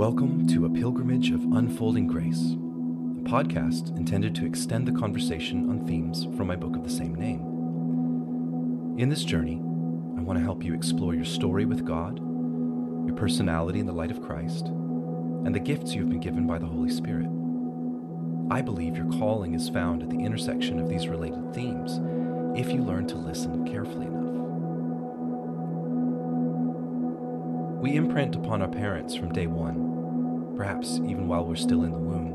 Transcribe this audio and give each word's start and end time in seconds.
Welcome 0.00 0.46
to 0.46 0.64
A 0.64 0.70
Pilgrimage 0.70 1.30
of 1.30 1.42
Unfolding 1.52 2.06
Grace, 2.06 2.52
a 2.52 3.22
podcast 3.28 3.94
intended 3.98 4.34
to 4.36 4.46
extend 4.46 4.88
the 4.88 4.98
conversation 4.98 5.68
on 5.68 5.86
themes 5.86 6.26
from 6.38 6.46
my 6.46 6.56
book 6.56 6.74
of 6.74 6.84
the 6.84 6.88
same 6.88 7.14
name. 7.14 8.94
In 8.96 9.10
this 9.10 9.24
journey, 9.24 9.56
I 10.16 10.22
want 10.22 10.38
to 10.38 10.42
help 10.42 10.64
you 10.64 10.72
explore 10.72 11.14
your 11.14 11.26
story 11.26 11.66
with 11.66 11.84
God, 11.84 12.18
your 12.18 13.14
personality 13.14 13.78
in 13.78 13.84
the 13.84 13.92
light 13.92 14.10
of 14.10 14.22
Christ, 14.22 14.68
and 14.68 15.54
the 15.54 15.60
gifts 15.60 15.92
you 15.92 16.00
have 16.00 16.08
been 16.08 16.18
given 16.18 16.46
by 16.46 16.58
the 16.58 16.64
Holy 16.64 16.88
Spirit. 16.88 17.28
I 18.50 18.62
believe 18.62 18.96
your 18.96 19.12
calling 19.18 19.52
is 19.52 19.68
found 19.68 20.02
at 20.02 20.08
the 20.08 20.24
intersection 20.24 20.80
of 20.80 20.88
these 20.88 21.08
related 21.08 21.52
themes 21.52 22.00
if 22.58 22.72
you 22.72 22.82
learn 22.82 23.06
to 23.08 23.18
listen 23.18 23.70
carefully 23.70 24.06
enough. 24.06 24.20
We 27.82 27.96
imprint 27.96 28.34
upon 28.34 28.62
our 28.62 28.68
parents 28.68 29.14
from 29.14 29.32
day 29.32 29.46
one, 29.46 29.89
perhaps 30.60 31.00
even 31.06 31.26
while 31.26 31.42
we're 31.42 31.56
still 31.56 31.84
in 31.84 31.90
the 31.90 31.98
womb. 31.98 32.34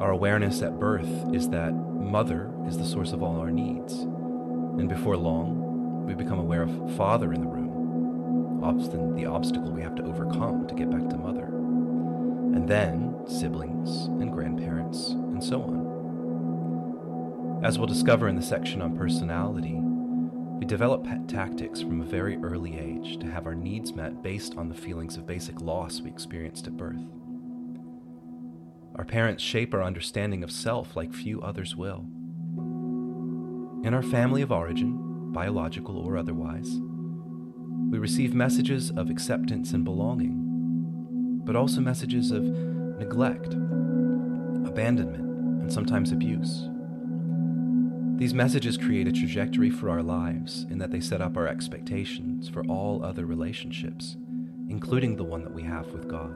Our 0.00 0.12
awareness 0.12 0.62
at 0.62 0.80
birth 0.80 1.34
is 1.34 1.50
that 1.50 1.74
mother 1.74 2.50
is 2.66 2.78
the 2.78 2.86
source 2.86 3.12
of 3.12 3.22
all 3.22 3.38
our 3.38 3.50
needs, 3.50 3.98
and 3.98 4.88
before 4.88 5.18
long, 5.18 6.06
we 6.06 6.14
become 6.14 6.38
aware 6.38 6.62
of 6.62 6.96
father 6.96 7.34
in 7.34 7.42
the 7.42 7.46
room, 7.46 8.64
often 8.64 9.14
the 9.14 9.26
obstacle 9.26 9.70
we 9.70 9.82
have 9.82 9.94
to 9.96 10.04
overcome 10.04 10.66
to 10.68 10.74
get 10.74 10.90
back 10.90 11.06
to 11.10 11.18
mother, 11.18 11.44
and 11.44 12.66
then 12.66 13.14
siblings 13.26 14.06
and 14.06 14.32
grandparents, 14.32 15.10
and 15.10 15.44
so 15.44 15.60
on. 15.60 17.60
As 17.62 17.78
we'll 17.78 17.88
discover 17.88 18.26
in 18.26 18.36
the 18.36 18.42
section 18.42 18.80
on 18.80 18.96
personality, 18.96 19.82
we 20.58 20.66
develop 20.66 21.06
tactics 21.28 21.80
from 21.80 22.00
a 22.00 22.04
very 22.04 22.36
early 22.38 22.76
age 22.76 23.20
to 23.20 23.30
have 23.30 23.46
our 23.46 23.54
needs 23.54 23.94
met 23.94 24.22
based 24.22 24.56
on 24.56 24.68
the 24.68 24.74
feelings 24.74 25.16
of 25.16 25.24
basic 25.24 25.60
loss 25.60 26.00
we 26.00 26.10
experienced 26.10 26.66
at 26.66 26.76
birth. 26.76 27.00
Our 28.96 29.04
parents 29.04 29.40
shape 29.40 29.72
our 29.72 29.84
understanding 29.84 30.42
of 30.42 30.50
self 30.50 30.96
like 30.96 31.14
few 31.14 31.40
others 31.40 31.76
will. 31.76 32.04
In 33.84 33.94
our 33.94 34.02
family 34.02 34.42
of 34.42 34.50
origin, 34.50 35.32
biological 35.32 35.96
or 35.96 36.16
otherwise, 36.16 36.80
we 37.90 37.98
receive 37.98 38.34
messages 38.34 38.90
of 38.90 39.10
acceptance 39.10 39.72
and 39.72 39.84
belonging, 39.84 41.40
but 41.44 41.54
also 41.54 41.80
messages 41.80 42.32
of 42.32 42.42
neglect, 42.42 43.54
abandonment, 44.66 45.62
and 45.62 45.72
sometimes 45.72 46.10
abuse. 46.10 46.68
These 48.18 48.34
messages 48.34 48.76
create 48.76 49.06
a 49.06 49.12
trajectory 49.12 49.70
for 49.70 49.88
our 49.90 50.02
lives 50.02 50.66
in 50.70 50.78
that 50.78 50.90
they 50.90 50.98
set 50.98 51.20
up 51.20 51.36
our 51.36 51.46
expectations 51.46 52.48
for 52.48 52.64
all 52.66 53.04
other 53.04 53.24
relationships, 53.24 54.16
including 54.68 55.14
the 55.14 55.22
one 55.22 55.44
that 55.44 55.54
we 55.54 55.62
have 55.62 55.86
with 55.92 56.08
God. 56.08 56.34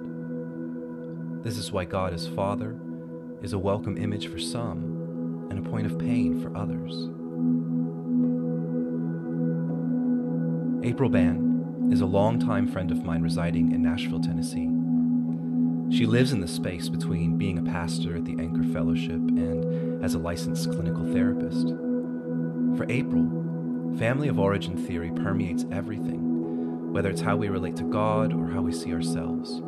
This 1.42 1.56
is 1.56 1.72
why 1.72 1.84
God 1.84 2.14
as 2.14 2.28
Father 2.28 2.76
is 3.42 3.52
a 3.52 3.58
welcome 3.58 3.96
image 3.96 4.28
for 4.28 4.38
some 4.38 5.48
and 5.50 5.58
a 5.58 5.68
point 5.68 5.86
of 5.86 5.98
pain 5.98 6.40
for 6.40 6.56
others. 6.56 6.92
April 10.88 11.10
Ban 11.10 11.88
is 11.90 12.00
a 12.00 12.06
longtime 12.06 12.68
friend 12.68 12.92
of 12.92 13.02
mine 13.02 13.22
residing 13.22 13.72
in 13.72 13.82
Nashville, 13.82 14.20
Tennessee. 14.20 14.70
She 15.90 16.06
lives 16.06 16.32
in 16.32 16.40
the 16.40 16.46
space 16.46 16.88
between 16.88 17.36
being 17.36 17.58
a 17.58 17.72
pastor 17.72 18.16
at 18.16 18.24
the 18.24 18.36
Anchor 18.38 18.62
Fellowship 18.72 19.16
and 19.16 19.91
as 20.02 20.14
a 20.14 20.18
licensed 20.18 20.70
clinical 20.72 21.04
therapist. 21.12 21.68
For 22.76 22.86
April, 22.88 23.24
family 23.98 24.28
of 24.28 24.38
origin 24.38 24.76
theory 24.76 25.10
permeates 25.10 25.64
everything, 25.70 26.92
whether 26.92 27.08
it's 27.10 27.20
how 27.20 27.36
we 27.36 27.48
relate 27.48 27.76
to 27.76 27.84
God 27.84 28.32
or 28.32 28.48
how 28.48 28.60
we 28.60 28.72
see 28.72 28.92
ourselves. 28.92 29.58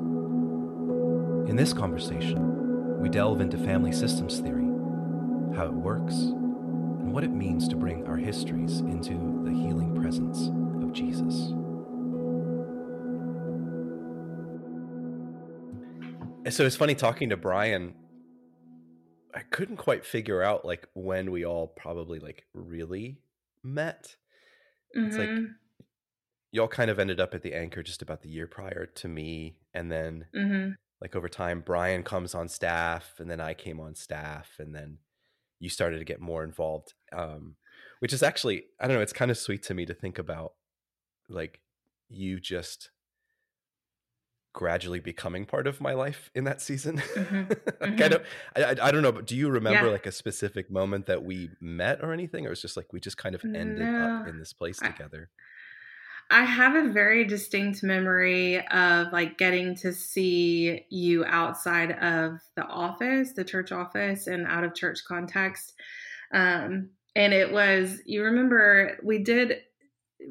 In 1.48 1.56
this 1.56 1.72
conversation, 1.72 3.00
we 3.00 3.08
delve 3.08 3.40
into 3.40 3.56
family 3.58 3.92
systems 3.92 4.40
theory, 4.40 4.64
how 5.54 5.66
it 5.66 5.72
works, 5.72 6.14
and 6.14 7.12
what 7.12 7.22
it 7.22 7.30
means 7.30 7.68
to 7.68 7.76
bring 7.76 8.06
our 8.06 8.16
histories 8.16 8.80
into 8.80 9.42
the 9.44 9.52
healing 9.52 9.94
presence 9.94 10.48
of 10.82 10.92
Jesus. 10.92 11.52
So 16.50 16.66
it's 16.66 16.76
funny 16.76 16.94
talking 16.94 17.30
to 17.30 17.36
Brian 17.36 17.94
I 19.34 19.40
couldn't 19.50 19.78
quite 19.78 20.06
figure 20.06 20.42
out 20.42 20.64
like 20.64 20.88
when 20.94 21.30
we 21.30 21.44
all 21.44 21.66
probably 21.66 22.18
like 22.20 22.44
really 22.54 23.18
met. 23.62 24.16
Mm-hmm. 24.96 25.08
It's 25.08 25.16
like 25.16 25.28
mm-hmm. 25.28 25.52
y'all 26.52 26.68
kind 26.68 26.90
of 26.90 26.98
ended 26.98 27.20
up 27.20 27.34
at 27.34 27.42
the 27.42 27.54
anchor 27.54 27.82
just 27.82 28.02
about 28.02 28.22
the 28.22 28.28
year 28.28 28.46
prior 28.46 28.86
to 28.86 29.08
me, 29.08 29.56
and 29.72 29.90
then 29.90 30.26
mm-hmm. 30.34 30.70
like 31.00 31.16
over 31.16 31.28
time, 31.28 31.62
Brian 31.64 32.02
comes 32.02 32.34
on 32.34 32.48
staff, 32.48 33.14
and 33.18 33.28
then 33.28 33.40
I 33.40 33.54
came 33.54 33.80
on 33.80 33.94
staff, 33.94 34.52
and 34.58 34.74
then 34.74 34.98
you 35.58 35.68
started 35.68 35.98
to 35.98 36.04
get 36.04 36.20
more 36.20 36.44
involved. 36.44 36.94
Um, 37.12 37.56
which 37.98 38.12
is 38.12 38.22
actually 38.22 38.64
I 38.80 38.86
don't 38.86 38.96
know. 38.96 39.02
It's 39.02 39.12
kind 39.12 39.30
of 39.30 39.38
sweet 39.38 39.62
to 39.64 39.74
me 39.74 39.86
to 39.86 39.94
think 39.94 40.18
about 40.18 40.52
like 41.28 41.60
you 42.08 42.38
just 42.38 42.90
gradually 44.54 45.00
becoming 45.00 45.44
part 45.44 45.66
of 45.66 45.80
my 45.80 45.92
life 45.92 46.30
in 46.34 46.44
that 46.44 46.62
season. 46.62 46.96
Mm-hmm. 46.96 47.36
mm-hmm. 47.52 47.96
kind 47.96 48.14
of, 48.14 48.24
I, 48.56 48.76
I, 48.80 48.90
don't 48.90 49.02
know, 49.02 49.12
but 49.12 49.26
do 49.26 49.36
you 49.36 49.50
remember 49.50 49.86
yeah. 49.86 49.92
like 49.92 50.06
a 50.06 50.12
specific 50.12 50.70
moment 50.70 51.06
that 51.06 51.22
we 51.22 51.50
met 51.60 52.02
or 52.02 52.14
anything, 52.14 52.46
or 52.46 52.52
it's 52.52 52.62
just 52.62 52.76
like 52.76 52.92
we 52.92 53.00
just 53.00 53.18
kind 53.18 53.34
of 53.34 53.44
ended 53.44 53.80
no. 53.80 54.20
up 54.22 54.28
in 54.28 54.38
this 54.38 54.54
place 54.54 54.78
together? 54.78 55.28
I 56.30 56.44
have 56.44 56.74
a 56.74 56.88
very 56.88 57.24
distinct 57.24 57.82
memory 57.82 58.66
of 58.68 59.12
like 59.12 59.36
getting 59.36 59.76
to 59.76 59.92
see 59.92 60.86
you 60.88 61.24
outside 61.26 61.92
of 61.92 62.40
the 62.56 62.64
office, 62.64 63.32
the 63.34 63.44
church 63.44 63.72
office, 63.72 64.26
and 64.26 64.46
out 64.46 64.64
of 64.64 64.74
church 64.74 65.00
context. 65.06 65.74
Um, 66.32 66.90
and 67.14 67.32
it 67.32 67.52
was, 67.52 68.00
you 68.06 68.22
remember, 68.22 68.98
we 69.02 69.22
did 69.22 69.58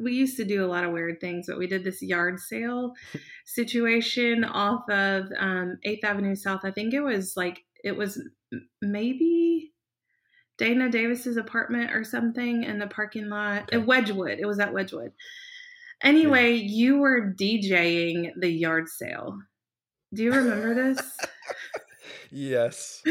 we 0.02 0.14
used 0.14 0.38
to 0.38 0.46
do 0.46 0.66
a 0.66 0.68
lot 0.68 0.84
of 0.84 0.92
weird 0.92 1.20
things, 1.20 1.46
but 1.48 1.58
we 1.58 1.68
did 1.68 1.84
this 1.84 2.02
yard 2.02 2.40
sale 2.40 2.94
situation 3.46 4.44
off 4.44 4.90
of 4.90 5.26
um, 5.38 5.78
8th 5.86 6.04
Avenue 6.04 6.36
South. 6.36 6.62
I 6.64 6.72
think 6.72 6.94
it 6.94 7.02
was 7.02 7.36
like, 7.36 7.64
it 7.84 7.96
was 7.96 8.22
maybe 8.81 9.74
Dana 10.58 10.90
Davis's 10.90 11.38
apartment 11.38 11.92
or 11.92 12.04
something 12.04 12.64
in 12.64 12.80
the 12.80 12.88
parking 12.88 13.30
lot 13.30 13.64
okay. 13.64 13.78
at 13.78 13.86
Wedgewood. 13.86 14.40
It 14.40 14.46
was 14.46 14.59
at 14.59 14.74
Wedgewood. 14.74 15.12
Anyway, 16.02 16.54
yeah. 16.54 16.70
you 16.70 16.98
were 16.98 17.34
DJing 17.34 18.31
the 18.38 18.50
yard 18.50 18.90
sale. 18.90 19.40
Do 20.14 20.24
you 20.24 20.31
remember 20.31 20.74
this? 20.75 21.02
yes, 22.31 23.02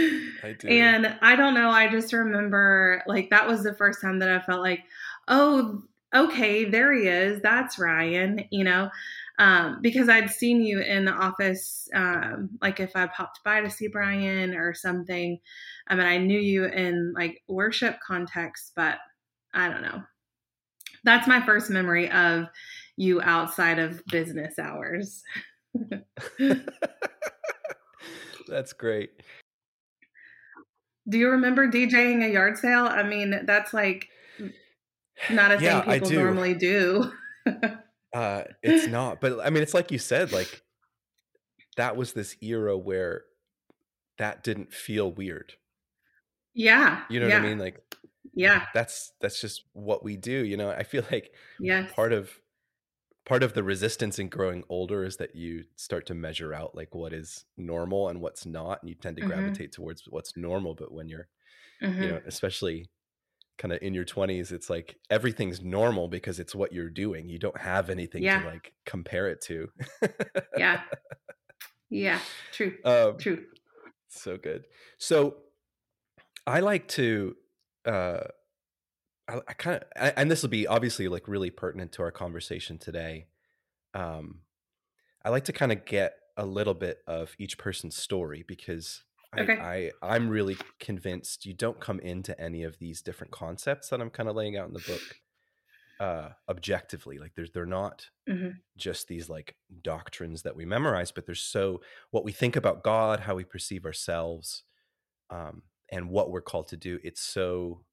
I 0.42 0.54
do. 0.58 0.68
And 0.68 1.16
I 1.20 1.34
don't 1.34 1.54
know. 1.54 1.70
I 1.70 1.88
just 1.88 2.12
remember 2.12 3.02
like 3.06 3.30
that 3.30 3.48
was 3.48 3.64
the 3.64 3.74
first 3.74 4.00
time 4.00 4.20
that 4.20 4.28
I 4.28 4.40
felt 4.40 4.60
like, 4.60 4.80
oh, 5.26 5.82
okay, 6.14 6.64
there 6.64 6.92
he 6.92 7.08
is. 7.08 7.40
That's 7.40 7.78
Ryan, 7.78 8.44
you 8.50 8.64
know, 8.64 8.90
um, 9.38 9.78
because 9.80 10.08
I'd 10.08 10.30
seen 10.30 10.62
you 10.62 10.80
in 10.80 11.04
the 11.04 11.12
office, 11.12 11.88
um, 11.94 12.50
like 12.60 12.80
if 12.80 12.94
I 12.94 13.06
popped 13.06 13.42
by 13.44 13.60
to 13.60 13.70
see 13.70 13.88
Brian 13.88 14.54
or 14.54 14.74
something. 14.74 15.38
I 15.88 15.94
mean, 15.94 16.06
I 16.06 16.18
knew 16.18 16.38
you 16.38 16.66
in 16.66 17.12
like 17.14 17.42
worship 17.48 17.98
context, 18.06 18.72
but 18.76 18.98
I 19.54 19.68
don't 19.68 19.82
know. 19.82 20.02
That's 21.04 21.26
my 21.26 21.44
first 21.44 21.70
memory 21.70 22.10
of 22.10 22.46
you 22.96 23.20
outside 23.22 23.78
of 23.78 24.04
business 24.06 24.58
hours. 24.58 25.22
That's 28.48 28.72
great. 28.72 29.10
Do 31.08 31.18
you 31.18 31.30
remember 31.30 31.68
DJing 31.68 32.24
a 32.24 32.30
yard 32.30 32.58
sale? 32.58 32.86
I 32.86 33.02
mean, 33.02 33.40
that's 33.44 33.74
like 33.74 34.08
not 35.30 35.52
a 35.52 35.62
yeah, 35.62 35.80
thing 35.82 35.92
people 35.92 36.08
do. 36.08 36.22
normally 36.22 36.54
do. 36.54 37.12
uh, 38.14 38.42
it's 38.62 38.86
not, 38.86 39.20
but 39.20 39.40
I 39.44 39.50
mean, 39.50 39.62
it's 39.62 39.74
like 39.74 39.90
you 39.90 39.98
said, 39.98 40.32
like 40.32 40.62
that 41.76 41.96
was 41.96 42.12
this 42.12 42.36
era 42.40 42.76
where 42.76 43.24
that 44.18 44.42
didn't 44.42 44.72
feel 44.72 45.10
weird. 45.10 45.54
Yeah. 46.54 47.02
You 47.08 47.20
know 47.20 47.28
yeah. 47.28 47.38
what 47.38 47.46
I 47.46 47.48
mean? 47.48 47.58
Like, 47.58 47.80
yeah, 48.34 48.66
that's 48.72 49.12
that's 49.20 49.40
just 49.40 49.64
what 49.72 50.04
we 50.04 50.16
do. 50.16 50.44
You 50.44 50.56
know, 50.56 50.70
I 50.70 50.84
feel 50.84 51.04
like 51.10 51.32
yes. 51.60 51.90
part 51.92 52.12
of 52.12 52.30
part 53.24 53.42
of 53.42 53.54
the 53.54 53.62
resistance 53.62 54.18
in 54.18 54.28
growing 54.28 54.64
older 54.68 55.04
is 55.04 55.16
that 55.18 55.36
you 55.36 55.64
start 55.76 56.06
to 56.06 56.14
measure 56.14 56.54
out 56.54 56.74
like 56.74 56.94
what 56.94 57.12
is 57.12 57.44
normal 57.56 58.08
and 58.08 58.20
what's 58.20 58.46
not, 58.46 58.82
and 58.82 58.88
you 58.88 58.94
tend 58.94 59.16
to 59.16 59.22
mm-hmm. 59.22 59.32
gravitate 59.32 59.72
towards 59.72 60.04
what's 60.08 60.36
normal. 60.36 60.74
But 60.74 60.92
when 60.92 61.08
you're, 61.08 61.28
mm-hmm. 61.82 62.02
you 62.02 62.08
know, 62.08 62.20
especially 62.26 62.88
kind 63.58 63.72
of 63.72 63.80
in 63.82 63.94
your 63.94 64.04
20s 64.04 64.50
it's 64.50 64.68
like 64.70 64.96
everything's 65.10 65.60
normal 65.60 66.08
because 66.08 66.40
it's 66.40 66.54
what 66.54 66.72
you're 66.72 66.90
doing 66.90 67.28
you 67.28 67.38
don't 67.38 67.58
have 67.60 67.90
anything 67.90 68.22
yeah. 68.22 68.42
to 68.42 68.48
like 68.48 68.72
compare 68.84 69.28
it 69.28 69.40
to. 69.42 69.68
Yeah. 70.56 70.80
Yeah. 71.90 72.18
True. 72.52 72.74
Um, 72.84 73.18
true. 73.18 73.44
so 74.08 74.36
good. 74.36 74.64
So 74.98 75.36
i 76.46 76.60
like 76.60 76.88
to 76.88 77.36
uh 77.86 78.20
i, 79.28 79.36
I 79.48 79.52
kind 79.54 79.76
of 79.76 80.12
and 80.16 80.30
this 80.30 80.42
will 80.42 80.50
be 80.50 80.66
obviously 80.66 81.08
like 81.08 81.28
really 81.28 81.50
pertinent 81.50 81.92
to 81.92 82.02
our 82.02 82.10
conversation 82.10 82.78
today 82.78 83.26
um 83.94 84.40
i 85.24 85.28
like 85.28 85.44
to 85.44 85.52
kind 85.52 85.72
of 85.72 85.84
get 85.84 86.14
a 86.36 86.46
little 86.46 86.74
bit 86.74 86.98
of 87.06 87.34
each 87.38 87.58
person's 87.58 87.96
story 87.96 88.44
because 88.46 89.02
Okay. 89.38 89.56
I, 89.58 89.92
I 90.02 90.14
I'm 90.16 90.28
really 90.28 90.56
convinced 90.78 91.46
you 91.46 91.54
don't 91.54 91.80
come 91.80 92.00
into 92.00 92.38
any 92.40 92.64
of 92.64 92.78
these 92.78 93.02
different 93.02 93.32
concepts 93.32 93.88
that 93.88 94.00
I'm 94.00 94.10
kind 94.10 94.28
of 94.28 94.36
laying 94.36 94.56
out 94.56 94.68
in 94.68 94.74
the 94.74 94.80
book 94.80 95.20
uh 96.00 96.30
objectively 96.48 97.18
like 97.18 97.34
there's 97.36 97.52
they're 97.52 97.66
not 97.66 98.10
Mhm. 98.28 98.62
just 98.76 99.08
these 99.08 99.28
like 99.28 99.56
doctrines 99.82 100.42
that 100.42 100.56
we 100.56 100.64
memorize 100.66 101.12
but 101.12 101.26
there's 101.26 101.42
so 101.42 101.82
what 102.10 102.24
we 102.24 102.32
think 102.32 102.56
about 102.56 102.84
god 102.84 103.20
how 103.20 103.34
we 103.34 103.44
perceive 103.44 103.84
ourselves 103.86 104.64
um 105.30 105.62
and 105.90 106.10
what 106.10 106.30
we're 106.30 106.42
called 106.42 106.68
to 106.68 106.76
do 106.76 106.98
it's 107.04 107.20
so 107.22 107.84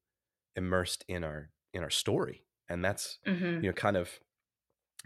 immersed 0.56 1.04
in 1.08 1.24
our 1.24 1.50
in 1.74 1.82
our 1.82 1.90
story 1.90 2.44
and 2.68 2.84
that's 2.84 3.18
Mhm. 3.26 3.62
you 3.62 3.68
know 3.70 3.74
kind 3.74 3.96
of 3.96 4.20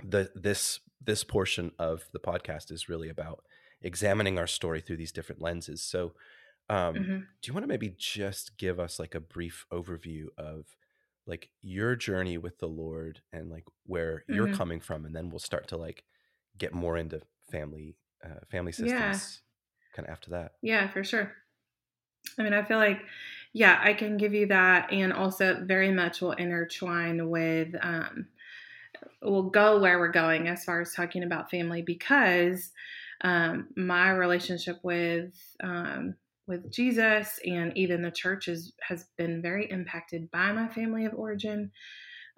the 0.03 0.31
this 0.35 0.81
this 1.01 1.25
portion 1.25 1.73
of 1.79 2.09
the 2.13 2.21
podcast 2.21 2.71
is 2.73 2.89
really 2.89 3.09
about 3.09 3.45
examining 3.83 4.39
our 4.39 4.47
story 4.47 4.81
through 4.81 4.97
these 4.97 5.13
different 5.13 5.41
lenses 5.43 5.83
so 5.83 6.15
um 6.69 7.09
Mhm. 7.09 7.35
do 7.43 7.49
you 7.51 7.55
want 7.55 7.65
to 7.65 7.69
maybe 7.69 7.95
just 7.99 8.57
give 8.59 8.81
us 8.81 8.99
like 8.99 9.15
a 9.15 9.21
brief 9.21 9.67
overview 9.71 10.27
of 10.39 10.77
like 11.27 11.51
your 11.61 11.97
journey 11.97 12.39
with 12.39 12.59
the 12.59 12.69
lord 12.69 13.23
and 13.33 13.51
like 13.51 13.65
where 13.85 14.25
you're 14.29 14.49
Mhm. 14.49 14.61
coming 14.61 14.81
from 14.81 15.05
and 15.05 15.15
then 15.15 15.29
we'll 15.29 15.39
start 15.39 15.69
to 15.69 15.77
like 15.77 16.05
get 16.59 16.73
more 16.73 16.97
into 16.97 17.21
family 17.51 17.97
uh, 18.25 18.41
family 18.51 18.73
systems 18.73 19.17
Yeah. 19.17 19.35
kind 19.93 20.07
of 20.09 20.13
after 20.13 20.31
that 20.31 20.53
Yeah, 20.63 20.89
for 20.91 21.05
sure. 21.05 21.37
I 22.39 22.43
mean, 22.43 22.53
I 22.53 22.65
feel 22.65 22.79
like, 22.79 23.03
yeah, 23.53 23.79
I 23.83 23.95
can 23.95 24.17
give 24.17 24.35
you 24.35 24.47
that, 24.47 24.93
and 24.93 25.13
also 25.13 25.65
very 25.65 25.93
much 25.93 26.21
will 26.21 26.33
intertwine 26.33 27.31
with, 27.31 27.75
um, 27.81 28.29
we'll 29.23 29.51
go 29.51 29.81
where 29.81 29.99
we're 29.99 30.09
going 30.11 30.49
as 30.49 30.65
far 30.65 30.81
as 30.81 30.95
talking 30.95 31.23
about 31.25 31.51
family 31.51 31.83
because 31.83 32.73
um, 33.25 33.69
my 33.77 34.11
relationship 34.11 34.79
with 34.85 35.35
um, 35.63 36.15
with 36.47 36.71
Jesus 36.71 37.39
and 37.47 37.77
even 37.77 38.03
the 38.03 38.11
church 38.11 38.49
is, 38.49 38.75
has 38.87 39.07
been 39.17 39.41
very 39.41 39.71
impacted 39.71 40.31
by 40.31 40.53
my 40.53 40.69
family 40.69 41.07
of 41.07 41.15
origin. 41.15 41.71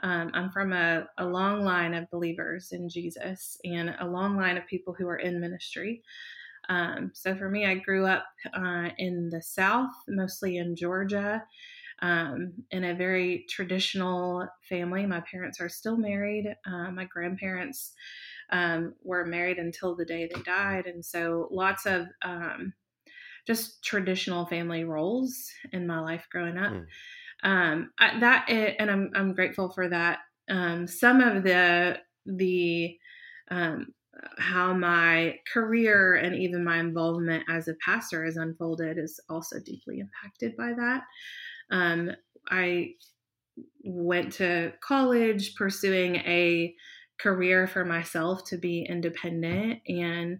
Um, 0.02 0.30
I'm 0.32 0.50
from 0.50 0.72
a, 0.72 1.08
a 1.18 1.26
long 1.26 1.64
line 1.64 1.92
of 1.94 2.10
believers 2.10 2.68
in 2.70 2.88
Jesus 2.88 3.58
and 3.64 3.96
a 3.98 4.06
long 4.06 4.36
line 4.36 4.56
of 4.56 4.66
people 4.66 4.94
who 4.96 5.08
are 5.08 5.16
in 5.16 5.40
ministry. 5.40 6.02
Um, 6.68 7.10
so 7.14 7.34
for 7.34 7.48
me, 7.48 7.66
I 7.66 7.74
grew 7.76 8.06
up 8.06 8.26
uh, 8.54 8.90
in 8.98 9.28
the 9.30 9.42
South, 9.42 9.90
mostly 10.08 10.58
in 10.58 10.76
Georgia, 10.76 11.42
um, 12.02 12.52
in 12.70 12.84
a 12.84 12.94
very 12.94 13.46
traditional 13.48 14.46
family. 14.68 15.06
My 15.06 15.22
parents 15.30 15.60
are 15.60 15.68
still 15.68 15.96
married. 15.96 16.54
Uh, 16.66 16.90
my 16.90 17.06
grandparents 17.06 17.92
um, 18.50 18.94
were 19.02 19.25
married 19.25 19.58
until 19.58 19.94
the 19.96 20.04
day 20.04 20.28
they 20.32 20.40
died. 20.43 20.87
And 20.87 21.04
so 21.04 21.48
lots 21.50 21.87
of 21.87 22.06
um, 22.22 22.75
just 23.46 23.82
traditional 23.84 24.46
family 24.46 24.84
roles 24.84 25.50
in 25.72 25.87
my 25.87 26.00
life 26.00 26.26
growing 26.31 26.58
up. 26.58 26.72
Mm. 26.72 26.87
Um, 27.43 27.93
I, 27.98 28.19
that 28.20 28.46
i- 28.48 28.76
and 28.78 28.90
I'm 28.90 29.10
I'm 29.14 29.34
grateful 29.34 29.70
for 29.70 29.88
that. 29.88 30.20
Um, 30.48 30.87
some 30.87 31.20
of 31.20 31.43
the 31.43 31.98
the 32.25 32.98
um, 33.50 33.94
how 34.38 34.72
my 34.72 35.38
career 35.52 36.14
and 36.14 36.34
even 36.34 36.64
my 36.64 36.78
involvement 36.78 37.44
as 37.49 37.69
a 37.69 37.75
pastor 37.84 38.25
has 38.25 38.37
unfolded 38.37 38.99
is 38.99 39.20
also 39.28 39.60
deeply 39.60 40.00
impacted 40.00 40.56
by 40.56 40.72
that. 40.72 41.02
Um, 41.70 42.12
I 42.49 42.94
went 43.84 44.32
to 44.34 44.72
college 44.81 45.54
pursuing 45.54 46.16
a 46.16 46.75
career 47.18 47.66
for 47.66 47.84
myself 47.84 48.44
to 48.44 48.58
be 48.58 48.86
independent, 48.88 49.80
and 49.88 50.38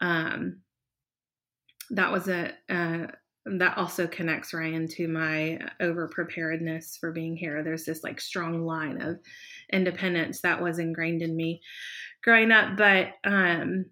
um, 0.00 0.60
that 1.90 2.12
was 2.12 2.28
a 2.28 2.52
uh, 2.68 3.06
that 3.44 3.76
also 3.76 4.06
connects 4.06 4.54
Ryan 4.54 4.86
to 4.88 5.08
my 5.08 5.58
over 5.80 6.08
preparedness 6.08 6.96
for 7.00 7.10
being 7.12 7.36
here. 7.36 7.62
There's 7.62 7.84
this 7.84 8.04
like 8.04 8.20
strong 8.20 8.64
line 8.64 9.02
of 9.02 9.18
independence 9.72 10.40
that 10.42 10.62
was 10.62 10.78
ingrained 10.78 11.22
in 11.22 11.34
me 11.36 11.60
growing 12.22 12.52
up, 12.52 12.76
but 12.76 13.08
um, 13.24 13.86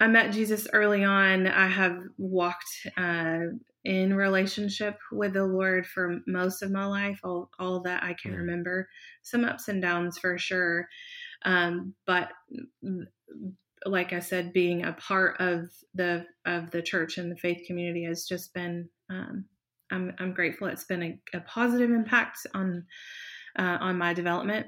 I 0.00 0.08
met 0.08 0.32
Jesus 0.32 0.66
early 0.72 1.04
on. 1.04 1.46
I 1.46 1.68
have 1.68 1.98
walked 2.18 2.86
uh, 2.96 3.38
in 3.84 4.14
relationship 4.14 4.98
with 5.12 5.34
the 5.34 5.44
Lord 5.46 5.86
for 5.86 6.18
most 6.26 6.62
of 6.62 6.72
my 6.72 6.84
life, 6.84 7.20
all, 7.22 7.50
all 7.58 7.80
that 7.82 8.02
I 8.02 8.14
can 8.14 8.32
Mm. 8.32 8.38
remember. 8.38 8.88
Some 9.22 9.44
ups 9.44 9.68
and 9.68 9.80
downs 9.80 10.18
for 10.18 10.36
sure. 10.36 10.88
Um, 11.44 11.94
but 12.06 12.30
mm, 12.84 13.06
like 13.84 14.12
I 14.12 14.20
said, 14.20 14.52
being 14.52 14.84
a 14.84 14.92
part 14.92 15.40
of 15.40 15.70
the 15.94 16.26
of 16.44 16.70
the 16.70 16.82
church 16.82 17.18
and 17.18 17.30
the 17.30 17.36
faith 17.36 17.62
community 17.66 18.04
has 18.04 18.24
just 18.24 18.52
been. 18.54 18.88
Um, 19.10 19.44
I'm 19.92 20.12
I'm 20.18 20.32
grateful. 20.32 20.66
It's 20.66 20.84
been 20.84 21.02
a, 21.02 21.20
a 21.34 21.40
positive 21.40 21.90
impact 21.90 22.46
on 22.54 22.84
uh, 23.58 23.78
on 23.80 23.98
my 23.98 24.14
development. 24.14 24.66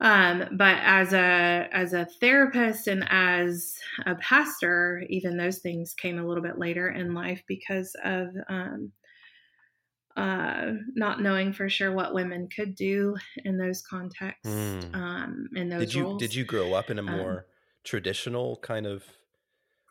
Um, 0.00 0.44
but 0.52 0.78
as 0.82 1.12
a 1.12 1.68
as 1.72 1.92
a 1.92 2.06
therapist 2.20 2.86
and 2.86 3.04
as 3.10 3.74
a 4.06 4.14
pastor, 4.16 5.02
even 5.08 5.36
those 5.36 5.58
things 5.58 5.94
came 5.94 6.18
a 6.18 6.26
little 6.26 6.42
bit 6.42 6.58
later 6.58 6.90
in 6.90 7.14
life 7.14 7.42
because 7.48 7.94
of 8.04 8.28
um, 8.48 8.92
uh, 10.18 10.72
not 10.94 11.22
knowing 11.22 11.52
for 11.52 11.68
sure 11.68 11.92
what 11.94 12.14
women 12.14 12.48
could 12.54 12.74
do 12.74 13.16
in 13.44 13.58
those 13.58 13.82
contexts, 13.82 14.76
Mm. 14.84 14.94
um, 14.94 15.48
in 15.56 15.68
those 15.70 15.88
did 15.88 15.94
you 15.94 16.04
roles. 16.04 16.16
did 16.16 16.34
you 16.34 16.44
grow 16.44 16.72
up 16.74 16.90
in 16.90 16.98
a 16.98 17.02
Um, 17.08 17.42
more 17.42 17.48
traditional 17.84 18.58
kind 18.58 18.86
of 18.86 19.06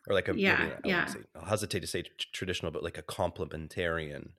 or 0.08 0.14
like 0.14 0.28
a 0.28 0.34
maybe 0.44 0.66
Yeah, 0.66 0.80
don't 0.82 0.82
yeah. 0.84 1.08
say, 1.08 1.24
I'll 1.34 1.46
hesitate 1.46 1.80
to 1.80 1.86
say 1.88 2.02
tr- 2.02 2.10
traditional 2.32 2.72
but 2.72 2.82
like 2.84 2.98
a 2.98 3.02
complementarian 3.02 4.32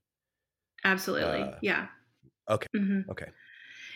Absolutely, 0.83 1.53
uh, 1.53 1.61
yeah. 1.61 1.89
okay. 2.49 2.67
hmm 2.75 3.01
okay 3.09 3.31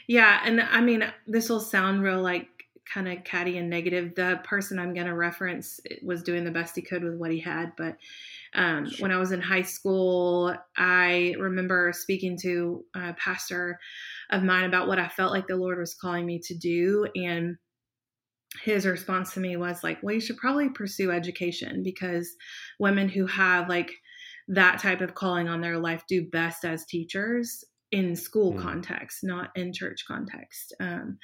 Yeah, 0.08 0.42
and 0.44 0.62
I 0.62 0.82
mean, 0.82 1.04
this 1.28 1.50
will 1.50 1.60
sound 1.60 2.04
real 2.04 2.22
like 2.22 2.53
kind 2.92 3.08
of 3.08 3.24
catty 3.24 3.58
and 3.58 3.70
negative. 3.70 4.16
The 4.16 4.42
person 4.44 4.80
I'm 4.80 4.94
going 4.94 5.08
to 5.08 5.16
reference 5.16 5.80
was 6.04 6.24
doing 6.24 6.44
the 6.44 6.52
best 6.52 6.76
he 6.76 6.82
could 6.82 7.04
with 7.04 7.16
what 7.16 7.32
he 7.32 7.40
had, 7.40 7.74
but 7.78 7.98
um, 8.54 8.86
Sure. 8.86 9.04
when 9.04 9.12
I 9.12 9.18
was 9.18 9.32
in 9.32 9.42
high 9.42 9.62
school, 9.64 10.56
I 10.78 11.36
remember 11.40 11.92
speaking 11.94 12.38
to 12.44 12.86
a 12.96 13.14
pastor 13.14 13.80
of 14.32 14.44
mine 14.44 14.66
about 14.66 14.88
what 14.88 15.00
I 15.00 15.08
felt 15.08 15.32
like 15.32 15.48
the 15.48 15.56
Lord 15.56 15.80
was 15.80 15.96
calling 15.96 16.26
me 16.26 16.40
to 16.46 16.56
do, 16.58 17.08
and 17.16 17.58
his 18.62 18.86
response 18.86 19.34
to 19.34 19.40
me 19.40 19.58
was 19.58 19.84
like, 19.84 20.02
"Well, 20.04 20.14
you 20.14 20.22
should 20.22 20.38
probably 20.38 20.70
pursue 20.70 21.12
education 21.12 21.82
because 21.84 22.36
women 22.80 23.10
who 23.10 23.26
have 23.26 23.68
like 23.68 23.92
that 24.48 24.80
type 24.80 25.02
of 25.02 25.16
calling 25.16 25.48
on 25.48 25.62
their 25.62 25.80
life 25.80 26.04
do 26.08 26.30
best 26.30 26.64
as 26.66 26.86
teachers 26.86 27.64
in 27.94 28.18
school 28.18 28.54
Hmm. 28.54 28.56
context, 28.56 29.24
not 29.24 29.52
in 29.56 29.74
church 29.74 30.06
context. 30.08 30.76
Um, 30.82 31.20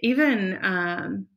even 0.00 0.58
um, 0.64 1.28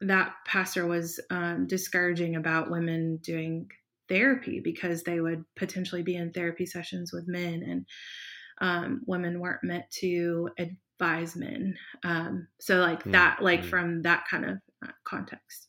that 0.00 0.34
pastor 0.46 0.86
was 0.86 1.20
um, 1.30 1.66
discouraging 1.66 2.36
about 2.36 2.70
women 2.70 3.18
doing 3.18 3.70
therapy 4.08 4.60
because 4.60 5.04
they 5.04 5.20
would 5.20 5.44
potentially 5.56 6.02
be 6.02 6.16
in 6.16 6.32
therapy 6.32 6.66
sessions 6.66 7.12
with 7.12 7.28
men, 7.28 7.62
and 7.62 7.86
um, 8.60 9.02
women 9.06 9.40
weren't 9.40 9.64
meant 9.64 9.90
to 10.00 10.50
advise 10.58 11.36
men. 11.36 11.76
Um, 12.04 12.48
so, 12.60 12.80
like 12.80 13.04
Hmm, 13.04 13.12
that, 13.12 13.42
like 13.42 13.64
hmm. 13.64 13.70
from 13.70 14.02
that 14.02 14.26
kind 14.28 14.44
of 14.44 14.58
uh, 14.84 14.92
context. 15.04 15.68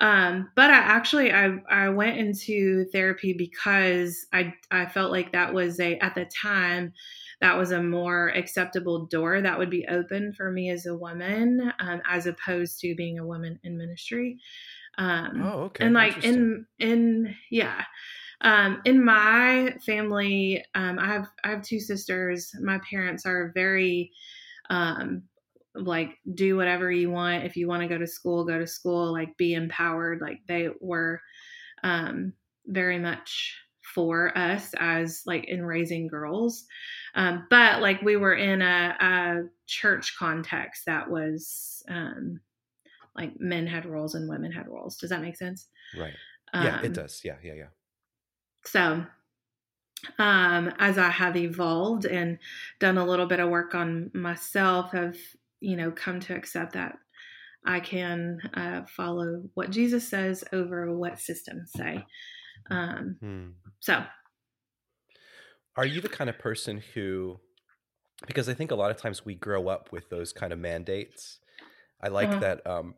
Um, 0.00 0.50
but 0.56 0.70
I 0.70 0.76
actually 0.76 1.32
I 1.32 1.56
I 1.70 1.88
went 1.88 2.18
into 2.18 2.84
therapy 2.86 3.32
because 3.32 4.26
I 4.32 4.54
I 4.70 4.86
felt 4.86 5.12
like 5.12 5.32
that 5.32 5.54
was 5.54 5.78
a 5.78 5.98
at 5.98 6.16
the 6.16 6.24
time 6.26 6.92
that 7.40 7.56
was 7.56 7.72
a 7.72 7.82
more 7.82 8.28
acceptable 8.28 9.06
door 9.06 9.40
that 9.40 9.58
would 9.58 9.70
be 9.70 9.86
open 9.88 10.32
for 10.32 10.50
me 10.50 10.70
as 10.70 10.86
a 10.86 10.96
woman 10.96 11.72
um, 11.78 12.00
as 12.08 12.26
opposed 12.26 12.80
to 12.80 12.94
being 12.94 13.18
a 13.18 13.26
woman 13.26 13.58
in 13.62 13.76
ministry. 13.76 14.38
Um, 14.96 15.42
oh 15.42 15.60
okay. 15.64 15.84
and 15.84 15.94
like 15.94 16.24
in 16.24 16.66
in 16.78 17.34
yeah. 17.50 17.84
Um 18.40 18.82
in 18.84 19.02
my 19.02 19.74
family 19.86 20.64
um 20.74 20.98
i 20.98 21.06
have 21.06 21.26
i 21.44 21.50
have 21.50 21.62
two 21.62 21.80
sisters. 21.80 22.52
My 22.60 22.80
parents 22.88 23.26
are 23.26 23.52
very 23.54 24.12
um 24.70 25.22
like 25.74 26.18
do 26.34 26.56
whatever 26.56 26.90
you 26.90 27.10
want. 27.10 27.44
If 27.44 27.56
you 27.56 27.66
want 27.66 27.82
to 27.82 27.88
go 27.88 27.98
to 27.98 28.06
school 28.06 28.44
go 28.44 28.58
to 28.58 28.66
school. 28.66 29.12
Like 29.12 29.36
be 29.36 29.54
empowered. 29.54 30.20
Like 30.20 30.40
they 30.46 30.68
were 30.80 31.20
um 31.82 32.34
very 32.66 32.98
much 32.98 33.56
for 33.94 34.36
us 34.36 34.74
as 34.78 35.22
like 35.26 35.44
in 35.44 35.64
raising 35.64 36.08
girls. 36.08 36.64
Um 37.14 37.46
but 37.50 37.80
like 37.80 38.02
we 38.02 38.16
were 38.16 38.34
in 38.34 38.60
a, 38.60 38.96
a 39.00 39.42
church 39.66 40.16
context 40.18 40.84
that 40.86 41.08
was 41.08 41.82
um 41.88 42.40
like 43.16 43.38
men 43.38 43.66
had 43.66 43.86
roles 43.86 44.14
and 44.14 44.28
women 44.28 44.50
had 44.50 44.68
roles. 44.68 44.96
Does 44.96 45.10
that 45.10 45.22
make 45.22 45.36
sense? 45.36 45.68
Right. 45.96 46.14
Yeah 46.52 46.78
um, 46.78 46.84
it 46.84 46.92
does. 46.92 47.20
Yeah 47.24 47.36
yeah 47.42 47.54
yeah. 47.54 47.68
so, 48.64 49.04
um, 50.18 50.72
as 50.78 50.98
I 50.98 51.08
have 51.08 51.36
evolved 51.36 52.04
and 52.04 52.38
done 52.78 52.98
a 52.98 53.06
little 53.06 53.26
bit 53.26 53.40
of 53.40 53.48
work 53.48 53.74
on 53.74 54.10
myself, 54.12 54.92
have 54.92 55.16
you 55.60 55.76
know 55.76 55.90
come 55.90 56.20
to 56.20 56.34
accept 56.34 56.74
that 56.74 56.98
I 57.64 57.80
can 57.80 58.40
uh, 58.54 58.82
follow 58.86 59.42
what 59.54 59.70
Jesus 59.70 60.06
says 60.06 60.44
over 60.52 60.94
what 60.96 61.18
systems 61.18 61.72
say. 61.74 62.04
Um, 62.70 63.16
hmm. 63.20 63.46
So, 63.80 64.04
are 65.76 65.86
you 65.86 66.00
the 66.00 66.08
kind 66.08 66.30
of 66.30 66.38
person 66.38 66.82
who, 66.94 67.38
because 68.26 68.48
I 68.48 68.54
think 68.54 68.70
a 68.70 68.76
lot 68.76 68.90
of 68.90 68.96
times 68.96 69.24
we 69.24 69.34
grow 69.34 69.68
up 69.68 69.90
with 69.92 70.08
those 70.10 70.32
kind 70.32 70.52
of 70.52 70.58
mandates. 70.58 71.38
I 72.00 72.08
like 72.08 72.28
uh-huh. 72.28 72.40
that. 72.40 72.66
Um, 72.66 72.94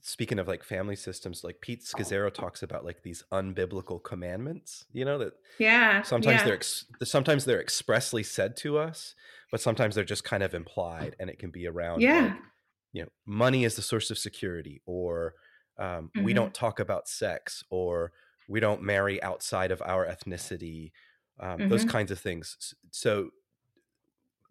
speaking 0.00 0.38
of 0.38 0.48
like 0.48 0.64
family 0.64 0.96
systems, 0.96 1.44
like 1.44 1.60
Pete 1.60 1.82
Scazzero 1.84 2.32
talks 2.32 2.62
about 2.62 2.84
like 2.84 3.02
these 3.02 3.24
unbiblical 3.32 4.02
commandments. 4.02 4.86
You 4.92 5.04
know 5.04 5.18
that. 5.18 5.34
Yeah. 5.58 6.02
Sometimes 6.02 6.40
yeah. 6.40 6.44
they're 6.44 6.54
ex- 6.54 6.86
sometimes 7.04 7.44
they're 7.44 7.60
expressly 7.60 8.22
said 8.22 8.56
to 8.58 8.78
us, 8.78 9.14
but 9.50 9.60
sometimes 9.60 9.94
they're 9.94 10.04
just 10.04 10.24
kind 10.24 10.42
of 10.42 10.54
implied, 10.54 11.16
and 11.18 11.30
it 11.30 11.38
can 11.38 11.50
be 11.50 11.66
around. 11.66 12.00
Yeah. 12.00 12.22
Like, 12.22 12.32
you 12.92 13.02
know, 13.02 13.08
money 13.26 13.64
is 13.64 13.76
the 13.76 13.82
source 13.82 14.10
of 14.10 14.18
security, 14.18 14.82
or 14.86 15.34
um, 15.78 16.10
mm-hmm. 16.16 16.24
we 16.24 16.32
don't 16.32 16.54
talk 16.54 16.80
about 16.80 17.08
sex, 17.08 17.62
or 17.70 18.12
we 18.48 18.60
don't 18.60 18.82
marry 18.82 19.22
outside 19.22 19.70
of 19.70 19.82
our 19.84 20.06
ethnicity, 20.06 20.92
um, 21.38 21.58
mm-hmm. 21.58 21.68
those 21.68 21.84
kinds 21.84 22.10
of 22.10 22.18
things. 22.18 22.74
So 22.90 23.30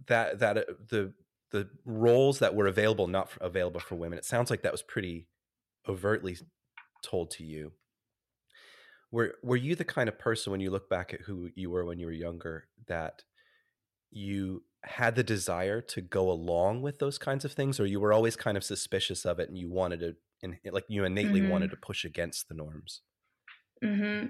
that 0.08 0.39
that 0.39 0.58
uh, 0.58 0.62
the 0.89 1.13
the 1.51 1.70
roles 1.86 2.39
that 2.39 2.56
were 2.56 2.68
available 2.68 3.08
not 3.08 3.32
available 3.42 3.80
for 3.80 3.96
women, 3.96 4.18
it 4.18 4.25
sounds 4.25 4.50
like 4.50 4.62
that 4.62 4.72
was 4.72 4.84
pretty 4.84 5.27
overtly 5.88 6.38
told 7.04 7.32
to 7.32 7.44
you. 7.44 7.74
Were 9.12 9.36
were 9.44 9.58
you 9.58 9.75
the 9.75 9.86
kind 9.86 10.08
of 10.08 10.20
person 10.20 10.51
when 10.51 10.62
you 10.62 10.70
look 10.70 10.89
back 10.89 11.13
at 11.13 11.22
who 11.22 11.50
you 11.56 11.70
were 11.70 11.86
when 11.86 12.00
you 12.00 12.06
were 12.06 12.12
younger 12.12 12.68
that 12.88 13.24
you 14.12 14.63
had 14.84 15.16
the 15.16 15.24
desire 15.24 15.82
to 15.82 16.01
go 16.01 16.30
along 16.30 16.82
with 16.82 17.00
those 17.00 17.18
kinds 17.18 17.44
of 17.44 17.51
things 17.51 17.80
or 17.80 17.86
you 17.86 18.00
were 18.00 18.13
always 18.13 18.36
kind 18.36 18.56
of 18.56 18.63
suspicious 18.63 19.25
of 19.25 19.39
it 19.39 19.50
and 19.50 19.58
you 19.58 19.70
wanted 19.70 20.00
to 20.00 20.16
and 20.44 20.56
like 20.72 20.86
you 20.88 21.04
innately 21.04 21.42
mm-hmm. 21.42 21.50
wanted 21.50 21.72
to 21.72 21.77
push 21.77 22.06
against 22.06 22.48
the 22.48 22.54
norms 22.54 23.01
mm-hmm. 23.84 24.27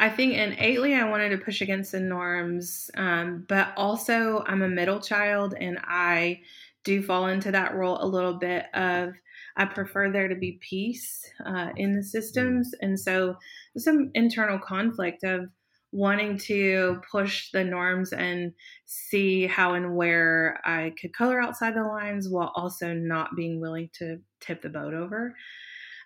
i 0.00 0.08
think 0.08 0.34
innately 0.34 0.94
i 0.94 1.08
wanted 1.08 1.30
to 1.30 1.38
push 1.38 1.60
against 1.60 1.92
the 1.92 2.00
norms 2.00 2.90
um, 2.96 3.44
but 3.48 3.72
also 3.76 4.44
i'm 4.46 4.62
a 4.62 4.68
middle 4.68 5.00
child 5.00 5.54
and 5.60 5.78
i 5.84 6.40
do 6.84 7.02
fall 7.02 7.26
into 7.26 7.50
that 7.50 7.74
role 7.74 7.98
a 8.00 8.06
little 8.06 8.34
bit 8.34 8.66
of 8.74 9.12
i 9.56 9.64
prefer 9.64 10.10
there 10.10 10.28
to 10.28 10.36
be 10.36 10.58
peace 10.60 11.24
uh, 11.46 11.70
in 11.76 11.94
the 11.94 12.00
mm. 12.00 12.04
systems 12.04 12.74
and 12.80 12.98
so 12.98 13.36
some 13.76 14.10
internal 14.14 14.58
conflict 14.58 15.24
of 15.24 15.48
wanting 15.92 16.36
to 16.36 17.00
push 17.10 17.50
the 17.50 17.64
norms 17.64 18.12
and 18.12 18.52
see 18.84 19.46
how 19.46 19.74
and 19.74 19.96
where 19.96 20.60
I 20.64 20.92
could 21.00 21.14
color 21.14 21.40
outside 21.40 21.74
the 21.74 21.82
lines 21.82 22.28
while 22.28 22.52
also 22.54 22.92
not 22.92 23.36
being 23.36 23.60
willing 23.60 23.88
to 23.94 24.18
tip 24.40 24.60
the 24.60 24.68
boat 24.68 24.92
over. 24.92 25.34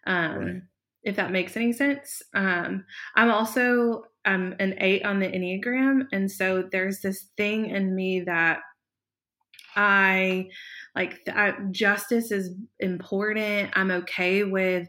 Um, 0.06 0.36
right. 0.36 0.62
If 1.02 1.16
that 1.16 1.32
makes 1.32 1.56
any 1.56 1.72
sense. 1.72 2.22
Um, 2.34 2.84
I'm 3.16 3.30
also 3.30 4.04
um, 4.24 4.54
an 4.60 4.74
eight 4.78 5.04
on 5.04 5.18
the 5.18 5.26
Enneagram. 5.26 6.06
And 6.12 6.30
so 6.30 6.68
there's 6.70 7.00
this 7.00 7.28
thing 7.36 7.70
in 7.70 7.94
me 7.94 8.20
that 8.20 8.60
I 9.74 10.48
like 10.94 11.20
I, 11.28 11.54
justice 11.70 12.30
is 12.30 12.54
important. 12.80 13.70
I'm 13.74 13.90
okay 13.90 14.44
with 14.44 14.88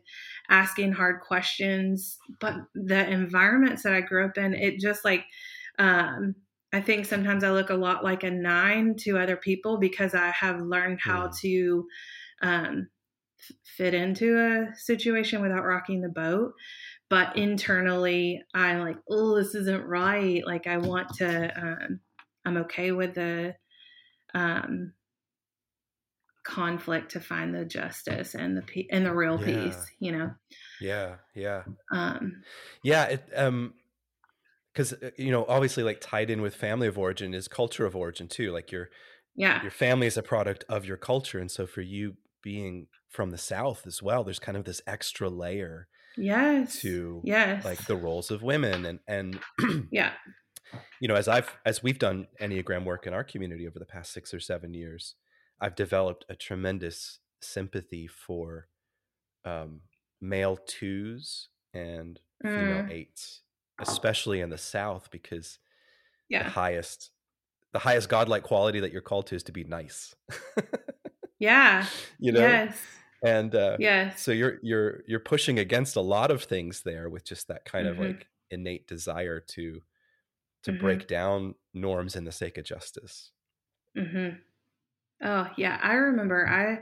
asking 0.50 0.92
hard 0.92 1.22
questions, 1.22 2.18
but 2.40 2.56
the 2.76 3.10
environments 3.10 3.84
that 3.84 3.94
I 3.94 4.02
grew 4.02 4.26
up 4.26 4.38
in, 4.38 4.54
it 4.54 4.80
just 4.80 5.06
like 5.06 5.24
um, 5.80 6.36
I 6.74 6.82
think 6.82 7.06
sometimes 7.06 7.44
I 7.44 7.52
look 7.52 7.70
a 7.70 7.76
lot 7.76 8.04
like 8.04 8.24
a 8.24 8.32
nine 8.32 8.96
to 9.00 9.18
other 9.18 9.38
people 9.38 9.78
because 9.78 10.14
I 10.14 10.30
have 10.32 10.60
learned 10.62 11.00
how 11.02 11.28
mm. 11.28 11.40
to 11.40 11.88
um, 12.42 12.88
fit 13.64 13.94
into 13.94 14.38
a 14.38 14.76
situation 14.76 15.42
without 15.42 15.66
rocking 15.66 16.02
the 16.02 16.10
boat. 16.10 16.54
But 17.10 17.38
internally, 17.38 18.42
I'm 18.54 18.80
like, 18.80 18.98
oh, 19.10 19.36
this 19.36 19.54
isn't 19.56 19.86
right. 19.86 20.46
Like, 20.46 20.68
I 20.68 20.78
want 20.78 21.14
to, 21.16 21.62
um, 21.62 22.00
I'm 22.46 22.58
okay 22.58 22.92
with 22.92 23.14
the 23.14 23.56
um, 24.34 24.94
conflict 26.44 27.12
to 27.12 27.20
find 27.20 27.56
the 27.56 27.66
justice 27.66 28.36
and 28.36 28.58
the 28.58 28.88
and 28.92 29.06
the 29.06 29.14
real 29.14 29.40
yeah. 29.40 29.46
peace 29.46 29.92
you 30.00 30.12
know 30.12 30.32
yeah 30.82 31.16
yeah 31.36 31.64
um 31.92 32.44
yeah 32.84 33.06
it 33.06 33.24
um 33.36 33.74
because 34.74 34.92
uh, 34.94 35.12
you 35.18 35.32
know 35.32 35.46
obviously 35.48 35.84
like 35.84 36.02
tied 36.02 36.30
in 36.30 36.42
with 36.42 36.54
family 36.54 36.88
of 36.88 36.98
origin 36.98 37.34
is 37.34 37.48
culture 37.48 37.86
of 37.86 37.96
origin 37.96 38.28
too 38.28 38.52
like 38.52 38.74
your 38.74 38.90
yeah 39.36 39.62
your 39.62 39.72
family 39.72 40.06
is 40.06 40.18
a 40.18 40.24
product 40.24 40.66
of 40.68 40.84
your 40.86 40.98
culture 40.98 41.40
and 41.40 41.50
so 41.50 41.66
for 41.66 41.82
you 41.82 42.18
being 42.44 42.88
from 43.10 43.32
the 43.32 43.38
south 43.38 43.88
as 43.88 44.04
well 44.04 44.24
there's 44.24 44.40
kind 44.40 44.58
of 44.58 44.66
this 44.66 44.82
extra 44.86 45.30
layer 45.30 45.88
yes 46.18 46.80
to 46.82 47.22
yes 47.24 47.66
like 47.66 47.84
the 47.86 47.96
roles 47.96 48.30
of 48.30 48.44
women 48.44 48.86
and 48.86 49.00
and 49.08 49.40
yeah 49.92 50.12
you 51.00 51.08
know 51.08 51.16
as 51.16 51.28
i've 51.28 51.58
as 51.66 51.82
we've 51.82 51.98
done 51.98 52.28
enneagram 52.40 52.86
work 52.86 53.08
in 53.08 53.14
our 53.14 53.24
community 53.24 53.68
over 53.68 53.80
the 53.80 53.86
past 53.86 54.14
six 54.14 54.34
or 54.34 54.40
seven 54.40 54.74
years 54.74 55.16
I've 55.64 55.76
developed 55.76 56.26
a 56.28 56.36
tremendous 56.36 57.20
sympathy 57.42 58.06
for 58.06 58.68
um, 59.46 59.80
male 60.20 60.58
twos 60.58 61.48
and 61.74 62.20
female 62.42 62.84
mm. 62.84 62.92
eights, 62.92 63.44
especially 63.80 64.42
in 64.42 64.50
the 64.50 64.58
South, 64.58 65.10
because 65.10 65.60
yeah. 66.28 66.44
the 66.44 66.50
highest 66.50 67.12
the 67.72 67.80
highest 67.80 68.10
godlike 68.10 68.44
quality 68.44 68.82
that 68.82 68.92
you're 68.92 69.02
called 69.02 69.28
to 69.28 69.36
is 69.36 69.44
to 69.44 69.54
be 69.54 69.64
nice. 69.64 70.14
yeah. 71.40 71.86
You 72.20 72.32
know. 72.32 72.40
Yes. 72.40 72.78
And 73.24 73.56
uh, 73.56 73.78
yes. 73.80 74.22
so 74.22 74.32
you're 74.32 74.60
you're 74.62 75.02
you're 75.08 75.20
pushing 75.20 75.58
against 75.58 75.96
a 75.96 76.02
lot 76.02 76.30
of 76.30 76.44
things 76.44 76.82
there 76.82 77.10
with 77.10 77.24
just 77.24 77.48
that 77.48 77.64
kind 77.64 77.88
mm-hmm. 77.88 78.02
of 78.02 78.08
like 78.08 78.28
innate 78.52 78.88
desire 78.88 79.40
to 79.40 79.82
to 80.64 80.72
mm-hmm. 80.72 80.82
break 80.82 81.08
down 81.08 81.56
norms 81.74 82.16
in 82.16 82.26
the 82.26 82.32
sake 82.32 82.58
of 82.58 82.66
justice. 82.66 83.32
Mm-hmm. 83.98 84.38
Oh 85.24 85.48
yeah, 85.58 85.80
I 85.82 85.94
remember 85.94 86.48
I 86.48 86.80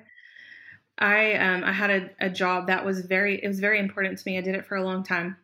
I 0.98 1.36
um 1.36 1.64
I 1.64 1.72
had 1.72 1.90
a, 1.90 2.10
a 2.20 2.30
job 2.30 2.68
that 2.68 2.86
was 2.86 3.02
very 3.02 3.44
it 3.44 3.48
was 3.48 3.60
very 3.60 3.80
important 3.80 4.18
to 4.18 4.24
me. 4.26 4.38
I 4.38 4.42
did 4.42 4.56
it 4.56 4.66
for 4.66 4.78
a 4.78 4.84
long 4.84 5.04
time. 5.04 5.38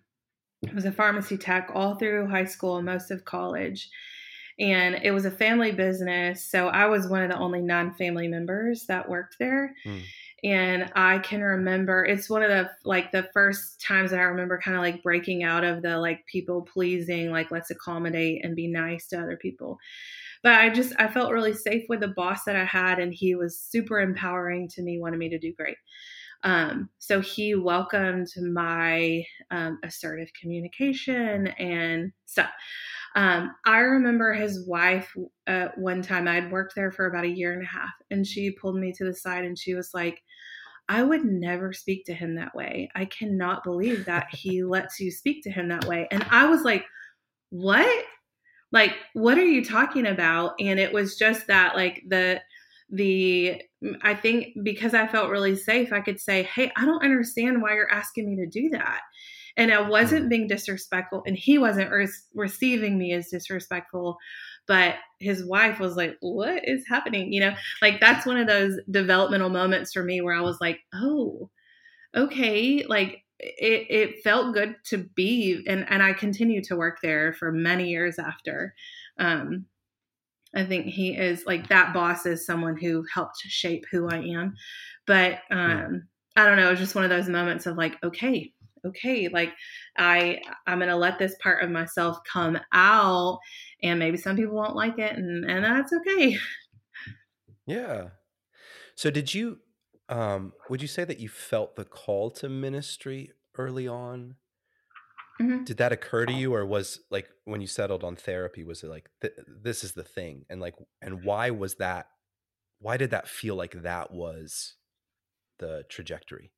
It 0.64 0.74
was 0.74 0.86
a 0.86 0.92
pharmacy 0.92 1.38
tech 1.38 1.70
all 1.76 1.96
through 1.96 2.28
high 2.28 2.46
school 2.46 2.78
and 2.78 2.86
most 2.86 3.12
of 3.12 3.24
college. 3.24 3.92
And 4.60 5.00
it 5.04 5.12
was 5.12 5.26
a 5.26 5.32
family 5.32 5.72
business. 5.72 6.50
So 6.50 6.68
I 6.68 6.88
was 6.88 7.08
one 7.08 7.24
of 7.24 7.30
the 7.30 7.38
only 7.38 7.62
non 7.62 7.94
family 7.94 8.28
members 8.28 8.86
that 8.88 9.10
worked 9.10 9.38
there. 9.40 9.76
Mm. 9.86 10.02
And 10.44 10.92
I 10.96 11.20
can 11.20 11.42
remember 11.42 12.06
it's 12.06 12.30
one 12.30 12.44
of 12.44 12.50
the 12.50 12.70
like 12.86 13.12
the 13.12 13.28
first 13.34 13.82
times 13.82 14.12
that 14.12 14.20
I 14.20 14.24
remember 14.24 14.60
kind 14.60 14.78
of 14.78 14.84
like 14.84 15.04
breaking 15.04 15.44
out 15.44 15.64
of 15.64 15.82
the 15.82 15.98
like 15.98 16.26
people 16.26 16.62
pleasing, 16.62 17.32
like 17.32 17.52
let's 17.52 17.72
accommodate 17.72 18.46
and 18.46 18.56
be 18.56 18.68
nice 18.68 19.08
to 19.08 19.20
other 19.20 19.38
people 19.38 19.80
but 20.44 20.54
I 20.54 20.70
just 20.70 20.94
I 20.98 21.08
felt 21.08 21.32
really 21.32 21.54
safe 21.54 21.86
with 21.90 22.00
the 22.00 22.08
boss 22.08 22.44
that 22.46 22.56
I 22.56 22.66
had, 22.66 23.00
and 23.00 23.14
he 23.14 23.36
was 23.36 23.60
super 23.60 24.00
empowering 24.00 24.68
to 24.70 24.82
me, 24.82 25.00
wanted 25.00 25.18
me 25.18 25.30
to 25.30 25.40
do 25.40 25.54
great. 25.54 25.78
Um, 26.44 26.90
so 27.00 27.20
he 27.20 27.56
welcomed 27.56 28.28
my 28.38 29.24
um, 29.52 29.80
assertive 29.84 30.30
communication 30.40 31.48
and 31.48 32.12
stuff. 32.26 32.50
Um, 33.16 33.56
I 33.66 33.80
remember 33.80 34.34
his 34.34 34.68
wife 34.68 35.14
uh, 35.48 35.70
one 35.76 36.02
time 36.02 36.28
I'd 36.28 36.52
worked 36.52 36.76
there 36.76 36.92
for 36.92 37.08
about 37.08 37.26
a 37.26 37.30
year 37.30 37.54
and 37.54 37.64
a 37.64 37.66
half, 37.66 37.90
and 38.12 38.26
she 38.26 38.52
pulled 38.52 38.78
me 38.78 38.94
to 38.94 39.06
the 39.06 39.14
side 39.14 39.46
and 39.46 39.58
she 39.58 39.74
was 39.74 39.92
like, 39.94 40.22
I 40.90 41.04
would 41.04 41.26
never 41.26 41.74
speak 41.74 42.06
to 42.06 42.14
him 42.14 42.36
that 42.36 42.56
way. 42.56 42.90
I 42.96 43.06
cannot 43.06 43.64
believe 43.64 44.06
that 44.06 44.28
he 44.32 44.64
lets 44.64 45.00
you 45.00 45.12
speak 45.12 45.44
to 45.44 45.52
him 45.52 45.68
that 45.70 45.86
way. 45.86 46.08
And 46.12 46.26
I 46.30 46.48
was 46.48 46.64
like, 46.64 46.86
what? 47.50 48.06
like 48.72 48.96
what 49.14 49.38
are 49.38 49.46
you 49.46 49.64
talking 49.64 50.06
about 50.06 50.54
and 50.60 50.80
it 50.80 50.92
was 50.92 51.16
just 51.18 51.48
that 51.48 51.76
like 51.76 52.04
the 52.08 52.42
the 52.90 53.62
i 54.02 54.14
think 54.14 54.48
because 54.64 54.94
i 54.94 55.08
felt 55.08 55.30
really 55.30 55.56
safe 55.56 55.94
i 55.94 56.02
could 56.02 56.20
say 56.20 56.44
hey 56.44 56.72
i 56.78 56.86
don't 56.86 57.04
understand 57.04 57.62
why 57.62 57.74
you're 57.74 57.92
asking 57.92 58.28
me 58.28 58.36
to 58.36 58.48
do 58.48 58.70
that 58.70 59.02
and 59.56 59.72
i 59.72 59.82
wasn't 59.82 60.26
mm. 60.26 60.30
being 60.30 60.48
disrespectful 60.48 61.24
and 61.26 61.38
he 61.38 61.58
wasn't 61.58 61.92
re- 61.92 62.08
receiving 62.34 62.98
me 62.98 63.14
as 63.14 63.30
disrespectful 63.30 64.18
but 64.68 64.96
his 65.20 65.46
wife 65.46 65.80
was 65.80 65.96
like 65.96 66.18
what 66.22 66.68
is 66.68 66.84
happening 66.90 67.32
you 67.32 67.40
know 67.40 67.54
like 67.82 68.00
that's 68.00 68.26
one 68.26 68.38
of 68.38 68.48
those 68.48 68.80
developmental 68.90 69.50
moments 69.50 69.94
for 69.94 70.04
me 70.04 70.22
where 70.22 70.36
i 70.36 70.42
was 70.42 70.58
like 70.60 70.80
oh 70.94 71.50
okay 72.16 72.84
like 72.88 73.24
it, 73.40 73.88
it 73.90 74.24
felt 74.24 74.54
good 74.54 74.76
to 74.86 74.98
be 75.16 75.64
and, 75.68 75.86
and 75.90 76.02
I 76.02 76.14
continued 76.14 76.64
to 76.66 76.76
work 76.76 77.00
there 77.02 77.34
for 77.34 77.52
many 77.52 77.90
years 77.90 78.18
after. 78.18 78.74
Um, 79.20 79.66
I 80.58 80.66
think 80.66 80.88
he 80.88 81.16
is 81.16 81.46
like 81.46 81.68
that 81.68 81.94
boss 81.94 82.26
is 82.26 82.46
someone 82.46 82.76
who 82.78 83.06
helped 83.14 83.38
shape 83.42 83.86
who 83.92 84.10
I 84.10 84.18
am. 84.18 84.56
But 85.06 85.40
um, 85.52 86.08
I 86.36 86.46
don't 86.46 86.58
know, 86.58 86.68
it 86.68 86.72
was 86.72 86.80
just 86.80 86.96
one 86.96 87.04
of 87.04 87.12
those 87.12 87.30
moments 87.30 87.68
of 87.68 87.78
like, 87.78 87.96
okay, 88.04 88.52
okay, 88.84 89.30
like 89.30 89.54
I 89.98 90.42
I'm 90.66 90.80
gonna 90.80 90.98
let 90.98 91.20
this 91.20 91.36
part 91.42 91.64
of 91.64 91.70
myself 91.70 92.18
come 92.32 92.58
out 92.74 93.40
and 93.84 94.00
maybe 94.00 94.18
some 94.18 94.36
people 94.36 94.56
won't 94.56 94.76
like 94.76 94.98
it 94.98 95.16
and, 95.16 95.46
and 95.46 95.64
that's 95.64 95.94
okay. 95.94 96.38
Yeah. 97.68 98.10
So 98.96 99.12
did 99.12 99.34
you 99.34 99.60
um, 100.10 100.54
would 100.70 100.82
you 100.82 100.88
say 100.88 101.04
that 101.04 101.20
you 101.20 101.30
felt 101.30 101.76
the 101.76 101.86
call 101.86 102.32
to 102.32 102.50
ministry 102.50 103.32
early 103.58 103.88
on? 103.88 104.36
Mhm. 105.40 105.66
Did 105.66 105.78
that 105.78 105.92
occur 105.92 106.26
to 106.26 106.34
you, 106.34 106.54
or 106.56 106.66
was 106.66 107.02
like 107.12 107.30
when 107.46 107.62
you 107.62 107.68
settled 107.68 108.04
on 108.04 108.16
therapy, 108.16 108.64
was 108.64 108.84
it 108.84 108.88
like 108.90 109.12
th- 109.22 109.34
this 109.48 109.84
is 109.84 109.94
the 109.94 110.04
thing, 110.04 110.46
and 110.50 110.62
like, 110.62 110.76
and 111.02 111.24
why 111.24 111.50
was 111.52 111.76
that? 111.76 112.10
Why 112.80 112.98
did 112.98 113.12
that 113.12 113.28
feel 113.30 113.56
like 113.56 113.74
that 113.84 114.12
was 114.12 114.78
the 115.60 115.86
trajectory? 115.90 116.54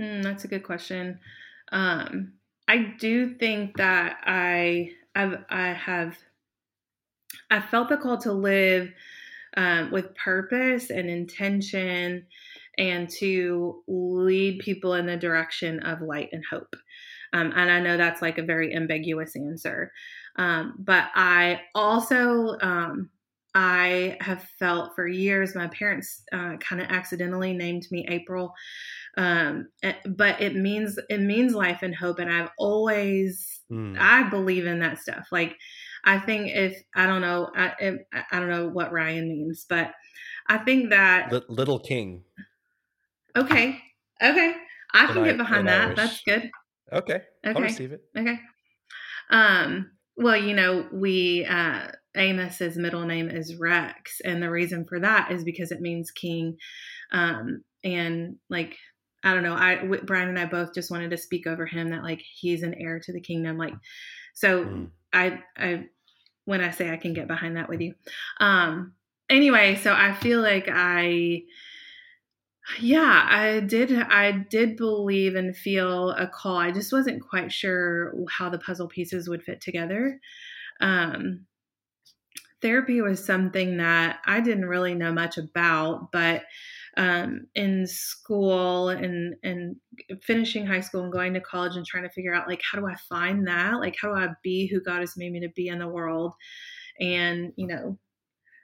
Mm, 0.00 0.22
that's 0.22 0.44
a 0.44 0.48
good 0.48 0.62
question. 0.64 1.20
Um, 1.72 2.34
I 2.68 2.78
do 2.98 3.34
think 3.34 3.76
that 3.76 4.20
I 4.24 4.92
I've, 5.14 5.44
I 5.48 5.68
have 5.68 6.16
I 7.50 7.60
felt 7.60 7.88
the 7.88 7.96
call 7.96 8.18
to 8.18 8.32
live 8.32 8.92
um, 9.56 9.90
with 9.90 10.14
purpose 10.14 10.90
and 10.90 11.08
intention, 11.10 12.26
and 12.78 13.08
to 13.08 13.82
lead 13.88 14.60
people 14.60 14.94
in 14.94 15.06
the 15.06 15.16
direction 15.16 15.80
of 15.80 16.02
light 16.02 16.28
and 16.32 16.44
hope. 16.44 16.76
Um, 17.32 17.52
and 17.56 17.70
I 17.70 17.80
know 17.80 17.96
that's 17.96 18.22
like 18.22 18.38
a 18.38 18.42
very 18.42 18.74
ambiguous 18.74 19.36
answer, 19.36 19.92
um, 20.36 20.74
but 20.78 21.10
I 21.14 21.60
also 21.74 22.56
um, 22.60 23.10
I 23.56 24.18
have 24.20 24.42
felt 24.58 24.94
for 24.94 25.08
years. 25.08 25.54
My 25.54 25.68
parents 25.68 26.22
uh, 26.30 26.56
kind 26.58 26.82
of 26.82 26.88
accidentally 26.90 27.54
named 27.54 27.86
me 27.90 28.06
April. 28.08 28.52
Um 29.16 29.68
eh, 29.82 29.94
but 30.04 30.42
it 30.42 30.54
means 30.56 30.98
it 31.08 31.22
means 31.22 31.54
life 31.54 31.78
and 31.80 31.94
hope 31.94 32.18
and 32.18 32.30
i've 32.30 32.50
always 32.58 33.62
mm. 33.72 33.96
i 33.98 34.28
believe 34.28 34.66
in 34.66 34.78
that 34.80 34.98
stuff. 34.98 35.28
Like 35.32 35.56
i 36.04 36.18
think 36.18 36.50
if 36.54 36.82
i 36.94 37.06
don't 37.06 37.22
know 37.22 37.50
I, 37.56 37.94
I 38.30 38.38
don't 38.38 38.50
know 38.50 38.68
what 38.68 38.92
ryan 38.92 39.28
means 39.28 39.64
but 39.66 39.92
i 40.48 40.58
think 40.58 40.90
that 40.90 41.32
L- 41.32 41.42
little 41.48 41.78
king. 41.78 42.24
Okay. 43.34 43.80
Okay. 44.22 44.54
I 44.92 45.06
can 45.06 45.24
get 45.24 45.36
behind 45.38 45.68
that. 45.68 45.86
Irish. 45.86 45.96
that's 45.96 46.20
good 46.22 46.50
okay 46.92 47.22
okay 47.44 47.56
I'll 47.56 47.62
receive 47.62 47.92
it 47.92 48.02
okay 48.16 48.38
um 49.30 49.90
well 50.16 50.36
you 50.36 50.54
know 50.54 50.86
we 50.92 51.44
uh 51.44 51.88
amos's 52.16 52.76
middle 52.76 53.04
name 53.04 53.28
is 53.28 53.56
rex 53.56 54.20
and 54.24 54.42
the 54.42 54.50
reason 54.50 54.84
for 54.84 55.00
that 55.00 55.32
is 55.32 55.44
because 55.44 55.72
it 55.72 55.80
means 55.80 56.10
king 56.10 56.56
um 57.12 57.62
and 57.84 58.36
like 58.48 58.76
I 59.26 59.34
don't 59.34 59.42
know. 59.42 59.54
I 59.54 59.84
Brian 60.04 60.28
and 60.28 60.38
I 60.38 60.46
both 60.46 60.72
just 60.72 60.90
wanted 60.90 61.10
to 61.10 61.16
speak 61.16 61.48
over 61.48 61.66
him 61.66 61.90
that 61.90 62.04
like 62.04 62.22
he's 62.22 62.62
an 62.62 62.74
heir 62.74 63.00
to 63.00 63.12
the 63.12 63.20
kingdom. 63.20 63.58
Like, 63.58 63.74
so 64.34 64.64
mm. 64.64 64.90
I 65.12 65.40
I 65.56 65.86
when 66.44 66.60
I 66.60 66.70
say 66.70 66.92
I 66.92 66.96
can 66.96 67.12
get 67.12 67.26
behind 67.26 67.56
that 67.56 67.68
with 67.68 67.80
you. 67.80 67.94
Um. 68.38 68.92
Anyway, 69.28 69.74
so 69.82 69.92
I 69.92 70.14
feel 70.14 70.40
like 70.40 70.68
I 70.70 71.42
yeah 72.80 73.26
i 73.30 73.60
did 73.60 73.92
i 73.92 74.32
did 74.32 74.76
believe 74.76 75.34
and 75.34 75.56
feel 75.56 76.10
a 76.10 76.26
call. 76.26 76.56
I 76.56 76.70
just 76.70 76.92
wasn't 76.92 77.26
quite 77.26 77.52
sure 77.52 78.14
how 78.28 78.48
the 78.48 78.58
puzzle 78.58 78.88
pieces 78.88 79.28
would 79.28 79.42
fit 79.42 79.60
together. 79.60 80.20
Um, 80.80 81.46
therapy 82.60 83.00
was 83.00 83.24
something 83.24 83.76
that 83.76 84.18
i 84.24 84.40
didn't 84.40 84.66
really 84.66 84.94
know 84.94 85.12
much 85.12 85.36
about 85.36 86.10
but 86.10 86.42
um, 86.96 87.46
in 87.54 87.86
school 87.86 88.88
and 88.88 89.34
and 89.42 89.76
finishing 90.22 90.66
high 90.66 90.80
school 90.80 91.02
and 91.02 91.12
going 91.12 91.34
to 91.34 91.40
college 91.40 91.76
and 91.76 91.84
trying 91.84 92.04
to 92.04 92.10
figure 92.10 92.34
out 92.34 92.48
like 92.48 92.62
how 92.62 92.78
do 92.78 92.86
I 92.86 92.94
find 93.08 93.46
that? 93.46 93.74
Like 93.74 93.96
how 94.00 94.08
do 94.08 94.14
I 94.14 94.28
be 94.42 94.66
who 94.66 94.80
God 94.80 95.00
has 95.00 95.16
made 95.16 95.32
me 95.32 95.40
to 95.40 95.50
be 95.50 95.68
in 95.68 95.78
the 95.78 95.88
world 95.88 96.32
and 96.98 97.52
you 97.56 97.66
know 97.66 97.98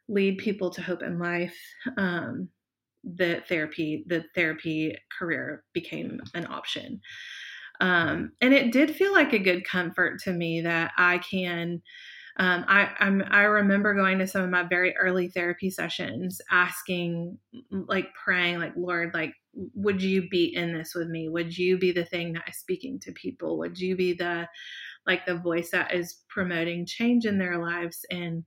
lead 0.08 0.38
people 0.38 0.70
to 0.70 0.82
hope 0.82 1.02
in 1.02 1.18
life? 1.18 1.56
Um, 1.96 2.48
the 3.04 3.42
therapy 3.48 4.04
the 4.06 4.24
therapy 4.34 4.96
career 5.18 5.64
became 5.72 6.20
an 6.34 6.46
option 6.46 7.00
um, 7.80 8.32
and 8.40 8.54
it 8.54 8.72
did 8.72 8.94
feel 8.94 9.12
like 9.12 9.32
a 9.32 9.38
good 9.38 9.64
comfort 9.64 10.20
to 10.20 10.32
me 10.32 10.60
that 10.60 10.92
I 10.96 11.18
can 11.18 11.82
um, 12.38 12.64
I 12.66 12.90
I'm, 12.98 13.22
I 13.30 13.42
remember 13.42 13.94
going 13.94 14.18
to 14.18 14.26
some 14.26 14.42
of 14.42 14.50
my 14.50 14.62
very 14.62 14.96
early 14.96 15.28
therapy 15.28 15.68
sessions, 15.68 16.40
asking, 16.50 17.38
like 17.70 18.08
praying, 18.14 18.58
like 18.58 18.72
Lord, 18.74 19.12
like 19.12 19.34
would 19.74 20.02
you 20.02 20.28
be 20.30 20.54
in 20.54 20.72
this 20.72 20.94
with 20.94 21.08
me? 21.08 21.28
Would 21.28 21.56
you 21.56 21.76
be 21.78 21.92
the 21.92 22.06
thing 22.06 22.32
that 22.32 22.48
is 22.48 22.58
speaking 22.58 22.98
to 23.00 23.12
people? 23.12 23.58
Would 23.58 23.78
you 23.78 23.96
be 23.96 24.14
the 24.14 24.48
like 25.06 25.26
the 25.26 25.36
voice 25.36 25.70
that 25.72 25.92
is 25.92 26.22
promoting 26.28 26.86
change 26.86 27.26
in 27.26 27.38
their 27.38 27.58
lives? 27.58 28.06
And 28.10 28.44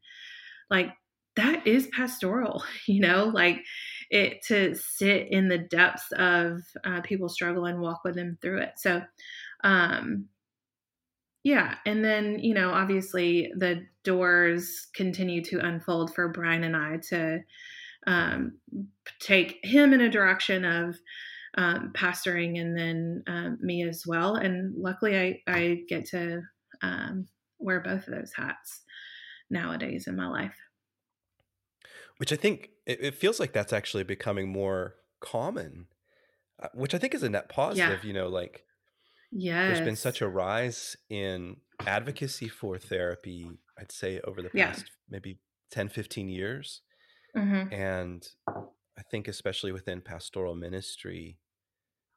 like 0.72 0.90
that 1.36 1.68
is 1.68 1.88
pastoral, 1.88 2.64
you 2.88 3.02
know, 3.02 3.26
like 3.26 3.64
it 4.10 4.44
to 4.48 4.76
sit 4.76 5.28
in 5.30 5.48
the 5.48 5.58
depths 5.58 6.12
of 6.18 6.62
uh, 6.84 7.02
people's 7.02 7.34
struggle 7.34 7.66
and 7.66 7.80
walk 7.80 8.02
with 8.04 8.16
them 8.16 8.38
through 8.42 8.62
it. 8.62 8.74
So, 8.78 9.02
um, 9.64 10.28
yeah. 11.44 11.76
And 11.86 12.04
then, 12.04 12.40
you 12.40 12.54
know, 12.54 12.72
obviously 12.72 13.52
the 13.56 13.86
doors 14.04 14.88
continue 14.96 15.44
to 15.46 15.60
unfold 15.60 16.14
for 16.14 16.30
Brian 16.30 16.64
and 16.64 16.76
I 16.76 16.98
to 17.10 17.40
um, 18.08 18.58
take 19.20 19.60
him 19.64 19.94
in 19.94 20.02
a 20.02 20.10
direction 20.10 20.66
of 20.66 20.96
um, 21.58 21.92
pastoring 21.96 22.60
and 22.60 22.78
then 22.78 23.24
um, 23.28 23.58
me 23.62 23.88
as 23.88 24.04
well. 24.06 24.36
And 24.36 24.74
luckily, 24.76 25.18
I, 25.18 25.42
I 25.48 25.82
get 25.88 26.06
to 26.08 26.42
um, 26.82 27.28
wear 27.60 27.80
both 27.80 28.08
of 28.08 28.14
those 28.14 28.34
hats 28.36 28.82
nowadays 29.50 30.08
in 30.08 30.16
my 30.16 30.28
life. 30.28 30.56
Which 32.18 32.34
I 32.34 32.36
think 32.36 32.70
it, 32.86 33.00
it 33.02 33.16
feels 33.16 33.40
like 33.40 33.54
that's 33.54 33.74
actually 33.74 34.04
becoming 34.04 34.50
more 34.50 34.96
common, 35.20 35.88
uh, 36.60 36.70
which 36.76 36.94
I 36.96 37.00
think 37.00 37.16
is 37.16 37.24
a 37.24 37.30
net 37.30 37.50
positive. 37.50 38.04
Yeah. 38.04 38.06
You 38.06 38.14
know, 38.14 38.30
like 38.30 38.66
Yes. 39.32 39.52
There's 39.66 39.82
been 39.82 39.96
such 39.96 40.22
a 40.22 40.28
rise 40.28 40.96
in 41.10 41.62
advocacy 41.86 42.48
for 42.50 42.78
therapy, 42.78 43.60
I'd 43.78 43.92
say, 43.92 44.20
over 44.22 44.42
the 44.42 44.50
Yeah. 44.54 44.74
past 44.74 44.92
maybe 45.10 45.40
10, 45.72 45.90
15 45.90 46.30
years. 46.30 46.82
hmm 47.36 47.68
And 47.72 48.28
I 48.98 49.04
think, 49.12 49.28
especially 49.30 49.72
within 49.74 50.02
pastoral 50.02 50.56
ministry, 50.56 51.40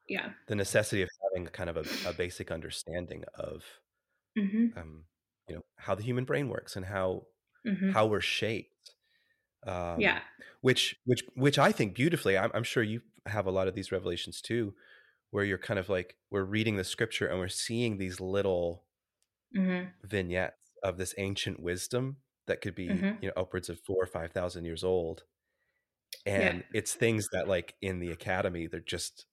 Yeah. 0.09 0.33
the 0.47 0.55
necessity 0.57 1.03
of 1.03 1.09
having 1.23 1.47
kind 1.49 1.71
of 1.71 1.77
a, 1.77 1.87
a 2.05 2.15
basic 2.15 2.51
understanding 2.51 3.25
of, 3.35 3.65
hmm 4.37 4.69
um, 4.77 5.05
you 5.49 5.57
know, 5.57 5.63
how 5.79 5.95
the 5.95 6.03
human 6.03 6.25
brain 6.25 6.49
works 6.49 6.77
and 6.77 6.87
how 6.87 7.27
hmm 7.65 7.93
how 7.93 8.07
we're 8.07 8.21
shaped. 8.21 8.78
Um, 9.67 10.11
Yeah. 10.11 10.23
which 10.61 10.97
which 11.05 11.23
which 11.35 11.59
I 11.59 11.73
think 11.73 11.95
beautifully. 11.95 12.39
I'm, 12.39 12.51
I'm 12.55 12.65
sure 12.65 12.83
you 12.83 13.03
have 13.27 13.47
a 13.47 13.51
lot 13.51 13.69
of 13.69 13.75
these 13.75 13.93
revelations 13.93 14.41
too 14.41 14.75
where 15.31 15.45
you're 15.45 15.59
kind 15.59 15.81
of 15.81 15.89
like 15.89 16.17
we're 16.31 16.45
reading 16.45 16.77
the 16.77 16.85
scripture 16.85 17.29
and 17.29 17.39
we're 17.39 17.49
seeing 17.49 17.99
these 17.99 18.21
little 18.21 18.87
hmm 19.55 19.93
vignettes 20.03 20.73
of 20.83 20.97
this 20.97 21.15
ancient 21.19 21.61
wisdom 21.61 22.19
that 22.47 22.61
could 22.61 22.75
be 22.75 22.85
hmm 22.89 23.19
you 23.21 23.29
know 23.29 23.35
upwards 23.37 23.69
of 23.69 23.81
four 23.81 24.03
or 24.03 24.07
five 24.07 24.33
thousand 24.33 24.65
years 24.65 24.85
old 24.85 25.25
Yeah. 26.35 26.53
and 26.53 26.65
it's 26.73 26.95
things 26.95 27.29
that 27.33 27.49
like 27.49 27.75
in 27.81 28.01
the 28.01 28.11
academy 28.11 28.67
they're 28.67 28.81
just 28.81 29.27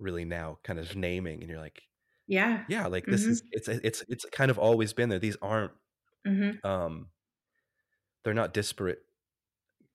really 0.00 0.24
now 0.26 0.58
kind 0.64 0.78
of 0.80 0.96
naming 0.96 1.42
and 1.42 1.50
you're 1.50 1.60
like 1.60 1.84
Yeah. 2.26 2.66
yeah 2.68 2.86
like 2.88 3.08
this 3.08 3.28
hmm 3.28 3.30
is 3.30 3.42
it's 3.52 3.68
it's 3.68 4.04
it's 4.08 4.26
kind 4.32 4.50
of 4.50 4.58
always 4.58 4.94
been 4.94 5.08
there 5.10 5.20
these 5.20 5.38
aren't 5.42 5.72
hmm 6.26 6.58
um 6.64 7.08
they're 8.22 8.34
not 8.34 8.54
disparate 8.54 9.02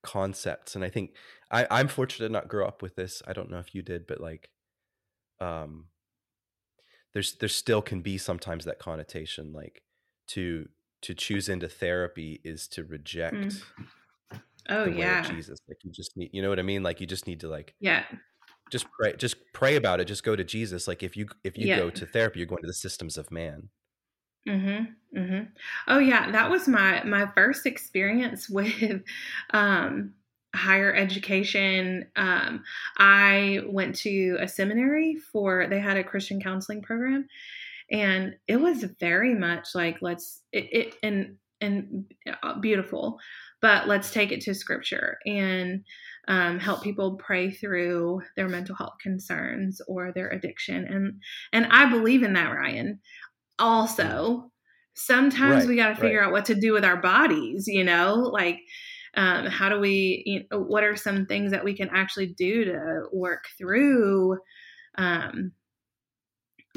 concepts 0.02 0.76
and 0.76 0.84
i 0.84 0.90
think 0.90 1.16
i 1.52 1.68
i'm 1.72 1.88
fortunate 1.88 2.28
to 2.28 2.32
not 2.34 2.48
grow 2.48 2.66
up 2.66 2.82
with 2.82 2.96
this 2.96 3.22
i 3.28 3.34
don't 3.34 3.50
know 3.50 3.60
if 3.60 3.76
you 3.76 3.82
did 3.82 4.08
but 4.08 4.22
like 4.22 4.50
um 5.40 5.86
there's 7.14 7.36
there 7.36 7.50
still 7.50 7.82
can 7.82 8.02
be 8.02 8.18
sometimes 8.18 8.66
that 8.66 8.80
connotation 8.80 9.52
like 9.54 9.82
to 10.28 10.68
to 11.02 11.14
choose 11.14 11.50
into 11.50 11.68
therapy 11.68 12.40
is 12.44 12.68
to 12.68 12.84
reject 12.84 13.34
Mm. 13.34 13.64
Oh 14.70 14.86
the 14.86 14.92
way 14.92 14.98
of 14.98 15.00
yeah. 15.00 15.22
Jesus. 15.24 15.60
Like 15.68 15.84
you 15.84 15.92
just 15.92 16.16
need, 16.16 16.30
you 16.32 16.44
know 16.44 16.50
what 16.50 16.60
I 16.60 16.64
mean? 16.64 16.84
Like 16.84 17.02
you 17.02 17.08
just 17.08 17.26
need 17.26 17.40
to 17.40 17.48
like 17.48 17.74
Yeah. 17.80 18.06
just 18.70 18.86
pray, 19.00 19.16
just 19.16 19.38
pray 19.54 19.76
about 19.78 20.00
it. 20.00 20.06
Just 20.06 20.24
go 20.24 20.36
to 20.36 20.44
Jesus. 20.44 20.88
Like 20.88 21.02
if 21.02 21.18
you 21.18 21.28
if 21.44 21.58
you 21.58 21.68
Yeah. 21.68 21.78
go 21.78 21.90
to 21.90 22.06
therapy, 22.06 22.40
you're 22.40 22.46
going 22.48 22.62
to 22.62 22.68
the 22.68 22.74
systems 22.74 23.18
of 23.18 23.32
man. 23.32 23.70
Mhm. 24.48 24.96
Mm 25.16 25.30
Mhm. 25.30 25.48
Oh 25.88 26.00
yeah, 26.00 26.32
that 26.32 26.50
was 26.50 26.68
my 26.68 27.04
my 27.04 27.28
first 27.36 27.66
experience 27.66 28.50
with 28.50 29.02
um 29.52 30.14
higher 30.56 30.94
education. 30.94 32.08
Um 32.16 32.64
I 32.98 33.62
went 33.68 33.96
to 33.98 34.38
a 34.40 34.48
seminary 34.48 35.16
for 35.32 35.68
they 35.68 35.80
had 35.80 35.98
a 35.98 36.04
Christian 36.04 36.42
counseling 36.42 36.82
program 36.82 37.28
and 37.92 38.36
it 38.48 38.58
was 38.58 38.84
very 39.00 39.36
much 39.36 39.76
like 39.76 40.02
let's 40.02 40.42
it, 40.54 40.70
it 40.74 40.96
and 41.04 41.38
and 41.62 42.06
uh, 42.44 42.60
beautiful, 42.60 43.20
but 43.62 43.88
let's 43.88 44.12
take 44.12 44.32
it 44.32 44.42
to 44.42 44.54
scripture 44.54 45.20
and 45.26 45.84
um, 46.28 46.60
help 46.60 46.84
people 46.84 47.16
pray 47.18 47.50
through 47.52 48.22
their 48.36 48.48
mental 48.48 48.76
health 48.76 48.96
concerns 49.02 49.82
or 49.88 50.12
their 50.14 50.30
addiction 50.30 50.86
and 50.86 51.22
and 51.54 51.68
I 51.72 51.90
believe 51.90 52.24
in 52.24 52.34
that 52.34 52.54
Ryan 52.54 53.00
also 53.60 54.52
sometimes 54.94 55.64
Right, 55.64 55.70
we 55.70 55.76
got 55.76 55.90
to 55.90 56.02
figure 56.02 56.20
right. 56.20 56.28
out 56.28 56.32
what 56.32 56.46
to 56.46 56.56
do 56.56 56.74
with 56.74 56.84
our 56.84 56.98
bodies 56.98 57.68
you 57.68 57.84
know? 57.84 58.16
Like 58.16 58.60
um, 59.16 59.46
how 59.48 59.70
do 59.70 59.80
we 59.80 60.24
you 60.26 60.44
know, 60.52 60.60
what 60.60 60.84
are 60.84 60.96
some 60.96 61.26
things 61.26 61.52
that 61.52 61.64
we 61.64 61.76
can 61.76 61.90
actually 61.90 62.28
do 62.28 62.66
to 62.66 63.04
work 63.12 63.46
through 63.58 64.38
um, 64.98 65.52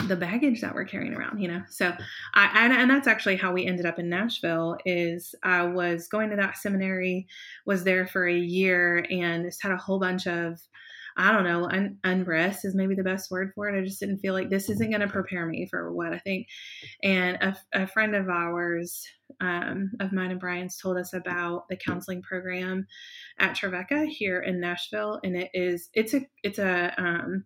the 0.04 0.16
baggage 0.16 0.60
that 0.62 0.74
we're 0.74 0.84
carrying 0.84 1.14
around 1.14 1.40
you 1.40 1.48
know? 1.48 1.62
So 1.68 1.92
i 2.34 2.64
and, 2.64 2.72
and, 2.72 2.90
that's 2.90 3.08
actually 3.08 3.36
how 3.36 3.52
we 3.52 3.66
ended 3.66 3.86
up 3.86 3.98
in 3.98 4.08
nashville 4.08 4.78
is 4.84 5.34
i 5.42 5.62
was 5.62 6.08
going 6.08 6.30
to 6.30 6.36
that 6.36 6.56
seminary 6.56 7.26
was 7.66 7.84
there 7.84 8.06
for 8.06 8.26
a 8.26 8.36
year 8.36 9.04
and 9.10 9.44
just 9.44 9.62
had 9.62 9.72
a 9.72 9.76
whole 9.76 10.00
bunch 10.00 10.26
of 10.26 10.58
i 11.16 11.32
don't 11.32 11.44
know 11.44 11.64
un, 11.64 11.98
unrest 12.04 12.64
is 12.64 12.74
maybe 12.74 12.94
the 12.94 13.02
best 13.02 13.30
word 13.30 13.52
for 13.54 13.68
it 13.68 13.78
i 13.78 13.84
just 13.84 14.00
didn't 14.00 14.18
feel 14.18 14.34
like 14.34 14.50
this 14.50 14.68
isn't 14.70 14.90
going 14.90 15.00
to 15.00 15.08
prepare 15.08 15.46
me 15.46 15.66
for 15.70 15.92
what 15.92 16.12
i 16.12 16.18
think 16.18 16.46
and 17.02 17.36
a, 17.40 17.56
a 17.72 17.86
friend 17.86 18.14
of 18.14 18.28
ours 18.28 19.06
um, 19.40 19.92
of 20.00 20.12
mine 20.12 20.30
and 20.30 20.40
brian's 20.40 20.76
told 20.76 20.96
us 20.96 21.14
about 21.14 21.68
the 21.68 21.76
counseling 21.76 22.22
program 22.22 22.86
at 23.38 23.54
trevecca 23.54 24.04
here 24.06 24.40
in 24.40 24.60
nashville 24.60 25.20
and 25.24 25.36
it 25.36 25.50
is 25.54 25.88
it's 25.94 26.14
a 26.14 26.20
it's 26.42 26.58
a 26.58 26.92
um, 26.98 27.44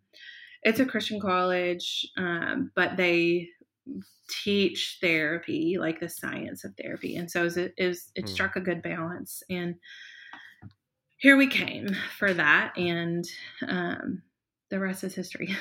it's 0.67 0.81
a 0.81 0.85
Christian 0.85 1.21
college, 1.21 2.05
um, 2.17 2.73
but 2.75 2.97
they 2.97 3.49
teach 4.29 4.99
therapy, 5.01 5.77
like 5.79 6.01
the 6.01 6.09
science 6.09 6.65
of 6.65 6.75
therapy, 6.75 7.15
and 7.15 7.31
so 7.31 7.43
it 7.43 7.45
was, 7.45 7.57
it, 7.57 8.23
hmm. 8.23 8.27
struck 8.27 8.57
a 8.57 8.61
good 8.61 8.83
balance. 8.83 9.45
And 9.49 9.77
here 11.19 11.37
we 11.37 11.47
came 11.47 11.97
for 12.19 12.33
that, 12.33 12.77
and 12.77 13.27
um, 13.67 14.23
the 14.71 14.79
rest 14.79 15.05
is 15.05 15.15
history. 15.15 15.57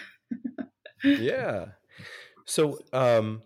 yeah. 1.04 1.68
So, 2.46 2.80
um, 2.94 3.42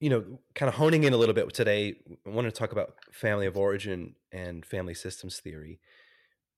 you 0.00 0.10
know, 0.10 0.24
kind 0.54 0.68
of 0.68 0.74
honing 0.74 1.04
in 1.04 1.12
a 1.12 1.16
little 1.16 1.34
bit 1.34 1.52
today, 1.54 1.94
I 2.26 2.30
want 2.30 2.46
to 2.46 2.50
talk 2.50 2.72
about 2.72 2.94
family 3.12 3.46
of 3.46 3.56
origin 3.56 4.16
and 4.32 4.66
family 4.66 4.94
systems 4.94 5.38
theory. 5.38 5.80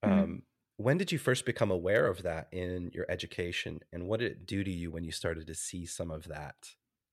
Mm-hmm. 0.04 0.18
Um, 0.18 0.42
when 0.76 0.98
did 0.98 1.12
you 1.12 1.18
first 1.18 1.46
become 1.46 1.70
aware 1.70 2.06
of 2.06 2.22
that 2.22 2.48
in 2.50 2.90
your 2.92 3.06
education 3.08 3.80
and 3.92 4.08
what 4.08 4.20
did 4.20 4.32
it 4.32 4.46
do 4.46 4.64
to 4.64 4.70
you 4.70 4.90
when 4.90 5.04
you 5.04 5.12
started 5.12 5.46
to 5.46 5.54
see 5.54 5.86
some 5.86 6.10
of 6.10 6.26
that 6.28 6.56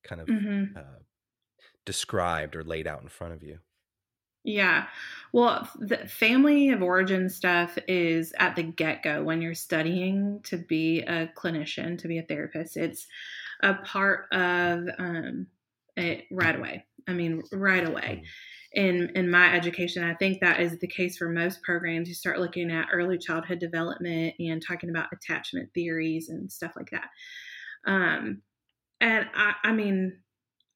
kind 0.02 0.20
of 0.20 0.26
mm-hmm. 0.26 0.76
uh, 0.76 1.00
described 1.86 2.56
or 2.56 2.64
laid 2.64 2.88
out 2.88 3.02
in 3.02 3.08
front 3.08 3.34
of 3.34 3.42
you 3.42 3.58
yeah. 4.44 4.86
Well 5.32 5.68
the 5.78 5.98
family 6.08 6.70
of 6.70 6.82
origin 6.82 7.28
stuff 7.28 7.78
is 7.88 8.32
at 8.38 8.56
the 8.56 8.62
get-go 8.62 9.22
when 9.22 9.40
you're 9.40 9.54
studying 9.54 10.40
to 10.44 10.58
be 10.58 11.00
a 11.02 11.28
clinician 11.36 11.98
to 11.98 12.08
be 12.08 12.18
a 12.18 12.22
therapist. 12.22 12.76
It's 12.76 13.06
a 13.62 13.74
part 13.74 14.26
of 14.32 14.88
um, 14.98 15.46
it 15.96 16.24
right 16.30 16.56
away. 16.56 16.84
I 17.08 17.12
mean 17.12 17.42
right 17.52 17.86
away. 17.86 18.22
Mm. 18.24 18.28
In 18.74 19.10
in 19.10 19.30
my 19.30 19.52
education 19.54 20.02
i 20.02 20.14
think 20.14 20.40
that 20.40 20.58
is 20.58 20.78
the 20.78 20.86
case 20.86 21.18
for 21.18 21.28
most 21.28 21.62
programs. 21.62 22.08
You 22.08 22.14
start 22.14 22.40
looking 22.40 22.70
at 22.70 22.88
early 22.90 23.18
childhood 23.18 23.58
development 23.58 24.34
and 24.38 24.64
talking 24.66 24.88
about 24.88 25.12
attachment 25.12 25.68
theories 25.74 26.30
and 26.30 26.50
stuff 26.50 26.72
like 26.74 26.90
that. 26.90 27.10
Um, 27.84 28.40
and 29.02 29.26
I, 29.34 29.54
I 29.64 29.72
mean 29.72 30.18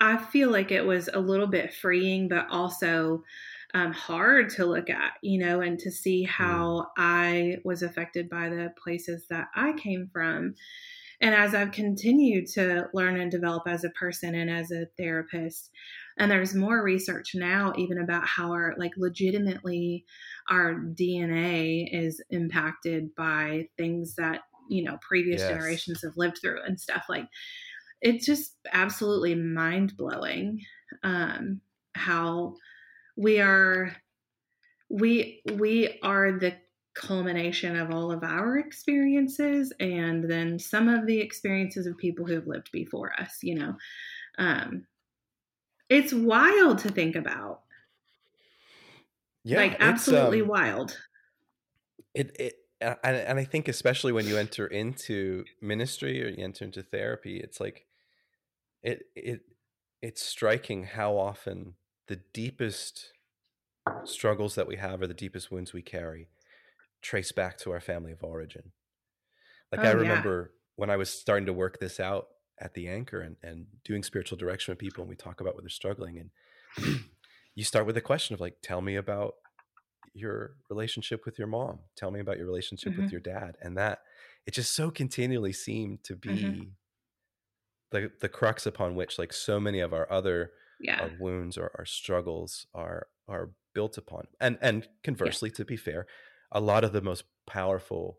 i 0.00 0.16
feel 0.18 0.50
like 0.50 0.70
it 0.70 0.84
was 0.84 1.08
a 1.14 1.20
little 1.20 1.46
bit 1.46 1.72
freeing 1.72 2.28
but 2.28 2.46
also 2.50 3.22
um, 3.76 3.92
hard 3.92 4.48
to 4.48 4.64
look 4.64 4.88
at 4.88 5.12
you 5.22 5.38
know 5.38 5.60
and 5.60 5.78
to 5.78 5.90
see 5.90 6.24
mm. 6.24 6.28
how 6.28 6.86
i 6.96 7.56
was 7.62 7.82
affected 7.82 8.28
by 8.30 8.48
the 8.48 8.72
places 8.82 9.24
that 9.28 9.48
i 9.54 9.72
came 9.74 10.08
from 10.12 10.54
and 11.20 11.34
as 11.34 11.54
i've 11.54 11.72
continued 11.72 12.46
to 12.46 12.86
learn 12.94 13.20
and 13.20 13.30
develop 13.30 13.64
as 13.66 13.84
a 13.84 13.90
person 13.90 14.34
and 14.34 14.50
as 14.50 14.70
a 14.70 14.86
therapist 14.96 15.70
and 16.18 16.30
there's 16.30 16.54
more 16.54 16.82
research 16.82 17.32
now 17.34 17.72
even 17.76 17.98
about 17.98 18.26
how 18.26 18.50
our 18.50 18.74
like 18.78 18.92
legitimately 18.96 20.06
our 20.48 20.76
dna 20.98 21.86
is 21.92 22.22
impacted 22.30 23.14
by 23.14 23.68
things 23.76 24.14
that 24.14 24.40
you 24.70 24.82
know 24.82 24.96
previous 25.06 25.42
yes. 25.42 25.50
generations 25.50 26.00
have 26.02 26.16
lived 26.16 26.38
through 26.40 26.62
and 26.62 26.80
stuff 26.80 27.04
like 27.10 27.26
it's 28.00 28.24
just 28.24 28.54
absolutely 28.72 29.34
mind-blowing 29.34 30.60
um 31.02 31.60
how 31.94 32.54
we 33.16 33.40
are 33.40 33.96
we 34.88 35.42
we 35.54 35.98
are 36.02 36.32
the 36.32 36.54
culmination 36.94 37.76
of 37.76 37.90
all 37.90 38.10
of 38.10 38.22
our 38.22 38.56
experiences 38.56 39.72
and 39.80 40.30
then 40.30 40.58
some 40.58 40.88
of 40.88 41.06
the 41.06 41.20
experiences 41.20 41.86
of 41.86 41.96
people 41.98 42.24
who 42.24 42.32
have 42.32 42.46
lived 42.46 42.70
before 42.72 43.12
us 43.20 43.38
you 43.42 43.54
know 43.54 43.74
um 44.38 44.86
it's 45.88 46.12
wild 46.12 46.78
to 46.78 46.90
think 46.90 47.16
about. 47.16 47.60
Yeah, 49.44 49.58
like 49.58 49.76
absolutely 49.78 50.42
um, 50.42 50.48
wild. 50.48 50.98
It 52.14 52.34
it 52.38 52.54
and, 52.80 52.98
and 53.04 53.38
I 53.38 53.44
think 53.44 53.68
especially 53.68 54.12
when 54.12 54.26
you 54.26 54.36
enter 54.36 54.66
into 54.66 55.44
ministry 55.60 56.22
or 56.24 56.28
you 56.28 56.42
enter 56.42 56.64
into 56.64 56.82
therapy, 56.82 57.38
it's 57.38 57.60
like 57.60 57.86
it 58.82 59.04
it 59.14 59.42
it's 60.02 60.24
striking 60.24 60.84
how 60.84 61.16
often 61.16 61.74
the 62.08 62.20
deepest 62.32 63.12
struggles 64.04 64.54
that 64.54 64.66
we 64.66 64.76
have 64.76 65.00
or 65.00 65.06
the 65.06 65.14
deepest 65.14 65.50
wounds 65.50 65.72
we 65.72 65.82
carry 65.82 66.28
trace 67.02 67.32
back 67.32 67.58
to 67.58 67.72
our 67.72 67.80
family 67.80 68.12
of 68.12 68.22
origin. 68.22 68.72
Like 69.70 69.84
oh, 69.84 69.88
I 69.88 69.92
remember 69.92 70.50
yeah. 70.52 70.58
when 70.76 70.90
I 70.90 70.96
was 70.96 71.10
starting 71.10 71.46
to 71.46 71.52
work 71.52 71.78
this 71.78 72.00
out 72.00 72.28
at 72.60 72.74
the 72.74 72.88
anchor 72.88 73.20
and, 73.20 73.36
and 73.42 73.66
doing 73.84 74.02
spiritual 74.02 74.38
direction 74.38 74.72
with 74.72 74.78
people 74.78 75.02
and 75.02 75.08
we 75.08 75.16
talk 75.16 75.40
about 75.40 75.54
what 75.54 75.62
they're 75.62 75.68
struggling 75.68 76.18
and 76.78 77.00
you 77.54 77.64
start 77.64 77.86
with 77.86 77.96
a 77.96 78.00
question 78.00 78.34
of 78.34 78.40
like 78.40 78.56
tell 78.62 78.80
me 78.80 78.96
about 78.96 79.34
your 80.14 80.52
relationship 80.70 81.26
with 81.26 81.38
your 81.38 81.48
mom 81.48 81.80
tell 81.96 82.10
me 82.10 82.20
about 82.20 82.38
your 82.38 82.46
relationship 82.46 82.92
mm-hmm. 82.92 83.02
with 83.02 83.12
your 83.12 83.20
dad 83.20 83.56
and 83.60 83.76
that 83.76 84.00
it 84.46 84.52
just 84.54 84.74
so 84.74 84.90
continually 84.90 85.52
seemed 85.52 86.02
to 86.02 86.16
be 86.16 86.28
mm-hmm. 86.28 86.62
the 87.90 88.10
the 88.20 88.28
crux 88.28 88.64
upon 88.64 88.94
which 88.94 89.18
like 89.18 89.34
so 89.34 89.60
many 89.60 89.80
of 89.80 89.92
our 89.92 90.10
other 90.10 90.52
yeah. 90.80 91.00
our 91.00 91.10
wounds 91.18 91.56
or 91.56 91.70
our 91.76 91.84
struggles 91.84 92.66
are 92.74 93.08
are 93.28 93.50
built 93.74 93.98
upon 93.98 94.26
and 94.40 94.58
and 94.60 94.88
conversely 95.02 95.50
yeah. 95.50 95.56
to 95.56 95.64
be 95.64 95.76
fair 95.76 96.06
a 96.52 96.60
lot 96.60 96.84
of 96.84 96.92
the 96.92 97.00
most 97.00 97.24
powerful 97.46 98.18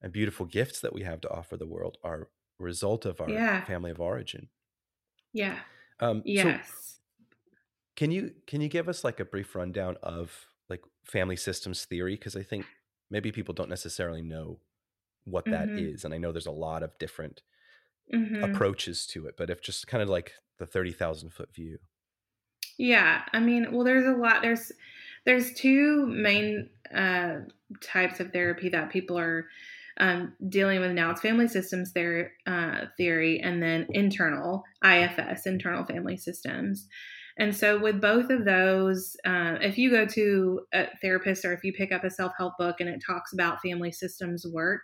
and 0.00 0.12
beautiful 0.12 0.46
gifts 0.46 0.80
that 0.80 0.92
we 0.92 1.02
have 1.02 1.20
to 1.20 1.30
offer 1.30 1.56
the 1.56 1.66
world 1.66 1.96
are 2.04 2.28
result 2.58 3.06
of 3.06 3.20
our 3.20 3.30
yeah. 3.30 3.64
family 3.64 3.90
of 3.90 4.00
origin. 4.00 4.48
Yeah. 5.32 5.58
Um, 6.00 6.22
yes. 6.24 6.66
So 6.66 7.34
can 7.96 8.10
you 8.10 8.32
can 8.46 8.60
you 8.60 8.68
give 8.68 8.88
us 8.88 9.04
like 9.04 9.20
a 9.20 9.24
brief 9.24 9.54
rundown 9.54 9.96
of 10.02 10.46
like 10.68 10.82
family 11.04 11.36
systems 11.36 11.84
theory? 11.84 12.14
Because 12.14 12.36
I 12.36 12.42
think 12.42 12.64
maybe 13.10 13.32
people 13.32 13.54
don't 13.54 13.68
necessarily 13.68 14.22
know 14.22 14.60
what 15.24 15.44
that 15.46 15.68
mm-hmm. 15.68 15.94
is, 15.94 16.04
and 16.04 16.14
I 16.14 16.18
know 16.18 16.32
there's 16.32 16.46
a 16.46 16.52
lot 16.52 16.82
of 16.82 16.96
different 16.98 17.42
mm-hmm. 18.14 18.42
approaches 18.44 19.06
to 19.08 19.26
it. 19.26 19.34
But 19.36 19.50
if 19.50 19.60
just 19.60 19.86
kind 19.86 20.02
of 20.02 20.08
like 20.08 20.32
the 20.58 20.66
thirty 20.66 20.92
thousand 20.92 21.30
foot 21.30 21.52
view. 21.52 21.78
Yeah, 22.78 23.22
I 23.32 23.40
mean, 23.40 23.72
well, 23.72 23.84
there's 23.84 24.06
a 24.06 24.16
lot. 24.16 24.42
There's 24.42 24.72
there's 25.26 25.52
two 25.52 26.06
main 26.06 26.70
uh, 26.94 27.40
types 27.82 28.20
of 28.20 28.32
therapy 28.32 28.68
that 28.70 28.90
people 28.90 29.18
are 29.18 29.48
um, 29.98 30.32
dealing 30.48 30.80
with 30.80 30.92
now 30.92 31.10
it's 31.10 31.20
family 31.20 31.48
systems 31.48 31.92
uh, 32.46 32.84
theory 32.96 33.40
and 33.40 33.62
then 33.62 33.86
internal 33.90 34.62
IFS, 34.84 35.46
internal 35.46 35.84
family 35.84 36.16
systems. 36.16 36.86
And 37.36 37.54
so, 37.54 37.78
with 37.78 38.00
both 38.00 38.30
of 38.30 38.44
those, 38.44 39.16
uh, 39.24 39.58
if 39.60 39.78
you 39.78 39.90
go 39.90 40.06
to 40.06 40.60
a 40.72 40.86
therapist 41.00 41.44
or 41.44 41.52
if 41.52 41.62
you 41.62 41.72
pick 41.72 41.92
up 41.92 42.04
a 42.04 42.10
self 42.10 42.32
help 42.36 42.58
book 42.58 42.76
and 42.80 42.88
it 42.88 43.02
talks 43.04 43.32
about 43.32 43.60
family 43.60 43.92
systems 43.92 44.46
work, 44.46 44.82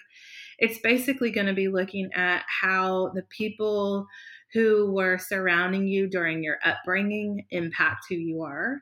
it's 0.59 0.79
basically 0.79 1.31
going 1.31 1.49
to 1.49 1.55
be 1.55 1.69
looking 1.69 2.11
at 2.15 2.45
how 2.63 3.11
the 3.15 3.23
people 3.23 4.07
who 4.55 4.93
were 4.93 5.19
surrounding 5.19 5.87
you 5.87 6.09
during 6.09 6.43
your 6.43 6.59
upbringing 6.65 7.45
impact 7.51 8.07
who 8.09 8.15
you 8.15 8.43
are. 8.43 8.81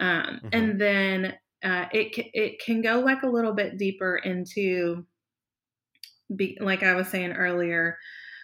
Um, 0.00 0.40
mm-hmm. 0.44 0.48
And 0.52 0.80
then 0.80 1.34
uh, 1.62 1.86
it, 1.92 2.30
it 2.34 2.60
can 2.60 2.82
go 2.82 3.00
like 3.00 3.22
a 3.22 3.28
little 3.28 3.54
bit 3.54 3.78
deeper 3.78 4.16
into 4.16 5.06
be, 6.34 6.58
like 6.60 6.82
I 6.82 6.94
was 6.94 7.08
saying 7.08 7.32
earlier, 7.32 7.96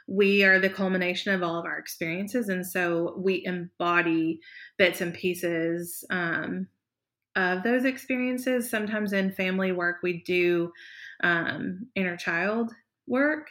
we 0.07 0.45
are 0.45 0.59
the 0.59 0.71
culmination 0.71 1.35
of 1.35 1.43
all 1.43 1.59
of 1.59 1.67
our 1.67 1.79
experiences. 1.79 2.49
And 2.49 2.67
so 2.67 3.15
we 3.19 3.45
embody 3.45 4.41
bits 4.79 5.01
and 5.01 5.13
pieces 5.13 6.05
um, 6.11 6.69
of 7.37 7.63
those 7.63 7.85
experiences. 7.85 8.71
Sometimes 8.71 9.13
in 9.13 9.33
family 9.33 9.73
work, 9.73 9.97
we 10.03 10.23
do 10.25 10.73
um, 11.23 11.89
inner 11.95 12.17
child 12.17 12.73
work, 13.11 13.49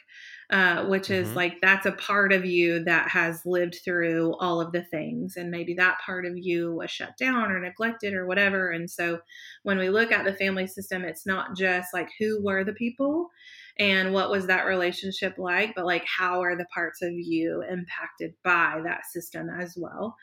uh, 0.50 0.86
which 0.86 1.04
mm-hmm. 1.04 1.22
is 1.22 1.36
like 1.36 1.62
that's 1.62 1.86
a 1.86 1.92
part 1.92 2.34
of 2.34 2.46
you 2.46 2.84
that 2.86 3.10
has 3.10 3.46
lived 3.46 3.78
through 3.84 4.34
all 4.40 4.62
of 4.62 4.72
the 4.72 4.84
things. 4.84 5.36
And 5.36 5.52
maybe 5.52 5.76
that 5.76 6.00
part 6.04 6.26
of 6.26 6.38
you 6.38 6.74
was 6.74 6.90
shut 6.90 7.18
down 7.18 7.52
or 7.52 7.60
neglected 7.60 8.14
or 8.14 8.26
whatever. 8.26 8.72
And 8.72 8.90
so 8.90 9.20
when 9.64 9.78
we 9.78 9.90
look 9.90 10.12
at 10.12 10.26
the 10.26 10.34
family 10.34 10.66
system, 10.66 11.04
it's 11.04 11.26
not 11.26 11.56
just 11.56 11.94
like 11.94 12.10
who 12.18 12.42
were 12.44 12.64
the 12.64 12.74
people 12.74 13.30
and 13.78 14.14
what 14.14 14.32
was 14.32 14.48
that 14.48 14.66
relationship 14.66 15.36
like, 15.38 15.74
but 15.76 15.86
like 15.86 16.06
how 16.06 16.42
are 16.42 16.58
the 16.58 16.68
parts 16.74 17.02
of 17.02 17.12
you 17.14 17.64
impacted 17.70 18.34
by 18.44 18.82
that 18.84 19.06
system 19.06 19.50
as 19.50 19.76
well. 19.78 20.16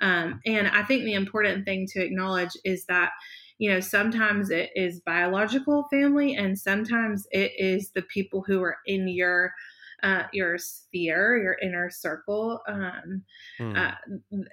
Um, 0.00 0.40
and 0.46 0.68
I 0.68 0.82
think 0.82 1.04
the 1.04 1.14
important 1.14 1.64
thing 1.64 1.86
to 1.92 2.04
acknowledge 2.04 2.52
is 2.64 2.84
that 2.86 3.10
you 3.58 3.70
know, 3.70 3.80
sometimes 3.80 4.50
it 4.50 4.70
is 4.74 5.00
biological 5.00 5.86
family 5.90 6.34
and 6.36 6.58
sometimes 6.58 7.26
it 7.30 7.52
is 7.58 7.90
the 7.90 8.02
people 8.02 8.42
who 8.46 8.62
are 8.62 8.78
in 8.86 9.08
your 9.08 9.52
uh, 10.02 10.22
your 10.32 10.58
sphere, 10.58 11.36
your 11.42 11.56
inner 11.60 11.90
circle, 11.90 12.60
um, 12.68 13.24
mm. 13.58 13.76
uh, 13.76 13.94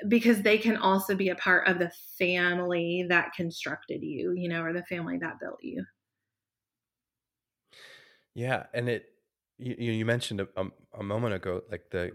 because 0.07 0.41
they 0.41 0.57
can 0.57 0.75
also 0.75 1.15
be 1.15 1.29
a 1.29 1.35
part 1.35 1.67
of 1.67 1.77
the 1.77 1.91
family 2.17 3.05
that 3.09 3.31
constructed 3.35 4.01
you, 4.01 4.33
you 4.35 4.49
know, 4.49 4.63
or 4.63 4.73
the 4.73 4.83
family 4.85 5.19
that 5.19 5.39
built 5.39 5.59
you. 5.61 5.85
Yeah, 8.33 8.63
and 8.73 8.89
it 8.89 9.05
you, 9.57 9.75
you 9.77 10.05
mentioned 10.05 10.41
a, 10.41 10.47
a, 10.93 11.03
moment 11.03 11.33
ago, 11.35 11.61
like 11.71 11.89
the 11.91 12.11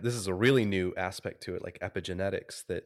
this 0.00 0.14
is 0.14 0.26
a 0.26 0.34
really 0.34 0.64
new 0.64 0.94
aspect 0.96 1.42
to 1.42 1.54
it, 1.54 1.62
like 1.62 1.78
epigenetics. 1.80 2.64
That 2.68 2.84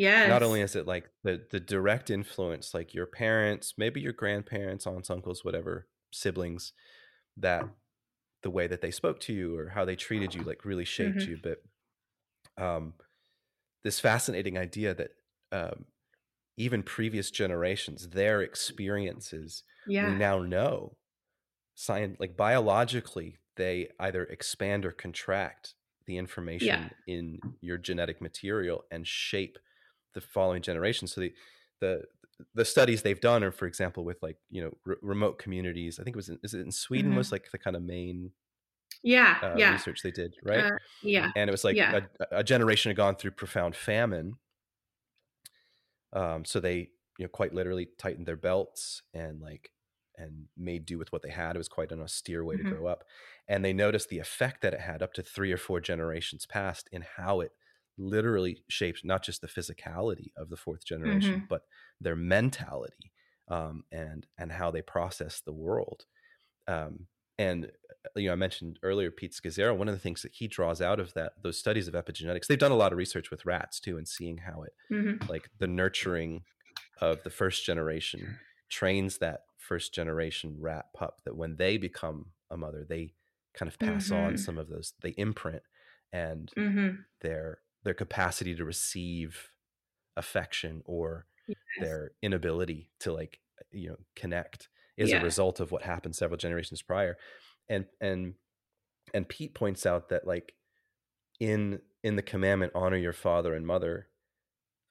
yeah, 0.00 0.26
not 0.28 0.42
only 0.42 0.62
is 0.62 0.74
it 0.74 0.86
like 0.86 1.10
the 1.22 1.42
the 1.50 1.60
direct 1.60 2.08
influence, 2.10 2.72
like 2.72 2.94
your 2.94 3.06
parents, 3.06 3.74
maybe 3.76 4.00
your 4.00 4.14
grandparents, 4.14 4.86
aunts, 4.86 5.10
uncles, 5.10 5.44
whatever 5.44 5.86
siblings, 6.10 6.72
that 7.36 7.64
the 8.42 8.50
way 8.50 8.66
that 8.66 8.80
they 8.80 8.90
spoke 8.90 9.20
to 9.20 9.34
you 9.34 9.58
or 9.58 9.68
how 9.68 9.84
they 9.84 9.96
treated 9.96 10.34
you, 10.34 10.42
like 10.42 10.64
really 10.64 10.86
shaped 10.86 11.18
mm-hmm. 11.18 11.30
you. 11.32 11.38
But 11.42 12.62
um, 12.62 12.94
this 13.84 14.00
fascinating 14.00 14.56
idea 14.56 14.94
that 14.94 15.10
um, 15.52 15.84
even 16.56 16.82
previous 16.82 17.30
generations, 17.30 18.08
their 18.08 18.40
experiences, 18.40 19.64
yeah. 19.86 20.08
we 20.08 20.14
now 20.14 20.40
know 20.40 20.96
science 21.74 22.16
like 22.20 22.36
biologically 22.36 23.38
they 23.56 23.88
either 23.98 24.24
expand 24.24 24.84
or 24.84 24.92
contract 24.92 25.74
the 26.06 26.18
information 26.18 26.66
yeah. 26.68 26.88
in 27.06 27.38
your 27.60 27.78
genetic 27.78 28.20
material 28.20 28.84
and 28.90 29.06
shape 29.06 29.58
the 30.14 30.20
following 30.20 30.62
generation 30.62 31.06
so 31.06 31.20
the 31.20 31.32
the 31.80 32.02
the 32.54 32.64
studies 32.64 33.02
they've 33.02 33.20
done 33.20 33.44
are 33.44 33.50
for 33.50 33.66
example 33.66 34.04
with 34.04 34.18
like 34.22 34.36
you 34.50 34.62
know 34.62 34.72
r- 34.86 34.98
remote 35.02 35.38
communities 35.38 35.98
i 35.98 36.02
think 36.02 36.14
it 36.14 36.16
was 36.16 36.28
in, 36.28 36.38
is 36.42 36.54
it 36.54 36.60
in 36.60 36.72
sweden 36.72 37.10
mm-hmm. 37.10 37.18
was 37.18 37.32
like 37.32 37.50
the 37.52 37.58
kind 37.58 37.76
of 37.76 37.82
main 37.82 38.30
yeah 39.02 39.36
uh, 39.42 39.54
yeah 39.56 39.72
research 39.72 40.02
they 40.02 40.10
did 40.10 40.34
right 40.44 40.64
uh, 40.64 40.70
yeah 41.02 41.30
and 41.36 41.48
it 41.48 41.52
was 41.52 41.64
like 41.64 41.76
yeah. 41.76 42.00
a, 42.32 42.38
a, 42.38 42.44
generation 42.44 42.90
had 42.90 42.96
gone 42.96 43.14
through 43.14 43.30
profound 43.30 43.76
famine 43.76 44.34
um 46.12 46.44
so 46.44 46.60
they 46.60 46.88
you 47.18 47.24
know 47.24 47.28
quite 47.28 47.54
literally 47.54 47.88
tightened 47.98 48.26
their 48.26 48.36
belts 48.36 49.02
and 49.14 49.40
like 49.40 49.70
and 50.20 50.46
made 50.56 50.86
do 50.86 50.98
with 50.98 51.10
what 51.12 51.22
they 51.22 51.30
had. 51.30 51.56
It 51.56 51.58
was 51.58 51.68
quite 51.68 51.92
an 51.92 52.00
austere 52.00 52.44
way 52.44 52.56
mm-hmm. 52.56 52.68
to 52.68 52.74
grow 52.74 52.86
up. 52.86 53.04
And 53.48 53.64
they 53.64 53.72
noticed 53.72 54.08
the 54.08 54.18
effect 54.18 54.62
that 54.62 54.74
it 54.74 54.80
had 54.80 55.02
up 55.02 55.12
to 55.14 55.22
three 55.22 55.52
or 55.52 55.56
four 55.56 55.80
generations 55.80 56.46
past 56.46 56.88
in 56.92 57.04
how 57.16 57.40
it 57.40 57.52
literally 58.00 58.62
shaped 58.68 59.04
not 59.04 59.22
just 59.22 59.40
the 59.40 59.48
physicality 59.48 60.32
of 60.36 60.48
the 60.48 60.56
fourth 60.56 60.84
generation, 60.84 61.36
mm-hmm. 61.36 61.44
but 61.48 61.62
their 62.00 62.16
mentality 62.16 63.12
um, 63.48 63.84
and 63.92 64.26
and 64.38 64.52
how 64.52 64.70
they 64.70 64.82
process 64.82 65.40
the 65.40 65.52
world. 65.52 66.04
Um, 66.66 67.06
and 67.38 67.66
uh, 67.66 68.20
you 68.20 68.26
know, 68.26 68.32
I 68.32 68.36
mentioned 68.36 68.78
earlier 68.82 69.10
Pete 69.10 69.32
Scazzero. 69.32 69.76
One 69.76 69.88
of 69.88 69.94
the 69.94 70.00
things 70.00 70.22
that 70.22 70.32
he 70.34 70.48
draws 70.48 70.80
out 70.80 71.00
of 71.00 71.12
that 71.14 71.32
those 71.42 71.58
studies 71.58 71.88
of 71.88 71.94
epigenetics, 71.94 72.46
they've 72.46 72.58
done 72.58 72.72
a 72.72 72.76
lot 72.76 72.92
of 72.92 72.98
research 72.98 73.30
with 73.30 73.46
rats 73.46 73.80
too, 73.80 73.98
and 73.98 74.08
seeing 74.08 74.38
how 74.38 74.62
it 74.62 74.72
mm-hmm. 74.92 75.30
like 75.30 75.50
the 75.58 75.68
nurturing 75.68 76.42
of 77.00 77.22
the 77.22 77.30
first 77.30 77.64
generation 77.64 78.38
trains 78.68 79.18
that 79.18 79.40
first 79.56 79.92
generation 79.92 80.56
rat 80.58 80.86
pup 80.96 81.18
that 81.24 81.36
when 81.36 81.56
they 81.56 81.76
become 81.76 82.26
a 82.50 82.56
mother, 82.56 82.86
they 82.88 83.12
kind 83.54 83.68
of 83.68 83.78
pass 83.78 84.08
mm-hmm. 84.08 84.26
on 84.26 84.38
some 84.38 84.58
of 84.58 84.68
those, 84.68 84.94
they 85.02 85.10
imprint 85.10 85.62
and 86.12 86.50
mm-hmm. 86.56 86.96
their 87.20 87.58
their 87.84 87.94
capacity 87.94 88.54
to 88.54 88.64
receive 88.64 89.50
affection 90.16 90.82
or 90.84 91.26
yes. 91.46 91.56
their 91.80 92.12
inability 92.22 92.90
to 93.00 93.12
like 93.12 93.40
you 93.70 93.88
know 93.88 93.96
connect 94.16 94.68
is 94.96 95.10
yeah. 95.10 95.20
a 95.20 95.24
result 95.24 95.60
of 95.60 95.72
what 95.72 95.82
happened 95.82 96.14
several 96.14 96.36
generations 96.36 96.82
prior 96.82 97.16
and 97.68 97.86
and 98.00 98.34
and 99.14 99.28
pete 99.28 99.54
points 99.54 99.86
out 99.86 100.08
that 100.08 100.26
like 100.26 100.54
in 101.38 101.80
in 102.02 102.16
the 102.16 102.22
commandment 102.22 102.72
honor 102.74 102.96
your 102.96 103.12
father 103.12 103.54
and 103.54 103.66
mother 103.66 104.08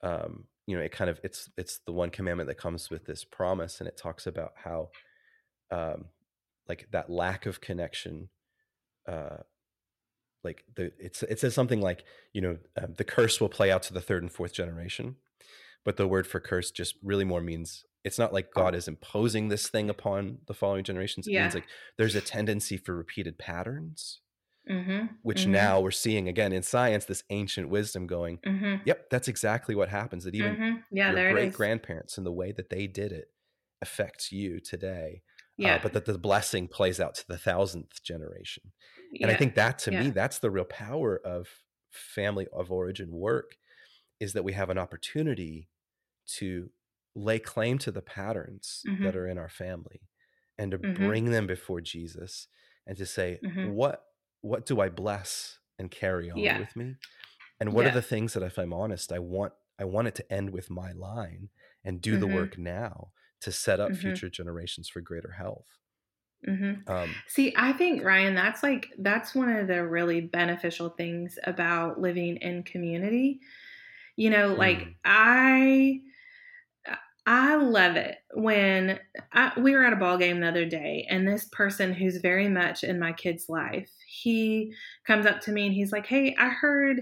um 0.01 0.45
you 0.65 0.75
know 0.75 0.83
it 0.83 0.91
kind 0.91 1.09
of 1.09 1.19
it's 1.23 1.49
it's 1.57 1.79
the 1.85 1.91
one 1.91 2.09
commandment 2.09 2.47
that 2.47 2.57
comes 2.57 2.89
with 2.89 3.05
this 3.05 3.23
promise 3.23 3.79
and 3.79 3.87
it 3.87 3.97
talks 3.97 4.25
about 4.25 4.53
how 4.63 4.89
um 5.71 6.05
like 6.67 6.87
that 6.91 7.09
lack 7.09 7.45
of 7.45 7.61
connection 7.61 8.29
uh 9.07 9.37
like 10.43 10.63
the 10.75 10.91
it's 10.99 11.23
it 11.23 11.39
says 11.39 11.53
something 11.53 11.81
like 11.81 12.03
you 12.33 12.41
know 12.41 12.57
um, 12.81 12.93
the 12.97 13.03
curse 13.03 13.41
will 13.41 13.49
play 13.49 13.71
out 13.71 13.83
to 13.83 13.93
the 13.93 14.01
third 14.01 14.23
and 14.23 14.31
fourth 14.31 14.53
generation 14.53 15.15
but 15.85 15.97
the 15.97 16.07
word 16.07 16.27
for 16.27 16.39
curse 16.39 16.71
just 16.71 16.95
really 17.03 17.25
more 17.25 17.41
means 17.41 17.85
it's 18.03 18.19
not 18.19 18.33
like 18.33 18.53
god 18.53 18.75
is 18.75 18.87
imposing 18.87 19.49
this 19.49 19.67
thing 19.67 19.89
upon 19.89 20.39
the 20.47 20.53
following 20.53 20.83
generations 20.83 21.27
it 21.27 21.33
yeah. 21.33 21.43
means 21.43 21.55
like 21.55 21.67
there's 21.97 22.15
a 22.15 22.21
tendency 22.21 22.77
for 22.77 22.95
repeated 22.95 23.37
patterns 23.37 24.21
mm-hmm. 24.69 25.07
which 25.21 25.41
mm-hmm. 25.41 25.51
now 25.53 25.79
we're 25.79 25.91
seeing 25.91 26.27
again 26.27 26.53
in 26.53 26.63
science 26.63 27.05
this 27.05 27.23
ancient 27.29 27.69
wisdom 27.69 28.07
going 28.07 28.37
mm-hmm. 28.37 28.75
yep 28.85 29.09
that's 29.09 29.27
exactly 29.27 29.75
what 29.75 29.89
happens 29.89 30.23
that 30.23 30.35
even 30.35 30.55
mm-hmm. 30.55 30.75
yeah, 30.91 31.11
your 31.11 31.33
great 31.33 31.53
grandparents 31.53 32.17
and 32.17 32.25
the 32.25 32.31
way 32.31 32.51
that 32.51 32.69
they 32.69 32.87
did 32.87 33.11
it 33.11 33.29
affects 33.81 34.31
you 34.31 34.59
today 34.59 35.21
yeah. 35.59 35.75
Uh, 35.75 35.79
but 35.81 35.93
that 35.93 36.05
the 36.05 36.17
blessing 36.17 36.67
plays 36.67 36.99
out 36.99 37.15
to 37.15 37.27
the 37.27 37.37
thousandth 37.37 38.03
generation 38.03 38.63
yeah. 39.11 39.27
and 39.27 39.31
i 39.31 39.37
think 39.37 39.55
that 39.55 39.79
to 39.79 39.91
yeah. 39.91 40.03
me 40.03 40.09
that's 40.09 40.39
the 40.39 40.51
real 40.51 40.65
power 40.65 41.19
of 41.23 41.47
family 41.91 42.47
of 42.53 42.71
origin 42.71 43.11
work 43.11 43.55
is 44.19 44.33
that 44.33 44.43
we 44.43 44.53
have 44.53 44.69
an 44.69 44.77
opportunity 44.77 45.69
to 46.25 46.69
lay 47.15 47.39
claim 47.39 47.77
to 47.77 47.91
the 47.91 48.01
patterns 48.01 48.81
that 48.85 48.91
mm-hmm. 48.91 49.17
are 49.17 49.27
in 49.27 49.37
our 49.37 49.49
family 49.49 50.01
and 50.57 50.71
to 50.71 50.77
mm-hmm. 50.77 51.05
bring 51.05 51.25
them 51.31 51.47
before 51.47 51.81
jesus 51.81 52.47
and 52.85 52.97
to 52.97 53.05
say 53.05 53.39
mm-hmm. 53.43 53.71
what 53.71 54.03
what 54.41 54.65
do 54.65 54.79
I 54.79 54.89
bless 54.89 55.59
and 55.77 55.89
carry 55.91 56.29
on 56.29 56.37
yeah. 56.37 56.59
with 56.59 56.75
me? 56.75 56.95
And 57.59 57.73
what 57.73 57.85
yeah. 57.85 57.91
are 57.91 57.95
the 57.95 58.01
things 58.01 58.33
that 58.33 58.43
if 58.43 58.57
I'm 58.57 58.73
honest, 58.73 59.11
I 59.11 59.19
want 59.19 59.53
I 59.79 59.85
want 59.85 60.07
it 60.07 60.15
to 60.15 60.33
end 60.33 60.51
with 60.51 60.69
my 60.69 60.91
line 60.91 61.49
and 61.83 62.01
do 62.01 62.13
mm-hmm. 62.13 62.19
the 62.21 62.27
work 62.27 62.57
now 62.57 63.11
to 63.41 63.51
set 63.51 63.79
up 63.79 63.91
mm-hmm. 63.91 64.01
future 64.01 64.29
generations 64.29 64.89
for 64.89 65.01
greater 65.01 65.31
health. 65.31 65.67
Mm-hmm. 66.47 66.89
Um, 66.91 67.13
See, 67.27 67.53
I 67.57 67.73
think 67.73 68.03
Ryan, 68.03 68.33
that's 68.33 68.63
like 68.63 68.87
that's 68.99 69.35
one 69.35 69.49
of 69.49 69.67
the 69.67 69.85
really 69.85 70.21
beneficial 70.21 70.89
things 70.89 71.37
about 71.43 71.99
living 71.99 72.37
in 72.37 72.63
community. 72.63 73.41
You 74.15 74.29
know, 74.29 74.53
like 74.53 74.79
mm. 74.79 74.93
I 75.03 75.99
I 77.25 77.55
love 77.55 77.95
it 77.95 78.17
when 78.33 78.99
I, 79.33 79.51
we 79.59 79.75
were 79.75 79.83
at 79.83 79.93
a 79.93 79.97
ball 79.97 80.17
game 80.17 80.39
the 80.39 80.47
other 80.47 80.65
day, 80.65 81.05
and 81.09 81.27
this 81.27 81.45
person 81.51 81.93
who's 81.93 82.17
very 82.17 82.47
much 82.47 82.83
in 82.83 82.99
my 82.99 83.11
kid's 83.11 83.49
life, 83.49 83.89
he 84.07 84.73
comes 85.05 85.25
up 85.25 85.41
to 85.41 85.51
me 85.51 85.65
and 85.65 85.75
he's 85.75 85.91
like, 85.91 86.07
"Hey, 86.07 86.35
I 86.39 86.49
heard 86.49 87.01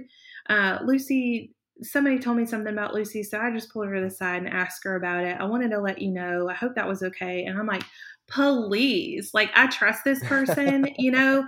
uh, 0.49 0.79
Lucy. 0.83 1.53
Somebody 1.81 2.19
told 2.19 2.37
me 2.37 2.45
something 2.45 2.73
about 2.73 2.93
Lucy, 2.93 3.23
so 3.23 3.39
I 3.39 3.51
just 3.51 3.71
pulled 3.71 3.87
her 3.87 3.95
to 3.95 4.01
the 4.01 4.09
side 4.09 4.43
and 4.43 4.49
asked 4.49 4.83
her 4.83 4.95
about 4.95 5.23
it. 5.23 5.37
I 5.39 5.45
wanted 5.45 5.71
to 5.71 5.79
let 5.79 6.01
you 6.01 6.11
know. 6.11 6.49
I 6.49 6.53
hope 6.53 6.75
that 6.75 6.87
was 6.87 7.03
okay." 7.03 7.45
And 7.45 7.57
I'm 7.57 7.67
like, 7.67 7.83
"Please, 8.27 9.31
like 9.33 9.51
I 9.55 9.67
trust 9.67 10.03
this 10.03 10.23
person, 10.25 10.87
you 10.97 11.11
know." 11.11 11.47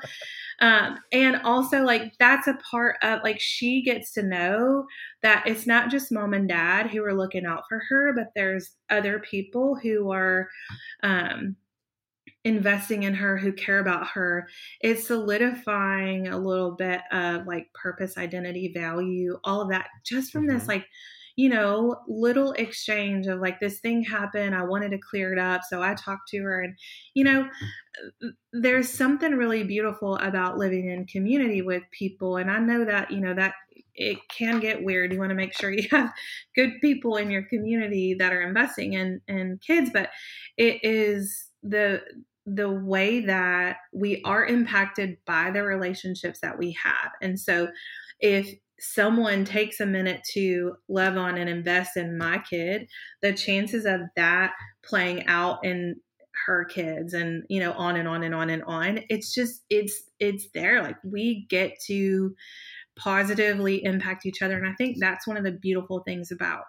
Um, 0.62 1.00
and 1.12 1.38
also, 1.44 1.84
like, 1.84 2.14
that's 2.20 2.48
a 2.48 2.58
part 2.70 2.98
of, 3.02 3.24
like, 3.24 3.40
she 3.40 3.82
gets 3.82 4.12
to 4.14 4.24
know 4.24 4.86
that 5.22 5.44
it's 5.48 5.66
not 5.66 5.90
just 5.90 6.12
mom 6.12 6.34
and 6.34 6.50
dad 6.50 6.88
who 6.88 7.04
are 7.04 7.14
looking 7.14 7.46
out 7.46 7.64
for 7.70 7.82
her, 7.90 8.14
but 8.14 8.28
there's 8.36 8.72
other 8.90 9.20
people 9.20 9.76
who 9.76 10.12
are, 10.12 10.50
um, 11.04 11.56
investing 12.46 13.04
in 13.04 13.14
her 13.14 13.38
who 13.38 13.52
care 13.52 13.80
about 13.80 14.08
her 14.08 14.48
it's 14.82 15.08
solidifying 15.08 16.28
a 16.28 16.38
little 16.38 16.72
bit 16.72 17.02
of 17.12 17.46
like 17.46 17.68
purpose 17.74 18.18
identity 18.18 18.72
value 18.74 19.38
all 19.44 19.62
of 19.62 19.70
that 19.70 19.88
just 20.06 20.32
from 20.32 20.48
mm-hmm. 20.48 20.58
this 20.58 20.68
like 20.68 20.86
you 21.40 21.48
know, 21.48 21.96
little 22.10 22.52
exchange 22.52 23.26
of 23.26 23.40
like 23.40 23.62
this 23.62 23.80
thing 23.80 24.04
happened. 24.04 24.54
I 24.54 24.64
wanted 24.64 24.90
to 24.90 24.98
clear 24.98 25.32
it 25.32 25.40
up. 25.40 25.62
So 25.64 25.82
I 25.82 25.94
talked 25.94 26.28
to 26.32 26.40
her. 26.40 26.62
And, 26.62 26.76
you 27.14 27.24
know, 27.24 27.48
there's 28.52 28.90
something 28.90 29.32
really 29.32 29.64
beautiful 29.64 30.18
about 30.18 30.58
living 30.58 30.90
in 30.90 31.06
community 31.06 31.62
with 31.62 31.84
people. 31.92 32.36
And 32.36 32.52
I 32.52 32.60
know 32.60 32.84
that, 32.84 33.10
you 33.10 33.22
know, 33.22 33.34
that 33.36 33.54
it 33.96 34.18
can 34.28 34.60
get 34.60 34.84
weird. 34.84 35.14
You 35.14 35.20
want 35.20 35.30
to 35.30 35.36
make 35.36 35.58
sure 35.58 35.72
you 35.72 35.88
have 35.92 36.12
good 36.58 36.72
people 36.82 37.16
in 37.16 37.32
your 37.32 37.44
community 37.44 38.16
that 38.16 38.34
are 38.34 38.42
investing 38.42 38.96
in, 38.96 39.22
in 39.30 39.62
kids. 39.66 39.92
But 39.94 40.10
it 40.58 40.84
is 40.84 41.48
the, 41.64 42.02
the 42.46 42.70
way 42.70 43.22
that 43.22 43.78
we 43.94 44.22
are 44.24 44.46
impacted 44.46 45.18
by 45.26 45.52
the 45.52 45.64
relationships 45.64 46.40
that 46.42 46.58
we 46.58 46.76
have. 46.84 47.12
And 47.22 47.40
so 47.40 47.70
if 48.20 48.50
someone 48.80 49.46
takes 49.46 49.80
a 49.80 49.86
minute 49.86 50.22
to 50.34 50.76
love 50.88 51.18
on 51.18 51.38
and 51.38 51.50
invest 51.50 51.98
in 51.98 52.18
my 52.18 52.42
kid, 52.50 52.88
the 53.22 53.34
chances 53.34 53.86
of 53.86 54.02
that 54.16 54.54
playing 54.84 55.26
out 55.28 55.64
in 55.64 55.96
her 56.46 56.66
kids 56.66 57.14
and 57.14 57.44
you 57.50 57.60
know 57.60 57.74
on 57.74 57.96
and 57.96 58.08
on 58.08 58.24
and 58.24 58.34
on 58.34 58.50
and 58.50 58.64
on 58.64 59.00
it's 59.10 59.34
just 59.34 59.64
it's 59.70 60.04
it's 60.20 60.48
there 60.54 60.82
like 60.82 60.96
we 61.04 61.46
get 61.50 61.74
to 61.86 62.34
positively 62.98 63.84
impact 63.84 64.26
each 64.26 64.42
other 64.42 64.58
and 64.58 64.68
i 64.68 64.74
think 64.78 64.98
that's 65.00 65.28
one 65.28 65.38
of 65.38 65.44
the 65.44 65.52
beautiful 65.52 66.02
things 66.06 66.32
about 66.32 66.64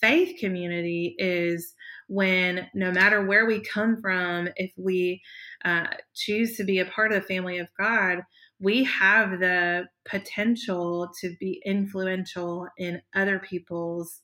faith 0.00 0.36
community 0.40 1.14
is 1.18 1.74
when 2.12 2.68
no 2.74 2.92
matter 2.92 3.24
where 3.24 3.46
we 3.46 3.58
come 3.60 3.96
from, 3.98 4.46
if 4.56 4.70
we 4.76 5.22
uh, 5.64 5.86
choose 6.14 6.58
to 6.58 6.64
be 6.64 6.78
a 6.78 6.84
part 6.84 7.10
of 7.10 7.22
the 7.22 7.26
family 7.26 7.56
of 7.56 7.68
God, 7.78 8.18
we 8.60 8.84
have 8.84 9.40
the 9.40 9.86
potential 10.04 11.10
to 11.22 11.34
be 11.40 11.62
influential 11.64 12.68
in 12.76 13.00
other 13.14 13.38
people's 13.38 14.20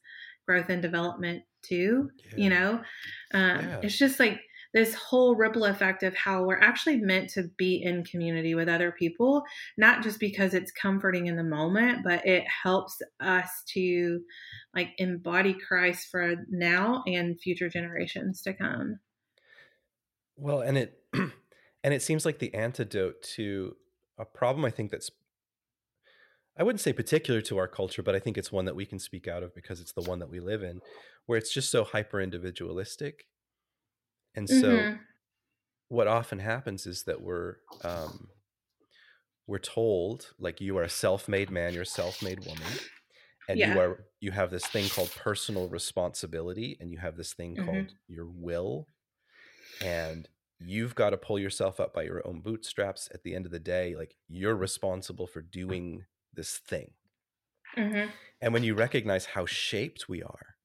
growth 0.46 0.68
and 0.68 0.82
development 0.82 1.44
too. 1.62 2.10
Yeah. 2.36 2.44
You 2.44 2.50
know, 2.50 2.72
um, 3.32 3.58
yeah. 3.60 3.80
it's 3.82 3.96
just 3.96 4.20
like 4.20 4.38
this 4.74 4.94
whole 4.94 5.34
ripple 5.34 5.64
effect 5.64 6.02
of 6.02 6.14
how 6.14 6.44
we're 6.44 6.60
actually 6.60 6.96
meant 6.98 7.30
to 7.30 7.44
be 7.56 7.82
in 7.82 8.04
community 8.04 8.54
with 8.54 8.68
other 8.68 8.92
people, 8.92 9.42
not 9.76 10.02
just 10.02 10.20
because 10.20 10.54
it's 10.54 10.70
comforting 10.70 11.26
in 11.26 11.36
the 11.36 11.44
moment, 11.44 12.04
but 12.04 12.26
it 12.26 12.44
helps 12.62 13.00
us 13.20 13.48
to 13.74 14.20
like 14.74 14.90
embody 14.98 15.54
Christ 15.54 16.08
for 16.10 16.34
now 16.50 17.02
and 17.06 17.40
future 17.40 17.68
generations 17.68 18.42
to 18.42 18.52
come. 18.52 18.98
Well, 20.36 20.60
and 20.60 20.78
it 20.78 21.00
and 21.12 21.94
it 21.94 22.02
seems 22.02 22.24
like 22.24 22.38
the 22.38 22.54
antidote 22.54 23.22
to 23.36 23.76
a 24.18 24.24
problem 24.24 24.64
I 24.64 24.70
think 24.70 24.90
that's 24.90 25.10
I 26.58 26.64
wouldn't 26.64 26.80
say 26.80 26.92
particular 26.92 27.40
to 27.42 27.58
our 27.58 27.68
culture, 27.68 28.02
but 28.02 28.16
I 28.16 28.18
think 28.18 28.36
it's 28.36 28.50
one 28.50 28.64
that 28.64 28.74
we 28.74 28.84
can 28.84 28.98
speak 28.98 29.28
out 29.28 29.44
of 29.44 29.54
because 29.54 29.80
it's 29.80 29.92
the 29.92 30.02
one 30.02 30.18
that 30.18 30.28
we 30.28 30.40
live 30.40 30.62
in, 30.64 30.80
where 31.24 31.38
it's 31.38 31.54
just 31.54 31.70
so 31.70 31.84
hyper 31.84 32.20
individualistic. 32.20 33.26
And 34.38 34.48
so 34.48 34.68
mm-hmm. 34.68 34.96
what 35.88 36.06
often 36.06 36.38
happens 36.38 36.86
is 36.86 37.02
that 37.02 37.20
we're 37.20 37.56
um, 37.82 38.28
we're 39.48 39.58
told 39.58 40.32
like 40.38 40.60
you 40.60 40.78
are 40.78 40.84
a 40.84 40.88
self-made 40.88 41.50
man, 41.50 41.72
you're 41.72 41.82
a 41.82 41.86
self-made 41.86 42.46
woman, 42.46 42.72
and 43.48 43.58
yeah. 43.58 43.74
you 43.74 43.80
are 43.80 44.04
you 44.20 44.30
have 44.30 44.52
this 44.52 44.64
thing 44.66 44.88
called 44.88 45.10
personal 45.16 45.68
responsibility 45.68 46.76
and 46.78 46.92
you 46.92 46.98
have 46.98 47.16
this 47.16 47.32
thing 47.32 47.56
mm-hmm. 47.56 47.64
called 47.64 47.92
your 48.06 48.26
will 48.26 48.86
and 49.84 50.28
you've 50.60 50.94
got 50.94 51.10
to 51.10 51.16
pull 51.16 51.38
yourself 51.38 51.80
up 51.80 51.92
by 51.94 52.02
your 52.02 52.24
own 52.26 52.40
bootstraps 52.40 53.08
at 53.12 53.22
the 53.22 53.34
end 53.34 53.46
of 53.46 53.52
the 53.52 53.58
day 53.58 53.96
like 53.96 54.14
you're 54.28 54.56
responsible 54.56 55.26
for 55.26 55.40
doing 55.40 56.04
this 56.34 56.58
thing 56.58 56.90
mm-hmm. 57.76 58.10
and 58.40 58.52
when 58.52 58.62
you 58.62 58.74
recognize 58.74 59.24
how 59.26 59.46
shaped 59.46 60.08
we 60.08 60.22
are 60.22 60.56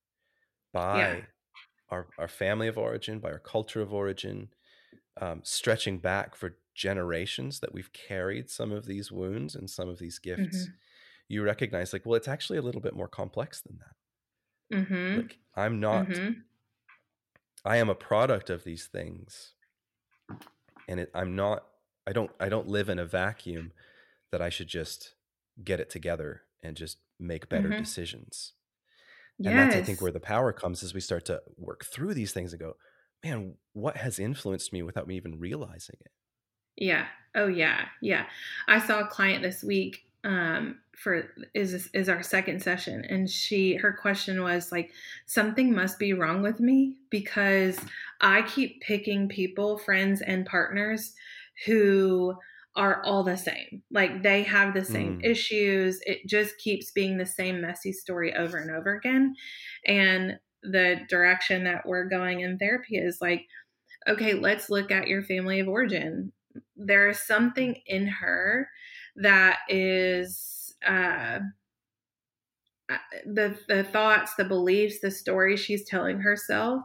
by 0.73 0.97
yeah. 0.97 1.15
Our, 1.93 2.08
our 2.17 2.27
family 2.27 2.67
of 2.67 2.77
origin 2.77 3.19
by 3.19 3.32
our 3.32 3.39
culture 3.39 3.82
of 3.82 3.93
origin 3.93 4.49
um, 5.21 5.41
stretching 5.43 5.99
back 5.99 6.36
for 6.36 6.58
generations 6.75 7.60
that 7.60 7.73
we've 7.73 7.93
carried 7.93 8.49
some 8.49 8.71
of 8.71 8.86
these 8.86 9.12
wounds 9.12 9.56
and 9.56 9.69
some 9.69 9.88
of 9.88 9.99
these 9.99 10.19
gifts 10.19 10.58
mm-hmm 10.58 10.73
you 11.27 11.43
recognize 11.43 11.93
like 11.93 12.06
well 12.06 12.15
it's 12.15 12.27
actually 12.27 12.58
a 12.58 12.62
little 12.62 12.82
bit 12.82 12.95
more 12.95 13.08
complex 13.08 13.62
than 13.62 13.79
that 13.79 14.77
mm-hmm. 14.77 15.21
like 15.21 15.39
i'm 15.56 15.79
not 15.79 16.08
mm-hmm. 16.08 16.39
i 17.65 17.77
am 17.77 17.89
a 17.89 17.95
product 17.95 18.49
of 18.49 18.63
these 18.63 18.86
things 18.86 19.53
and 20.88 20.99
it, 20.99 21.12
i'm 21.13 21.36
not 21.36 21.65
i 22.08 22.12
don't 22.12 22.32
i 22.39 22.49
don't 22.49 22.67
live 22.67 22.89
in 22.89 22.99
a 22.99 23.06
vacuum 23.06 23.71
that 24.32 24.41
i 24.41 24.49
should 24.49 24.67
just 24.67 25.15
get 25.63 25.79
it 25.79 25.89
together 25.89 26.43
and 26.62 26.75
just 26.75 26.97
make 27.19 27.49
better 27.49 27.69
mm-hmm. 27.69 27.79
decisions 27.79 28.53
yes. 29.39 29.51
and 29.51 29.59
that's 29.59 29.75
i 29.75 29.81
think 29.81 30.01
where 30.01 30.11
the 30.11 30.19
power 30.19 30.51
comes 30.51 30.83
as 30.83 30.93
we 30.93 30.99
start 30.99 31.25
to 31.25 31.41
work 31.57 31.85
through 31.85 32.13
these 32.13 32.31
things 32.31 32.53
and 32.53 32.59
go 32.59 32.75
man 33.23 33.55
what 33.73 33.97
has 33.97 34.19
influenced 34.19 34.71
me 34.73 34.81
without 34.83 35.07
me 35.07 35.15
even 35.15 35.39
realizing 35.39 35.97
it? 36.01 36.11
Yeah. 36.75 37.05
Oh 37.35 37.47
yeah. 37.47 37.85
Yeah. 38.01 38.25
I 38.67 38.79
saw 38.79 38.99
a 39.01 39.07
client 39.07 39.41
this 39.41 39.63
week 39.63 40.05
um, 40.23 40.79
for 40.95 41.29
is 41.53 41.89
is 41.93 42.07
our 42.07 42.23
second 42.23 42.61
session 42.61 43.03
and 43.09 43.29
she 43.29 43.75
her 43.75 43.91
question 43.93 44.41
was 44.41 44.71
like 44.71 44.91
something 45.25 45.73
must 45.73 45.99
be 45.99 46.13
wrong 46.13 46.41
with 46.43 46.59
me 46.59 46.95
because 47.09 47.79
i 48.21 48.43
keep 48.43 48.79
picking 48.79 49.27
people 49.27 49.79
friends 49.79 50.21
and 50.21 50.45
partners 50.45 51.13
who 51.65 52.35
are 52.75 53.03
all 53.03 53.23
the 53.23 53.38
same. 53.38 53.83
Like 53.91 54.23
they 54.23 54.43
have 54.43 54.73
the 54.73 54.86
same 54.86 55.19
mm. 55.19 55.25
issues. 55.25 55.99
It 56.05 56.27
just 56.27 56.57
keeps 56.57 56.91
being 56.91 57.17
the 57.17 57.25
same 57.25 57.62
messy 57.62 57.91
story 57.91 58.36
over 58.36 58.57
and 58.57 58.71
over 58.71 58.95
again. 58.95 59.36
And 59.86 60.39
the 60.63 61.01
direction 61.09 61.65
that 61.65 61.86
we're 61.86 62.07
going 62.07 62.39
in 62.39 62.57
therapy 62.57 62.95
is 62.95 63.17
like 63.19 63.45
okay 64.07 64.33
let's 64.33 64.69
look 64.69 64.91
at 64.91 65.07
your 65.07 65.23
family 65.23 65.59
of 65.59 65.67
origin. 65.67 66.31
There 66.75 67.09
is 67.09 67.19
something 67.19 67.75
in 67.86 68.07
her 68.07 68.69
that 69.17 69.59
is 69.69 70.75
uh, 70.88 71.39
uh, 72.89 72.97
the 73.25 73.57
the 73.67 73.83
thoughts, 73.83 74.36
the 74.36 74.45
beliefs, 74.45 74.99
the 75.01 75.12
story 75.12 75.57
she's 75.57 75.86
telling 75.86 76.19
herself 76.19 76.83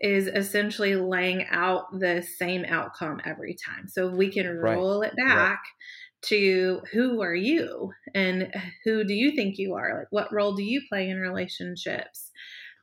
is 0.00 0.26
essentially 0.28 0.94
laying 0.94 1.44
out 1.50 1.86
the 1.98 2.22
same 2.22 2.64
outcome 2.66 3.20
every 3.24 3.54
time. 3.54 3.88
So 3.88 4.08
we 4.08 4.30
can 4.30 4.48
roll 4.48 5.00
right. 5.00 5.10
it 5.10 5.16
back 5.16 5.58
right. 5.58 6.22
to 6.26 6.80
who 6.92 7.20
are 7.20 7.34
you 7.34 7.92
and 8.14 8.52
who 8.84 9.04
do 9.04 9.14
you 9.14 9.32
think 9.32 9.58
you 9.58 9.74
are? 9.74 9.98
Like 9.98 10.08
what 10.10 10.32
role 10.32 10.54
do 10.54 10.62
you 10.62 10.82
play 10.88 11.08
in 11.08 11.18
relationships? 11.18 12.30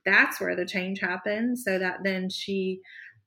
That's 0.05 0.39
where 0.39 0.55
the 0.55 0.65
change 0.65 0.99
happens 0.99 1.63
so 1.63 1.79
that 1.79 1.99
then 2.03 2.29
she 2.29 2.81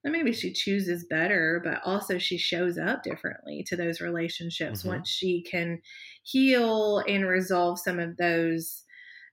maybe 0.05 0.33
she 0.33 0.53
chooses 0.53 1.05
better, 1.05 1.61
but 1.63 1.81
also 1.85 2.19
she 2.19 2.39
shows 2.39 2.79
up 2.79 3.03
differently 3.03 3.65
to 3.67 3.77
those 3.77 4.01
relationships 4.01 4.81
mm-hmm. 4.81 4.91
once 4.91 5.09
she 5.09 5.43
can 5.43 5.81
heal 6.23 7.03
and 7.07 7.27
resolve 7.27 7.79
some 7.79 7.99
of 7.99 8.17
those 8.17 8.85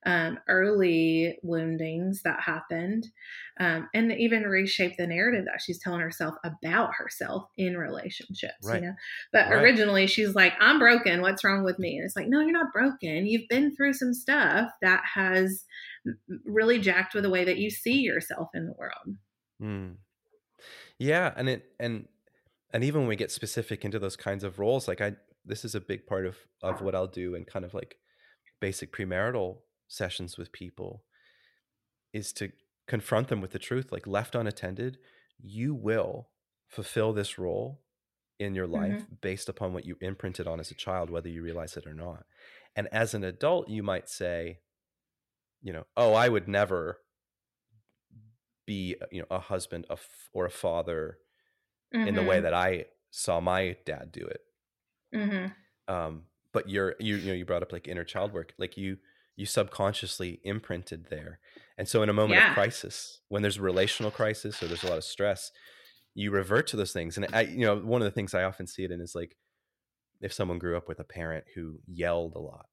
um, 0.06 0.40
early 0.48 1.40
woundings 1.42 2.22
that 2.24 2.40
happened, 2.40 3.08
um, 3.60 3.90
and 3.94 4.12
even 4.12 4.44
reshape 4.44 4.98
the 4.98 5.08
narrative 5.08 5.46
that 5.46 5.62
she's 5.62 5.80
telling 5.80 6.00
herself 6.00 6.36
about 6.44 6.94
herself 6.96 7.46
in 7.58 7.78
relationships. 7.78 8.54
Right. 8.64 8.82
You 8.82 8.90
know, 8.90 8.96
but 9.34 9.50
right. 9.50 9.62
originally 9.64 10.08
she's 10.08 10.36
like, 10.36 10.54
"I'm 10.60 10.78
broken. 10.78 11.22
What's 11.22 11.44
wrong 11.44 11.64
with 11.64 11.80
me?" 11.80 11.98
And 11.98 12.06
it's 12.06 12.16
like, 12.16 12.28
"No, 12.28 12.42
you're 12.42 12.52
not 12.52 12.74
broken. 12.74 13.26
You've 13.26 13.48
been 13.50 13.76
through 13.76 13.94
some 13.94 14.14
stuff 14.14 14.70
that 14.82 15.04
has 15.14 15.64
really 16.46 16.80
jacked 16.80 17.16
with 17.16 17.24
the 17.24 17.30
way 17.32 17.44
that 17.44 17.58
you 17.58 17.70
see 17.70 18.00
yourself 18.02 18.50
in 18.54 18.68
the 18.68 18.74
world." 18.74 19.18
Mm. 19.62 19.96
Yeah, 21.00 21.34
and 21.36 21.50
it 21.50 21.66
and 21.80 22.08
and 22.74 22.84
even 22.84 23.02
when 23.02 23.10
we 23.10 23.16
get 23.16 23.32
specific 23.32 23.84
into 23.84 24.00
those 24.00 24.16
kinds 24.16 24.44
of 24.44 24.60
roles, 24.60 24.88
like 24.88 25.02
I 25.02 25.14
this 25.46 25.66
is 25.66 25.76
a 25.76 25.82
big 25.82 26.06
part 26.06 26.26
of 26.26 26.38
of 26.62 26.82
what 26.82 26.94
I'll 26.94 27.08
do 27.08 27.36
and 27.36 27.48
kind 27.48 27.66
of 27.66 27.74
like 27.74 27.98
basic 28.60 28.92
premarital 28.94 29.58
sessions 29.88 30.38
with 30.38 30.52
people 30.52 31.04
is 32.14 32.34
to 32.34 32.52
confront 32.88 33.28
them 33.28 33.42
with 33.42 33.52
the 33.52 33.60
truth 33.60 33.92
like 33.92 34.08
left 34.08 34.36
unattended 34.36 34.98
you 35.42 35.74
will 35.74 36.30
fulfill 36.68 37.14
this 37.14 37.38
role 37.38 37.82
in 38.40 38.54
your 38.54 38.68
life 38.68 39.02
mm-hmm. 39.02 39.16
based 39.22 39.50
upon 39.50 39.74
what 39.74 39.86
you 39.86 39.96
imprinted 40.02 40.48
on 40.48 40.60
as 40.60 40.72
a 40.72 40.76
child 40.76 41.10
whether 41.10 41.30
you 41.30 41.42
realize 41.42 41.78
it 41.78 41.88
or 41.88 41.94
not 41.94 42.26
and 42.76 42.88
as 42.92 43.14
an 43.14 43.24
adult 43.24 43.70
you 43.70 43.82
might 43.82 44.10
say 44.10 44.60
you 45.62 45.72
know 45.72 45.86
oh 45.96 46.14
i 46.14 46.28
would 46.28 46.48
never 46.48 47.00
be 48.66 48.96
uh, 49.02 49.06
you 49.12 49.22
know 49.22 49.28
a 49.30 49.40
husband 49.40 49.86
or 50.34 50.46
a 50.46 50.52
father 50.52 51.18
mm-hmm. 51.94 52.08
in 52.08 52.16
the 52.16 52.24
way 52.24 52.38
mm-hmm. 52.38 52.44
that 52.44 52.54
I 52.54 52.86
saw 53.12 53.40
my 53.40 53.78
dad 53.86 54.12
do 54.12 54.26
it. 54.26 54.42
Mm-hmm. 55.14 55.94
Um, 55.94 56.24
but 56.52 56.70
you're 56.70 56.96
you 57.00 57.16
you 57.16 57.28
know 57.28 57.34
you 57.34 57.46
brought 57.46 57.64
up 57.64 57.72
like 57.72 57.88
inner 57.88 58.04
child 58.04 58.34
work, 58.34 58.54
like 58.58 58.78
you 58.78 58.98
you 59.36 59.46
subconsciously 59.46 60.40
imprinted 60.44 61.08
there, 61.10 61.40
and 61.78 61.88
so 61.88 62.02
in 62.04 62.10
a 62.10 62.14
moment 62.14 62.40
yeah. 62.40 62.50
of 62.50 62.54
crisis, 62.54 63.20
when 63.30 63.42
there's 63.42 63.58
a 63.58 63.62
relational 63.62 64.12
crisis 64.12 64.62
or 64.62 64.68
there's 64.68 64.84
a 64.84 64.88
lot 64.88 64.98
of 64.98 65.04
stress, 65.04 65.52
you 66.14 66.32
revert 66.32 66.68
to 66.68 66.78
those 66.78 66.94
things. 66.94 67.18
And 67.18 67.28
I 67.34 67.42
you 67.42 67.66
know 67.66 67.78
one 67.78 68.02
of 68.02 68.06
the 68.06 68.12
things 68.12 68.34
I 68.34 68.44
often 68.44 68.68
see 68.68 68.84
it 68.84 68.92
in 68.92 69.02
is 69.02 69.16
like 69.16 69.36
if 70.22 70.34
someone 70.34 70.60
grew 70.60 70.78
up 70.78 70.88
with 70.88 71.00
a 71.00 71.04
parent 71.04 71.46
who 71.56 71.80
yelled 71.88 72.36
a 72.36 72.40
lot, 72.40 72.66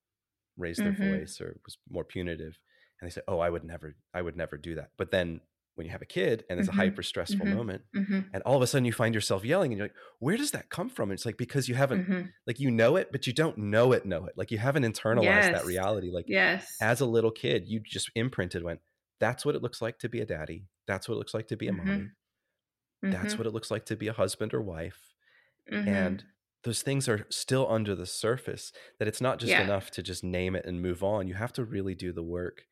raised 0.57 0.81
their 0.81 0.93
mm-hmm. 0.93 1.19
voice, 1.19 1.41
or 1.41 1.59
was 1.65 1.79
more 1.91 2.05
punitive, 2.05 2.59
and 3.01 3.11
they 3.11 3.13
say, 3.13 3.23
"Oh, 3.29 3.41
I 3.41 3.51
would 3.51 3.65
never, 3.65 3.97
I 4.15 4.23
would 4.23 4.37
never 4.37 4.57
do 4.57 4.77
that," 4.77 4.91
but 4.97 5.11
then 5.11 5.41
when 5.75 5.87
you 5.87 5.91
have 5.91 6.03
a 6.03 6.07
kid 6.07 6.45
and 6.49 6.59
it's 6.59 6.69
mm-hmm. 6.69 6.81
a 6.81 6.83
hyper 6.83 7.03
stressful 7.03 7.47
mm-hmm. 7.47 7.57
moment 7.57 7.83
mm-hmm. 7.97 8.21
and 8.33 8.43
all 8.45 8.57
of 8.57 8.63
a 8.63 8.67
sudden 8.67 8.85
you 8.85 8.93
find 8.93 9.15
yourself 9.15 9.45
yelling 9.45 9.73
and 9.73 9.79
you're 9.79 9.87
like 9.87 9.97
where 10.19 10.37
does 10.37 10.51
that 10.51 10.69
come 10.71 10.89
from 10.89 11.11
and 11.11 11.17
it's 11.17 11.27
like 11.27 11.37
because 11.37 11.69
you 11.69 11.75
haven't 11.75 12.03
mm-hmm. 12.03 12.27
like 12.47 12.61
you 12.61 12.71
know 12.71 12.97
it 12.97 13.11
but 13.11 13.27
you 13.27 13.33
don't 13.33 13.57
know 13.57 13.93
it 13.93 14.05
know 14.05 14.27
it 14.27 14.35
like 14.37 14.51
you 14.51 14.59
haven't 14.59 14.85
internalized 14.85 15.25
yes. 15.25 15.53
that 15.53 15.65
reality 15.65 16.11
like 16.11 16.27
yes 16.29 16.77
as 16.81 17.01
a 17.01 17.07
little 17.07 17.31
kid 17.31 17.65
you 17.67 17.81
just 17.81 18.11
imprinted 18.15 18.63
went 18.63 18.81
that's 19.19 19.47
what 19.47 19.55
it 19.55 19.63
looks 19.63 19.81
like 19.81 19.99
to 19.99 20.09
be 20.09 20.21
a 20.21 20.27
daddy 20.27 20.67
that's 20.87 21.09
what 21.09 21.15
it 21.15 21.19
looks 21.19 21.35
like 21.35 21.49
to 21.49 21.57
be 21.57 21.69
a 21.69 21.73
mommy 21.73 22.09
that's 23.03 23.29
mm-hmm. 23.33 23.39
what 23.39 23.47
it 23.47 23.53
looks 23.53 23.71
like 23.71 23.87
to 23.87 23.97
be 23.97 24.09
a 24.09 24.13
husband 24.13 24.53
or 24.55 24.61
wife 24.61 25.15
and 25.71 26.19
mm-hmm. 26.19 26.27
those 26.65 26.83
things 26.83 27.09
are 27.09 27.27
still 27.31 27.67
under 27.71 27.95
the 27.95 28.07
surface 28.07 28.73
that 28.99 29.09
it's 29.09 29.21
not 29.21 29.39
just 29.39 29.51
yeah. 29.51 29.63
enough 29.63 29.91
to 29.91 30.03
just 30.03 30.23
name 30.23 30.55
it 30.55 30.67
and 30.67 30.83
move 30.83 31.03
on 31.03 31.27
you 31.27 31.35
have 31.35 31.53
to 31.53 31.65
really 31.65 31.95
do 31.95 32.13
the 32.13 32.23
work 32.23 32.63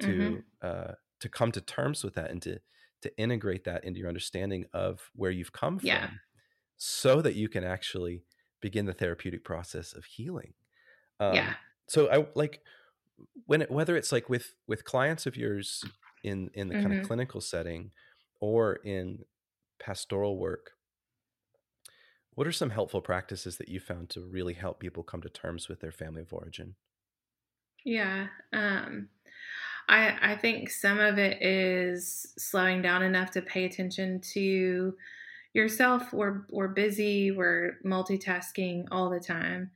to 0.00 0.42
uh 0.62 0.92
to 1.20 1.28
come 1.28 1.52
to 1.52 1.60
terms 1.60 2.04
with 2.04 2.14
that 2.14 2.30
and 2.30 2.42
to 2.42 2.58
to 3.02 3.18
integrate 3.18 3.64
that 3.64 3.84
into 3.84 4.00
your 4.00 4.08
understanding 4.08 4.64
of 4.72 5.10
where 5.14 5.30
you've 5.30 5.52
come 5.52 5.78
from 5.78 5.88
yeah. 5.88 6.10
so 6.76 7.20
that 7.20 7.34
you 7.34 7.48
can 7.48 7.62
actually 7.62 8.22
begin 8.60 8.86
the 8.86 8.92
therapeutic 8.92 9.44
process 9.44 9.92
of 9.92 10.04
healing 10.04 10.54
um, 11.20 11.34
yeah 11.34 11.54
so 11.88 12.10
i 12.10 12.26
like 12.34 12.60
when 13.46 13.62
it, 13.62 13.70
whether 13.70 13.96
it's 13.96 14.12
like 14.12 14.28
with 14.28 14.54
with 14.66 14.84
clients 14.84 15.26
of 15.26 15.36
yours 15.36 15.84
in 16.22 16.50
in 16.54 16.68
the 16.68 16.74
mm-hmm. 16.74 16.86
kind 16.86 17.00
of 17.00 17.06
clinical 17.06 17.40
setting 17.40 17.90
or 18.40 18.74
in 18.84 19.24
pastoral 19.78 20.38
work, 20.38 20.72
what 22.34 22.46
are 22.46 22.52
some 22.52 22.70
helpful 22.70 23.00
practices 23.00 23.56
that 23.56 23.68
you 23.68 23.80
found 23.80 24.10
to 24.10 24.20
really 24.20 24.54
help 24.54 24.80
people 24.80 25.02
come 25.02 25.22
to 25.22 25.28
terms 25.28 25.68
with 25.68 25.80
their 25.80 25.92
family 25.92 26.22
of 26.22 26.32
origin? 26.32 26.74
Yeah. 27.84 28.26
Um, 28.52 29.08
I, 29.88 30.32
I 30.32 30.36
think 30.36 30.70
some 30.70 30.98
of 30.98 31.18
it 31.18 31.42
is 31.42 32.32
slowing 32.38 32.82
down 32.82 33.02
enough 33.02 33.30
to 33.32 33.42
pay 33.42 33.64
attention 33.64 34.20
to 34.32 34.94
yourself. 35.52 36.12
We're, 36.12 36.42
we're 36.50 36.68
busy, 36.68 37.30
we're 37.30 37.78
multitasking 37.84 38.86
all 38.90 39.10
the 39.10 39.20
time. 39.20 39.70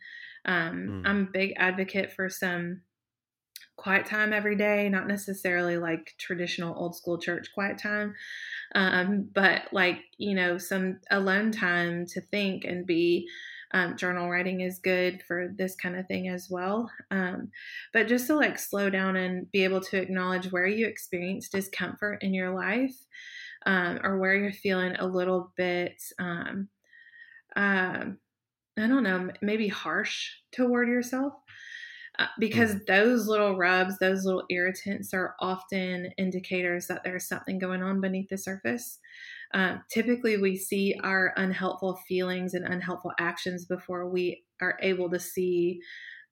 Um, 0.45 1.03
mm. 1.05 1.09
I'm 1.09 1.23
a 1.23 1.33
big 1.33 1.55
advocate 1.57 2.13
for 2.13 2.29
some 2.29 2.83
quiet 3.77 4.05
time 4.05 4.33
every 4.33 4.57
day, 4.57 4.89
not 4.89 5.09
necessarily 5.09 5.79
like 5.79 6.15
traditional 6.19 6.77
old 6.77 6.95
school 6.95 7.19
church 7.19 7.49
quiet 7.55 7.79
time, 7.79 8.15
um, 8.75 9.29
but 9.33 9.63
like, 9.73 10.01
you 10.19 10.35
know, 10.35 10.59
some 10.59 10.99
alone 11.11 11.51
time 11.51 12.05
to 12.07 12.21
think 12.21 12.65
and 12.65 12.87
be. 12.87 13.27
Um, 13.73 13.97
journal 13.97 14.29
writing 14.29 14.62
is 14.62 14.81
good 14.81 15.23
for 15.23 15.55
this 15.57 15.77
kind 15.77 15.97
of 15.97 16.07
thing 16.07 16.29
as 16.29 16.49
well. 16.51 16.91
Um, 17.11 17.51
but 17.93 18.09
just 18.09 18.27
to 18.27 18.35
like 18.35 18.59
slow 18.59 18.91
down 18.91 19.16
and 19.16 19.51
be 19.53 19.62
able 19.62 19.81
to 19.83 20.01
acknowledge 20.01 20.51
where 20.51 20.66
you 20.66 20.87
experience 20.87 21.49
discomfort 21.49 22.23
in 22.23 22.35
your 22.35 22.53
life 22.53 22.97
um, 23.66 24.01
or 24.03 24.18
where 24.18 24.35
you're 24.35 24.53
feeling 24.53 24.97
a 24.97 25.07
little 25.07 25.53
bit, 25.57 26.03
um, 26.18 26.68
uh, 27.55 28.07
I 28.79 28.87
don't 28.87 29.03
know, 29.05 29.31
maybe 29.41 29.68
harsh 29.68 30.31
toward 30.53 30.89
yourself. 30.89 31.35
Uh, 32.18 32.27
because 32.39 32.75
mm. 32.75 32.87
those 32.87 33.29
little 33.29 33.57
rubs, 33.57 33.99
those 33.99 34.25
little 34.25 34.45
irritants 34.51 35.14
are 35.14 35.37
often 35.41 36.12
indicators 36.18 36.87
that 36.87 37.03
there's 37.03 37.27
something 37.27 37.59
going 37.59 37.83
on 37.83 38.01
beneath 38.01 38.29
the 38.29 38.37
surface. 38.37 38.99
Uh, 39.53 39.79
typically, 39.93 40.37
we 40.37 40.57
see 40.57 40.95
our 41.03 41.33
unhelpful 41.37 41.99
feelings 42.07 42.55
and 42.55 42.65
unhelpful 42.65 43.13
actions 43.19 43.65
before 43.65 44.09
we 44.09 44.45
are 44.61 44.79
able 44.81 45.11
to 45.11 45.19
see 45.19 45.81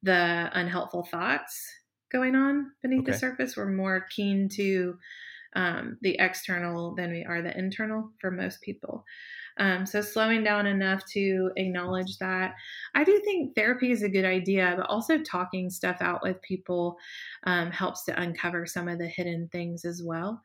the 0.02 0.48
unhelpful 0.52 1.04
thoughts 1.10 1.60
going 2.12 2.36
on 2.36 2.70
beneath 2.82 3.02
okay. 3.02 3.12
the 3.12 3.18
surface. 3.18 3.56
We're 3.56 3.70
more 3.70 4.06
keen 4.14 4.48
to 4.54 4.94
um, 5.56 5.98
the 6.02 6.16
external 6.20 6.94
than 6.94 7.10
we 7.10 7.24
are 7.24 7.42
the 7.42 7.56
internal 7.56 8.12
for 8.20 8.30
most 8.30 8.60
people. 8.62 9.04
Um, 9.58 9.86
so 9.86 10.00
slowing 10.00 10.44
down 10.44 10.66
enough 10.66 11.04
to 11.14 11.50
acknowledge 11.56 12.18
that. 12.18 12.54
I 12.94 13.02
do 13.02 13.20
think 13.24 13.56
therapy 13.56 13.90
is 13.90 14.02
a 14.02 14.08
good 14.08 14.24
idea, 14.24 14.74
but 14.76 14.86
also 14.86 15.18
talking 15.18 15.68
stuff 15.68 15.96
out 16.00 16.22
with 16.22 16.40
people 16.42 16.96
um, 17.44 17.72
helps 17.72 18.04
to 18.04 18.20
uncover 18.20 18.66
some 18.66 18.86
of 18.86 18.98
the 18.98 19.08
hidden 19.08 19.48
things 19.50 19.84
as 19.84 20.00
well. 20.04 20.40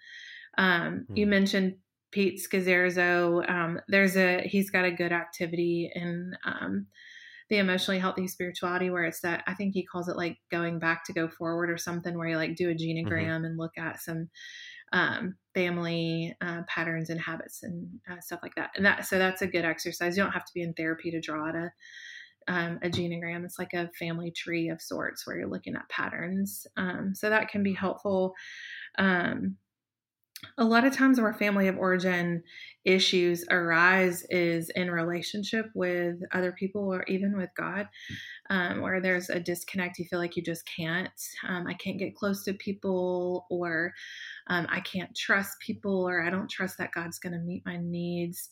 Um, 0.58 1.06
mm. 1.12 1.18
You 1.18 1.26
hmm. 1.26 1.32
mentioned 1.32 1.76
Pete 2.14 2.39
Scazzero. 2.39 3.49
Um, 3.49 3.80
there's 3.88 4.16
a 4.16 4.41
he's 4.41 4.70
got 4.70 4.86
a 4.86 4.91
good 4.91 5.11
activity 5.11 5.91
in 5.93 6.34
um, 6.45 6.86
the 7.49 7.57
emotionally 7.57 7.99
healthy 7.99 8.28
spirituality 8.28 8.91
where 8.91 9.03
it's 9.03 9.22
that 9.22 9.43
I 9.47 9.55
think 9.55 9.74
he 9.74 9.84
calls 9.84 10.07
it 10.07 10.16
like 10.16 10.38
going 10.51 10.78
back 10.78 11.05
to 11.05 11.14
go 11.14 11.28
forward 11.28 11.72
or 11.72 11.78
something 11.78 12.16
where 12.18 12.30
you 12.30 12.38
like 12.38 12.55
do 12.55 12.70
a 12.70 12.76
genogram 12.76 13.07
mm-hmm. 13.07 13.45
and 13.45 13.57
look 13.57 13.78
at 13.78 13.99
some 13.99 14.30
um, 14.93 15.36
family 15.55 16.38
uh, 16.39 16.61
patterns 16.68 17.09
and 17.09 17.20
habits 17.20 17.64
and 17.64 17.89
uh, 18.09 18.20
stuff 18.20 18.41
like 18.43 18.53
that. 18.55 18.70
And 18.76 18.86
that 18.86 19.07
so 19.07 19.18
that's 19.18 19.41
a 19.41 19.47
good 19.47 19.66
exercise. 19.66 20.16
You 20.16 20.24
don't 20.24 20.34
have 20.34 20.45
to 20.45 20.53
be 20.53 20.61
in 20.61 20.74
therapy 20.74 21.09
to 21.11 21.20
draw 21.20 21.49
out 21.49 21.55
a 21.55 21.72
um, 22.47 22.78
a 22.84 22.89
genogram. 22.89 23.43
It's 23.43 23.57
like 23.57 23.74
a 23.74 23.89
family 23.97 24.30
tree 24.30 24.70
of 24.70 24.82
sorts 24.82 25.26
where 25.26 25.38
you're 25.38 25.47
looking 25.47 25.76
at 25.76 25.89
patterns. 25.89 26.68
Um, 26.78 27.14
so 27.16 27.30
that 27.30 27.49
can 27.49 27.64
be 27.64 27.74
helpful. 27.74 28.36
Um, 28.99 29.57
a 30.58 30.64
lot 30.64 30.86
of 30.86 30.95
times 30.95 31.20
where 31.20 31.34
family 31.34 31.68
of 31.68 31.78
origin 31.78 32.43
issues 32.86 33.45
arise 33.49 34.26
is 34.30 34.70
in 34.76 34.91
relationship 34.91 35.68
with 35.74 36.16
other 36.32 36.51
people 36.51 36.93
or 36.93 37.04
even 37.08 37.38
with 37.38 37.49
god 37.56 37.88
um, 38.49 38.82
where 38.82 38.99
there's 38.99 39.30
a 39.30 39.39
disconnect 39.39 39.99
you 39.99 40.06
feel 40.06 40.20
like 40.20 40.36
you 40.36 40.43
just 40.43 40.66
can't 40.66 41.10
um, 41.47 41.66
i 41.68 41.74
can't 41.74 41.99
get 41.99 42.16
close 42.16 42.43
to 42.43 42.54
people 42.54 43.45
or 43.49 43.93
um, 44.47 44.68
i 44.70 44.80
can't 44.82 45.16
trust 45.16 45.60
people 45.60 46.08
or 46.08 46.22
i 46.24 46.30
don't 46.30 46.49
trust 46.49 46.78
that 46.78 46.91
god's 46.91 47.20
going 47.20 47.34
to 47.34 47.39
meet 47.39 47.66
my 47.66 47.78
needs 47.78 48.49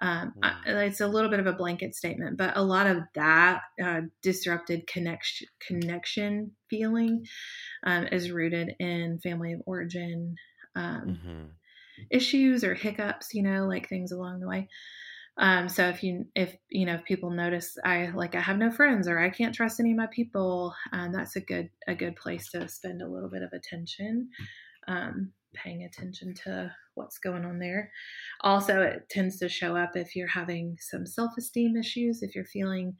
um, 0.00 0.34
I, 0.42 0.48
mm. 0.66 0.86
it's 0.86 1.00
a 1.00 1.06
little 1.06 1.30
bit 1.30 1.40
of 1.40 1.46
a 1.46 1.52
blanket 1.52 1.94
statement, 1.94 2.36
but 2.36 2.56
a 2.56 2.62
lot 2.62 2.86
of 2.86 2.98
that 3.14 3.62
uh, 3.82 4.02
disrupted 4.22 4.86
connection 4.86 5.48
connection 5.66 6.52
feeling 6.68 7.24
um, 7.84 8.06
is 8.08 8.30
rooted 8.30 8.74
in 8.78 9.18
family 9.20 9.52
of 9.52 9.62
origin 9.64 10.36
um, 10.76 11.18
mm-hmm. 11.18 11.44
issues 12.10 12.62
or 12.62 12.74
hiccups, 12.74 13.34
you 13.34 13.42
know, 13.42 13.66
like 13.66 13.88
things 13.88 14.12
along 14.12 14.40
the 14.40 14.48
way. 14.48 14.68
Um, 15.38 15.68
so 15.68 15.88
if 15.88 16.02
you 16.02 16.24
if 16.34 16.56
you 16.70 16.86
know 16.86 16.94
if 16.94 17.04
people 17.04 17.30
notice 17.30 17.76
I 17.84 18.10
like 18.14 18.34
I 18.34 18.40
have 18.40 18.56
no 18.56 18.70
friends 18.70 19.06
or 19.06 19.18
I 19.18 19.28
can't 19.28 19.54
trust 19.54 19.80
any 19.80 19.90
of 19.90 19.98
my 19.98 20.06
people, 20.06 20.74
um, 20.92 21.12
that's 21.12 21.36
a 21.36 21.40
good 21.40 21.68
a 21.86 21.94
good 21.94 22.16
place 22.16 22.50
to 22.52 22.68
spend 22.68 23.02
a 23.02 23.08
little 23.08 23.28
bit 23.28 23.42
of 23.42 23.52
attention, 23.52 24.30
um, 24.88 25.32
paying 25.54 25.84
attention 25.84 26.32
to 26.44 26.74
what's 26.94 27.18
going 27.18 27.44
on 27.44 27.58
there. 27.58 27.90
Also, 28.40 28.80
it 28.80 29.10
tends 29.10 29.38
to 29.40 29.48
show 29.48 29.76
up 29.76 29.94
if 29.94 30.16
you're 30.16 30.26
having 30.26 30.78
some 30.80 31.04
self 31.04 31.32
esteem 31.36 31.76
issues, 31.76 32.22
if 32.22 32.34
you're 32.34 32.46
feeling 32.46 32.96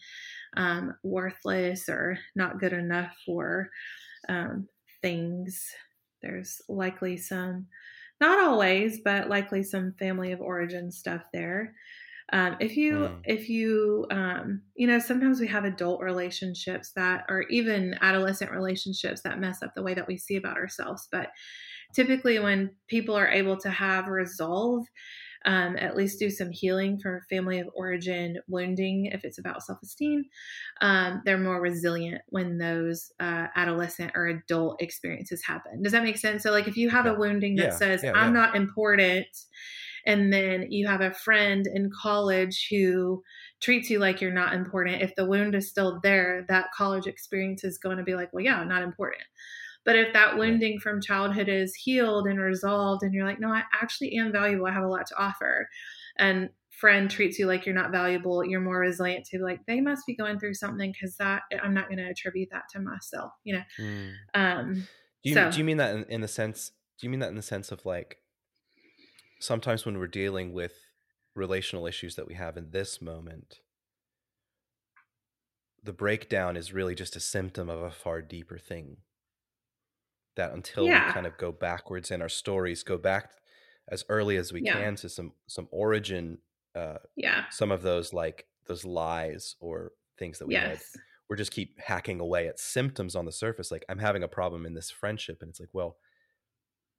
um, 0.58 0.94
worthless 1.02 1.88
or 1.88 2.18
not 2.34 2.60
good 2.60 2.74
enough 2.74 3.12
for 3.24 3.70
um, 4.28 4.68
things 5.00 5.70
there's 6.22 6.60
likely 6.68 7.16
some, 7.16 7.66
not 8.20 8.38
always, 8.38 9.00
but 9.04 9.28
likely 9.28 9.62
some 9.62 9.94
family 9.98 10.32
of 10.32 10.40
origin 10.40 10.90
stuff 10.90 11.22
there. 11.32 11.74
Um, 12.32 12.56
if 12.58 12.76
you 12.76 12.94
mm. 12.94 13.20
if 13.24 13.48
you 13.48 14.06
um, 14.10 14.62
you 14.74 14.88
know 14.88 14.98
sometimes 14.98 15.38
we 15.38 15.46
have 15.46 15.64
adult 15.64 16.02
relationships 16.02 16.90
that 16.96 17.24
or 17.28 17.42
even 17.50 17.96
adolescent 18.00 18.50
relationships 18.50 19.20
that 19.22 19.38
mess 19.38 19.62
up 19.62 19.74
the 19.76 19.82
way 19.82 19.94
that 19.94 20.08
we 20.08 20.16
see 20.16 20.34
about 20.34 20.56
ourselves 20.56 21.06
but 21.12 21.30
typically 21.94 22.40
when 22.40 22.70
people 22.88 23.14
are 23.14 23.28
able 23.28 23.56
to 23.58 23.70
have 23.70 24.08
resolve 24.08 24.84
um, 25.46 25.76
at 25.78 25.96
least 25.96 26.18
do 26.18 26.28
some 26.28 26.50
healing 26.50 26.98
for 26.98 27.24
family 27.30 27.60
of 27.60 27.68
origin 27.74 28.38
wounding 28.48 29.06
if 29.06 29.24
it's 29.24 29.38
about 29.38 29.62
self 29.62 29.78
esteem. 29.82 30.24
Um, 30.80 31.22
they're 31.24 31.38
more 31.38 31.60
resilient 31.60 32.22
when 32.28 32.58
those 32.58 33.12
uh, 33.20 33.46
adolescent 33.54 34.12
or 34.16 34.26
adult 34.26 34.82
experiences 34.82 35.44
happen. 35.44 35.82
Does 35.82 35.92
that 35.92 36.02
make 36.02 36.18
sense? 36.18 36.42
So, 36.42 36.50
like, 36.50 36.66
if 36.66 36.76
you 36.76 36.90
have 36.90 37.06
a 37.06 37.14
wounding 37.14 37.54
that 37.56 37.66
yeah, 37.66 37.76
says, 37.76 38.02
yeah, 38.02 38.12
I'm 38.14 38.34
yeah. 38.34 38.40
not 38.40 38.56
important, 38.56 39.28
and 40.04 40.32
then 40.32 40.70
you 40.70 40.88
have 40.88 41.00
a 41.00 41.14
friend 41.14 41.66
in 41.72 41.90
college 41.90 42.66
who 42.70 43.22
treats 43.60 43.88
you 43.88 44.00
like 44.00 44.20
you're 44.20 44.32
not 44.32 44.52
important, 44.52 45.00
if 45.00 45.14
the 45.14 45.26
wound 45.26 45.54
is 45.54 45.68
still 45.68 46.00
there, 46.02 46.44
that 46.48 46.72
college 46.76 47.06
experience 47.06 47.62
is 47.62 47.78
going 47.78 47.98
to 47.98 48.04
be 48.04 48.14
like, 48.14 48.32
well, 48.32 48.44
yeah, 48.44 48.62
not 48.64 48.82
important. 48.82 49.22
But 49.86 49.94
if 49.96 50.12
that 50.14 50.36
wounding 50.36 50.80
from 50.80 51.00
childhood 51.00 51.48
is 51.48 51.72
healed 51.76 52.26
and 52.26 52.40
resolved, 52.40 53.04
and 53.04 53.14
you're 53.14 53.24
like, 53.24 53.38
no, 53.38 53.48
I 53.48 53.62
actually 53.72 54.16
am 54.16 54.32
valuable, 54.32 54.66
I 54.66 54.72
have 54.72 54.82
a 54.82 54.88
lot 54.88 55.06
to 55.06 55.16
offer, 55.16 55.68
and 56.18 56.50
friend 56.72 57.08
treats 57.08 57.38
you 57.38 57.46
like 57.46 57.64
you're 57.64 57.74
not 57.74 57.92
valuable, 57.92 58.44
you're 58.44 58.60
more 58.60 58.80
resilient 58.80 59.24
to 59.26 59.38
like 59.38 59.60
they 59.66 59.80
must 59.80 60.04
be 60.04 60.16
going 60.16 60.40
through 60.40 60.54
something 60.54 60.92
because 60.92 61.16
that 61.16 61.42
I'm 61.62 61.72
not 61.72 61.86
going 61.88 61.98
to 61.98 62.10
attribute 62.10 62.48
that 62.50 62.64
to 62.72 62.80
myself, 62.80 63.30
you 63.44 63.54
know. 63.54 63.62
Mm. 63.78 64.12
Um, 64.34 64.74
do 65.22 65.30
you 65.30 65.34
so. 65.34 65.50
do 65.52 65.58
you 65.58 65.64
mean 65.64 65.76
that 65.76 65.94
in, 65.94 66.04
in 66.08 66.20
the 66.20 66.28
sense? 66.28 66.72
Do 66.98 67.06
you 67.06 67.10
mean 67.10 67.20
that 67.20 67.30
in 67.30 67.36
the 67.36 67.42
sense 67.42 67.70
of 67.70 67.86
like 67.86 68.18
sometimes 69.40 69.86
when 69.86 69.98
we're 69.98 70.08
dealing 70.08 70.52
with 70.52 70.72
relational 71.36 71.86
issues 71.86 72.16
that 72.16 72.26
we 72.26 72.34
have 72.34 72.56
in 72.56 72.72
this 72.72 73.00
moment, 73.00 73.60
the 75.82 75.92
breakdown 75.92 76.56
is 76.56 76.72
really 76.72 76.96
just 76.96 77.14
a 77.14 77.20
symptom 77.20 77.70
of 77.70 77.80
a 77.80 77.90
far 77.92 78.20
deeper 78.20 78.58
thing 78.58 78.96
that 80.36 80.52
until 80.52 80.86
yeah. 80.86 81.06
we 81.06 81.12
kind 81.12 81.26
of 81.26 81.36
go 81.38 81.52
backwards 81.52 82.10
in 82.10 82.22
our 82.22 82.28
stories, 82.28 82.82
go 82.82 82.96
back 82.98 83.30
as 83.88 84.04
early 84.08 84.36
as 84.36 84.52
we 84.52 84.62
yeah. 84.62 84.74
can 84.74 84.96
to 84.96 85.08
some 85.08 85.32
some 85.46 85.68
origin 85.70 86.38
uh 86.74 86.98
yeah 87.16 87.44
some 87.50 87.70
of 87.70 87.82
those 87.82 88.12
like 88.12 88.46
those 88.66 88.84
lies 88.84 89.56
or 89.60 89.92
things 90.18 90.38
that 90.38 90.46
we 90.46 90.54
yes. 90.54 90.92
had 90.92 91.02
we're 91.28 91.36
just 91.36 91.52
keep 91.52 91.78
hacking 91.80 92.20
away 92.20 92.48
at 92.48 92.58
symptoms 92.58 93.14
on 93.14 93.24
the 93.24 93.32
surface 93.32 93.70
like 93.70 93.84
i'm 93.88 93.98
having 93.98 94.22
a 94.22 94.28
problem 94.28 94.66
in 94.66 94.74
this 94.74 94.90
friendship 94.90 95.38
and 95.40 95.50
it's 95.50 95.60
like 95.60 95.68
well 95.72 95.96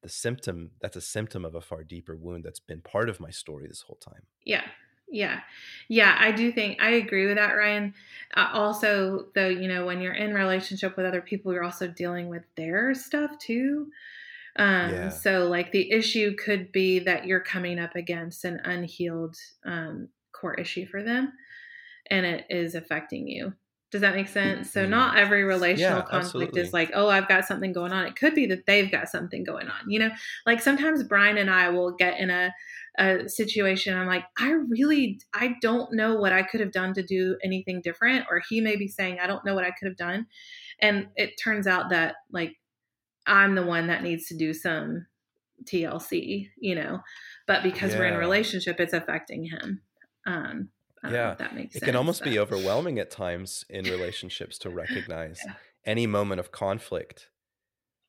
the 0.03 0.09
symptom 0.09 0.71
that's 0.81 0.95
a 0.95 1.01
symptom 1.01 1.43
of 1.43 1.55
a 1.55 1.61
far 1.61 1.83
deeper 1.83 2.15
wound 2.15 2.43
that's 2.43 2.59
been 2.59 2.81
part 2.81 3.09
of 3.09 3.19
my 3.19 3.29
story 3.29 3.67
this 3.67 3.81
whole 3.81 3.97
time 3.97 4.23
yeah 4.45 4.63
yeah. 5.09 5.41
Yeah, 5.89 6.15
I 6.19 6.31
do 6.31 6.51
think 6.51 6.81
I 6.81 6.91
agree 6.91 7.27
with 7.27 7.37
that, 7.37 7.53
Ryan. 7.53 7.93
Uh, 8.35 8.49
also, 8.53 9.27
though, 9.35 9.47
you 9.47 9.67
know, 9.67 9.85
when 9.85 10.01
you're 10.01 10.13
in 10.13 10.33
relationship 10.33 10.97
with 10.97 11.05
other 11.05 11.21
people, 11.21 11.53
you're 11.53 11.63
also 11.63 11.87
dealing 11.87 12.27
with 12.27 12.43
their 12.55 12.93
stuff 12.93 13.37
too. 13.39 13.87
Um, 14.57 14.91
yeah. 14.91 15.09
So, 15.09 15.47
like, 15.47 15.71
the 15.71 15.91
issue 15.91 16.35
could 16.35 16.71
be 16.71 16.99
that 16.99 17.25
you're 17.25 17.39
coming 17.41 17.79
up 17.79 17.95
against 17.95 18.43
an 18.45 18.59
unhealed 18.65 19.35
um, 19.65 20.09
core 20.33 20.55
issue 20.55 20.85
for 20.87 21.03
them, 21.03 21.33
and 22.09 22.25
it 22.25 22.45
is 22.49 22.75
affecting 22.75 23.27
you. 23.27 23.53
Does 23.91 24.01
that 24.01 24.15
make 24.15 24.27
sense? 24.27 24.71
So 24.71 24.85
Mm. 24.85 24.89
not 24.89 25.17
every 25.17 25.43
relational 25.43 25.99
Yeah, 25.99 26.05
conflict 26.07 26.57
absolutely. 26.57 26.61
is 26.61 26.73
like, 26.73 26.91
oh, 26.93 27.07
I've 27.09 27.29
got 27.29 27.45
something 27.45 27.71
going 27.71 27.93
on. 27.93 28.05
It 28.05 28.17
could 28.17 28.35
be 28.35 28.45
that 28.47 28.65
they've 28.65 28.91
got 28.91 29.07
something 29.09 29.43
going 29.45 29.69
on. 29.69 29.89
You 29.89 29.99
know, 29.99 30.11
like 30.45 30.61
sometimes 30.61 31.03
Brian 31.03 31.37
and 31.37 31.49
I 31.49 31.69
will 31.69 31.91
get 31.91 32.19
in 32.19 32.29
a 32.29 32.53
a 32.97 33.29
situation 33.29 33.95
I'm 33.95 34.07
like, 34.07 34.25
I 34.37 34.51
really 34.51 35.19
I 35.33 35.55
don't 35.61 35.93
know 35.93 36.15
what 36.15 36.33
I 36.33 36.41
could 36.43 36.59
have 36.61 36.71
done 36.71 36.93
to 36.95 37.03
do 37.03 37.37
anything 37.43 37.81
different 37.81 38.25
or 38.29 38.41
he 38.49 38.59
may 38.61 38.75
be 38.75 38.87
saying 38.87 39.19
I 39.19 39.27
don't 39.27 39.45
know 39.45 39.53
what 39.55 39.63
I 39.65 39.71
could 39.71 39.87
have 39.87 39.97
done. 39.97 40.27
And 40.79 41.07
it 41.15 41.35
turns 41.41 41.67
out 41.67 41.89
that 41.91 42.15
like 42.31 42.55
I'm 43.25 43.55
the 43.55 43.65
one 43.65 43.87
that 43.87 44.03
needs 44.03 44.27
to 44.27 44.37
do 44.37 44.53
some 44.53 45.05
TLC, 45.65 46.49
you 46.57 46.75
know. 46.75 47.01
But 47.45 47.63
because 47.63 47.93
we're 47.93 48.05
in 48.05 48.13
a 48.13 48.19
relationship 48.19 48.79
it's 48.79 48.93
affecting 48.93 49.45
him. 49.45 49.81
Um 50.25 50.69
Yeah. 51.03 51.35
that 51.37 51.53
makes 51.55 51.75
It 51.75 51.79
sense. 51.79 51.85
can 51.89 51.95
almost 51.95 52.23
be 52.23 52.39
overwhelming 52.39 52.99
at 52.99 53.11
times 53.11 53.63
in 53.69 53.85
relationships 53.85 54.57
to 54.59 54.69
recognize 54.83 55.39
Yeah. 55.45 55.53
any 55.85 56.07
moment 56.07 56.39
of 56.39 56.51
conflict 56.51 57.29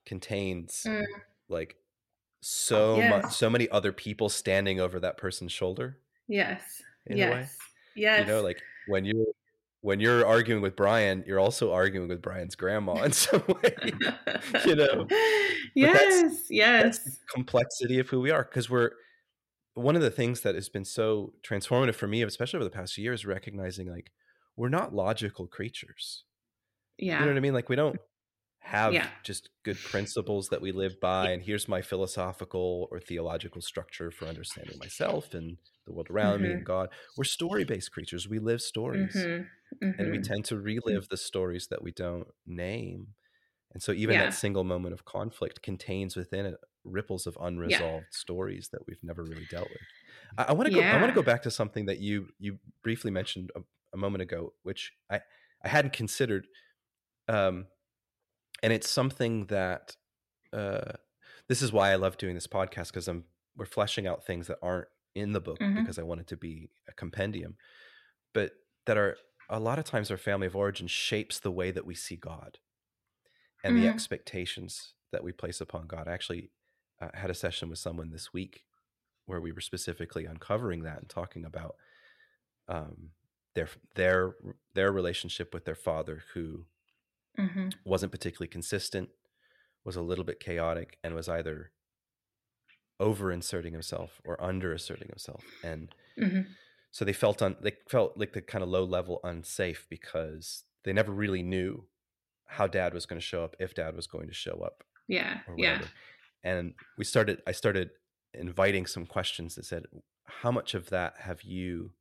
contains 0.06 0.84
Mm. 0.86 1.04
like 1.48 1.76
so 2.40 2.96
much 3.08 3.32
so 3.34 3.50
many 3.50 3.68
other 3.70 3.92
people 3.92 4.28
standing 4.28 4.80
over 4.80 5.00
that 5.00 5.16
person's 5.16 5.52
shoulder 5.52 5.98
Yes. 6.28 6.62
in 7.06 7.18
a 7.20 7.30
way. 7.30 7.30
yes. 7.40 7.56
Yes. 7.96 8.20
You 8.26 8.32
know, 8.32 8.42
like 8.42 8.60
when 8.86 9.04
you're 9.04 9.26
when 9.80 10.00
you're 10.00 10.26
arguing 10.26 10.60
with 10.60 10.74
Brian, 10.76 11.22
you're 11.26 11.38
also 11.40 11.72
arguing 11.72 12.08
with 12.08 12.20
Brian's 12.22 12.54
grandma 12.56 13.02
in 13.02 13.12
some 13.24 13.42
way. 13.46 13.74
you 14.66 14.74
know. 14.76 15.06
yes, 15.74 16.22
that's 16.22 16.50
yes. 16.50 16.98
the 17.04 17.10
complexity 17.32 17.98
of 17.98 18.08
who 18.08 18.20
we 18.20 18.30
are 18.30 18.44
because 18.44 18.68
we're 18.70 18.90
one 19.74 19.94
of 19.96 20.02
the 20.02 20.10
things 20.10 20.40
that 20.40 20.54
has 20.56 20.68
been 20.68 20.84
so 20.84 21.32
transformative 21.48 21.94
for 21.94 22.08
me 22.08 22.22
especially 22.22 22.56
over 22.58 22.64
the 22.64 22.70
past 22.70 22.98
year 22.98 23.12
is 23.12 23.24
recognizing 23.24 23.88
like 23.88 24.10
we're 24.56 24.68
not 24.68 24.92
logical 24.92 25.46
creatures 25.46 26.24
Yeah. 26.98 27.20
you 27.20 27.24
know 27.26 27.30
what 27.30 27.36
i 27.36 27.40
mean 27.40 27.54
like 27.54 27.68
we 27.68 27.76
don't 27.76 28.00
have 28.60 28.98
Yeah. 28.98 29.10
just 29.22 29.50
good 29.64 29.84
principles 29.84 30.48
that 30.48 30.60
we 30.60 30.72
live 30.72 31.00
by 31.00 31.30
and 31.30 31.42
here's 31.42 31.68
my 31.68 31.80
philosophical 31.82 32.88
or 32.90 33.00
theological 33.00 33.62
structure 33.62 34.10
for 34.10 34.28
understanding 34.28 34.78
myself 34.78 35.32
and 35.34 35.58
the 35.86 35.92
world 35.92 36.08
around 36.10 36.42
me 36.42 36.50
Mhm. 36.50 36.56
and 36.56 36.66
god 36.66 36.90
we're 37.16 37.24
story-based 37.24 37.92
creatures 37.92 38.28
we 38.28 38.38
live 38.38 38.60
stories 38.60 39.28
Mhm, 39.28 39.50
and 39.98 40.10
we 40.10 40.18
mhm. 40.18 40.18
tend 40.18 40.44
to 40.46 40.58
relive 40.58 41.08
the 41.08 41.16
stories 41.16 41.68
that 41.68 41.82
we 41.82 41.92
don't 41.92 42.28
name 42.46 43.14
and 43.72 43.82
so 43.82 43.92
even 43.92 44.16
Yeah. 44.16 44.18
that 44.18 44.34
single 44.34 44.64
moment 44.64 44.94
of 44.94 45.04
conflict 45.04 45.62
contains 45.62 46.16
within 46.16 46.46
it 46.46 46.56
ripples 46.84 47.26
of 47.26 47.38
unresolved 47.40 48.12
stories 48.14 48.70
that 48.72 48.86
we've 48.86 49.02
never 49.02 49.24
really 49.24 49.46
dealt 49.46 49.70
with 49.72 49.88
i, 50.38 50.52
want 50.52 50.66
to 50.66 50.72
go 50.72 50.88
i 50.90 50.96
want 50.96 51.10
to 51.10 51.14
go 51.14 51.22
back 51.22 51.42
to 51.42 51.50
something 51.50 51.86
that 51.86 52.00
you 52.00 52.28
you 52.38 52.58
briefly 52.82 53.10
mentioned 53.10 53.52
a, 53.56 53.60
a 53.94 53.96
moment 53.96 54.22
ago 54.22 54.54
which 54.62 54.92
i 55.10 55.20
i 55.64 55.68
hadn't 55.68 55.92
considered 55.92 56.46
um 57.28 57.66
and 58.62 58.72
it's 58.72 58.88
something 58.88 59.46
that 59.46 59.96
uh 60.52 60.92
this 61.48 61.62
is 61.62 61.72
why 61.72 61.90
i 61.92 61.96
love 61.96 62.16
doing 62.18 62.34
this 62.34 62.46
podcast 62.46 62.88
because 62.88 63.08
i'm 63.08 63.24
we're 63.56 63.66
fleshing 63.66 64.06
out 64.06 64.24
things 64.24 64.46
that 64.48 64.58
aren't 64.62 64.88
in 65.14 65.32
the 65.32 65.40
book 65.40 65.60
Mhm. 65.60 65.74
because 65.76 65.98
i 65.98 66.02
want 66.02 66.20
it 66.20 66.26
to 66.28 66.36
be 66.36 66.70
a 66.88 66.92
compendium 66.92 67.56
but 68.34 68.52
that 68.86 68.98
are 68.98 69.16
a 69.50 69.60
lot 69.60 69.78
of 69.78 69.84
times 69.86 70.10
our 70.10 70.18
family 70.18 70.46
of 70.46 70.56
origin 70.56 70.86
shapes 70.88 71.40
the 71.40 71.52
way 71.52 71.70
that 71.70 71.86
we 71.86 71.94
see 71.94 72.16
god 72.16 72.58
and 73.64 73.76
the 73.76 73.86
Mhm. 73.86 73.88
expectations 73.88 74.94
that 75.12 75.24
we 75.24 75.32
place 75.32 75.60
upon 75.60 75.86
god 75.86 76.08
I 76.08 76.12
actually 76.12 76.50
uh, 77.00 77.10
had 77.14 77.30
a 77.30 77.34
session 77.34 77.68
with 77.68 77.78
someone 77.78 78.10
this 78.10 78.32
week 78.32 78.64
where 79.26 79.40
we 79.40 79.52
were 79.52 79.60
specifically 79.60 80.24
uncovering 80.26 80.82
that 80.82 80.98
and 81.00 81.08
talking 81.10 81.44
about 81.44 81.76
um, 82.68 83.12
their 83.54 83.68
their 83.94 84.36
their 84.74 84.92
relationship 84.92 85.54
with 85.54 85.64
their 85.64 85.74
father 85.74 86.22
who 86.34 86.66
Mhm. 87.38 87.72
wasn't 87.84 88.12
particularly 88.12 88.48
consistent 88.48 89.10
was 89.84 89.96
a 89.96 90.02
little 90.02 90.24
bit 90.24 90.40
chaotic 90.40 90.98
and 91.04 91.14
was 91.14 91.28
either 91.28 91.72
over 93.00 93.30
inserting 93.30 93.72
himself 93.72 94.20
or 94.24 94.42
under 94.42 94.72
asserting 94.72 95.08
himself 95.08 95.44
and 95.62 95.94
Mhm. 96.18 96.54
so 96.90 97.04
they 97.04 97.12
felt 97.12 97.40
on 97.42 97.56
they 97.60 97.76
felt 97.88 98.16
like 98.16 98.32
the 98.32 98.42
kind 98.42 98.62
of 98.64 98.68
low 98.68 98.84
level 98.84 99.20
unsafe 99.22 99.86
because 99.88 100.64
they 100.82 100.92
never 100.92 101.12
really 101.12 101.42
knew 101.42 101.88
how 102.46 102.66
dad 102.66 102.92
was 102.94 103.06
going 103.06 103.20
to 103.20 103.24
show 103.26 103.44
up 103.44 103.54
if 103.60 103.74
dad 103.74 103.94
was 103.94 104.06
going 104.08 104.26
to 104.26 104.34
show 104.34 104.60
up 104.62 104.84
Yeah. 105.06 105.42
Yeah. 105.56 105.86
and 106.42 106.74
we 106.96 107.04
started 107.04 107.40
i 107.46 107.52
started 107.52 107.90
inviting 108.34 108.84
some 108.86 109.06
questions 109.06 109.54
that 109.54 109.64
said 109.64 109.86
how 110.24 110.50
much 110.50 110.74
of 110.74 110.90
that 110.90 111.18
have 111.20 111.42
you 111.42 111.94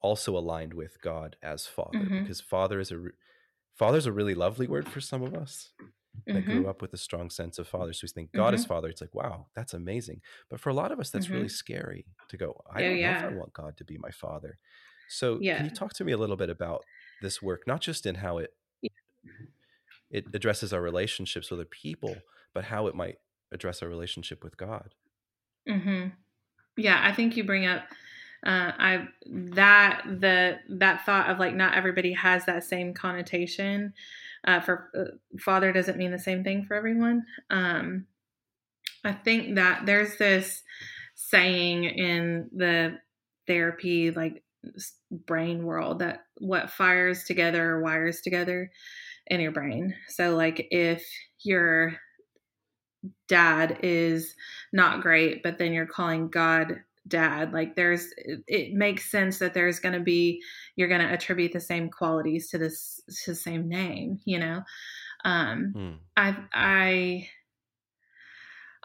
also 0.00 0.36
aligned 0.36 0.74
with 0.74 1.00
god 1.00 1.36
as 1.42 1.66
father 1.66 1.98
Mhm. 2.00 2.22
because 2.22 2.40
father 2.40 2.80
is 2.80 2.90
a 2.90 2.98
father's 3.74 4.06
a 4.06 4.12
really 4.12 4.34
lovely 4.34 4.66
word 4.66 4.88
for 4.88 5.00
some 5.00 5.22
of 5.22 5.34
us 5.34 5.72
that 6.32 6.46
Mhm. 6.46 6.64
grew 6.64 6.68
up 6.68 6.82
with 6.82 6.92
a 6.94 6.98
strong 6.98 7.30
sense 7.30 7.58
of 7.58 7.68
father. 7.68 7.92
So 7.92 8.04
we 8.04 8.08
think 8.08 8.32
God 8.34 8.54
Mm-hmm. 8.54 8.64
is 8.64 8.64
father. 8.64 8.88
It's 8.88 9.00
like, 9.00 9.14
wow, 9.14 9.48
that's 9.54 9.74
amazing. 9.74 10.22
But 10.50 10.60
for 10.60 10.70
a 10.70 10.74
lot 10.74 10.92
of 10.92 11.00
us, 11.00 11.10
that's 11.10 11.32
really 11.32 11.48
scary 11.48 12.06
to 12.28 12.36
go, 12.36 12.62
I 12.70 12.82
Oh, 12.82 12.82
don't 12.82 13.00
know 13.02 13.10
if. 13.10 13.22
I 13.22 13.30
want 13.30 13.52
God 13.54 13.76
to 13.78 13.84
be 13.84 13.98
my 13.98 14.10
father. 14.10 14.58
So 15.06 15.38
Yeah. 15.38 15.54
can 15.54 15.64
you 15.64 15.70
talk 15.72 15.94
to 15.94 16.04
me 16.04 16.12
a 16.12 16.18
little 16.18 16.36
bit 16.36 16.50
about 16.50 16.86
this 17.20 17.42
work, 17.42 17.66
not 17.66 17.80
just 17.82 18.06
in 18.06 18.16
how 18.16 18.38
it 18.38 18.52
Yeah. 18.82 18.90
it 20.10 20.28
addresses 20.34 20.72
our 20.72 20.80
relationships 20.82 21.50
with 21.50 21.58
other 21.60 21.68
people, 21.68 22.24
but 22.54 22.64
how 22.66 22.86
it 22.86 22.94
might 22.94 23.18
address 23.52 23.82
our 23.82 23.88
relationship 23.88 24.42
with 24.44 24.56
God? 24.56 24.94
hmm 25.66 26.08
Yeah, 26.76 27.00
I 27.02 27.14
think 27.14 27.36
you 27.36 27.44
bring 27.44 27.66
up 27.66 27.84
uh, 28.44 28.72
I 28.78 29.08
that 29.26 30.02
the 30.04 30.58
that 30.68 31.06
thought 31.06 31.30
of 31.30 31.38
like 31.38 31.54
not 31.54 31.74
everybody 31.74 32.12
has 32.12 32.44
that 32.44 32.64
same 32.64 32.92
connotation. 32.92 33.94
Uh, 34.46 34.60
for 34.60 34.90
uh, 34.96 35.38
father 35.40 35.72
doesn't 35.72 35.96
mean 35.96 36.10
the 36.10 36.18
same 36.18 36.44
thing 36.44 36.64
for 36.64 36.74
everyone. 36.74 37.24
Um, 37.48 38.06
I 39.02 39.12
think 39.12 39.54
that 39.56 39.86
there's 39.86 40.16
this 40.18 40.62
saying 41.14 41.84
in 41.84 42.50
the 42.54 42.98
therapy 43.46 44.10
like 44.10 44.42
brain 45.10 45.64
world 45.64 46.00
that 46.00 46.24
what 46.38 46.70
fires 46.70 47.24
together 47.24 47.80
wires 47.80 48.20
together 48.20 48.70
in 49.26 49.40
your 49.40 49.52
brain. 49.52 49.94
So 50.08 50.36
like 50.36 50.66
if 50.70 51.04
your 51.40 51.96
dad 53.28 53.78
is 53.82 54.34
not 54.72 55.02
great, 55.02 55.42
but 55.42 55.58
then 55.58 55.72
you're 55.72 55.86
calling 55.86 56.28
God 56.28 56.80
dad, 57.08 57.52
like 57.52 57.76
there's 57.76 58.08
it, 58.46 58.72
makes 58.74 59.10
sense 59.10 59.38
that 59.38 59.54
there's 59.54 59.78
going 59.78 59.94
to 59.94 60.00
be 60.00 60.42
you're 60.76 60.88
going 60.88 61.00
to 61.00 61.12
attribute 61.12 61.52
the 61.52 61.60
same 61.60 61.90
qualities 61.90 62.48
to 62.50 62.58
this 62.58 63.00
to 63.24 63.32
the 63.32 63.36
same 63.36 63.68
name, 63.68 64.20
you 64.24 64.38
know. 64.38 64.62
Um 65.24 65.74
Hmm. 65.74 65.94
I 66.16 66.36
I 66.52 67.28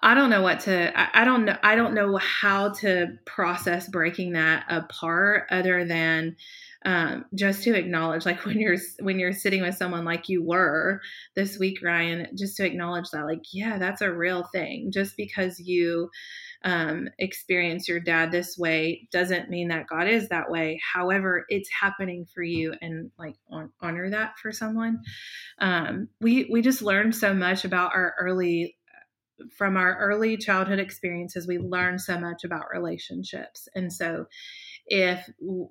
I 0.02 0.14
don't 0.14 0.30
know 0.30 0.42
what 0.42 0.62
to 0.62 1.00
I, 1.00 1.22
I 1.22 1.26
don't 1.26 1.46
know 1.46 1.58
I 1.62 1.76
don't 1.76 1.94
know 1.94 2.18
how 2.18 2.70
to 2.76 3.18
process 3.26 3.88
breaking 3.88 4.34
that 4.34 4.66
apart 4.70 5.48
other 5.52 5.86
than 5.86 6.38
um, 6.86 7.26
just 7.36 7.64
to 7.64 7.76
acknowledge 7.76 8.26
like 8.26 8.46
when 8.46 8.60
you're 8.60 8.78
when 9.02 9.20
you're 9.20 9.34
sitting 9.34 9.62
with 9.62 9.76
someone 9.76 10.06
like 10.06 10.30
you 10.30 10.44
were 10.44 11.02
this 11.36 11.58
week 11.60 11.80
Ryan 11.84 12.28
just 12.38 12.58
to 12.58 12.66
acknowledge 12.66 13.10
that 13.12 13.26
like 13.26 13.42
yeah 13.52 13.78
that's 13.78 14.02
a 14.02 14.12
real 14.12 14.48
thing. 14.54 14.92
Just 14.92 15.18
because 15.18 15.60
you 15.60 16.10
um, 16.64 17.08
experience 17.18 17.88
your 17.88 18.02
dad 18.02 18.32
this 18.32 18.58
way 18.58 19.08
doesn't 19.12 19.50
mean 19.50 19.70
that 19.70 19.88
God 19.88 20.08
is 20.08 20.28
that 20.30 20.52
way. 20.52 20.80
However 20.94 21.46
it's 21.50 21.70
happening 21.70 22.26
for 22.34 22.44
you 22.44 22.74
and 22.82 23.12
like 23.18 23.36
on, 23.50 23.72
honor 23.82 24.10
that 24.10 24.38
for 24.40 24.52
someone. 24.52 25.00
Um, 25.60 26.10
we 26.20 26.50
we 26.52 26.62
just 26.62 26.82
learned 26.82 27.16
so 27.16 27.34
much 27.34 27.66
about 27.66 27.96
our 27.96 28.14
early 28.20 28.76
from 29.56 29.78
our 29.78 29.98
early 29.98 30.38
childhood 30.38 30.80
experiences 30.80 31.48
we 31.48 31.58
learn 31.58 32.00
so 32.00 32.20
much 32.20 32.44
about 32.44 32.66
relationships. 32.74 33.68
And 33.76 33.92
so 33.92 34.26
if 34.90 35.30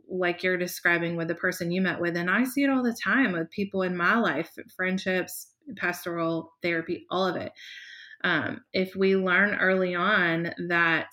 like 0.08 0.42
you're 0.42 0.56
describing 0.56 1.16
with 1.16 1.28
the 1.28 1.34
person 1.34 1.70
you 1.70 1.80
met 1.80 2.00
with 2.00 2.16
and 2.16 2.30
i 2.30 2.44
see 2.44 2.62
it 2.62 2.70
all 2.70 2.82
the 2.82 2.96
time 3.04 3.32
with 3.32 3.50
people 3.50 3.82
in 3.82 3.96
my 3.96 4.16
life 4.16 4.56
friendships 4.74 5.48
pastoral 5.76 6.52
therapy 6.62 7.04
all 7.10 7.26
of 7.26 7.36
it 7.36 7.52
um, 8.24 8.62
if 8.72 8.96
we 8.96 9.16
learn 9.16 9.54
early 9.54 9.94
on 9.94 10.52
that 10.68 11.08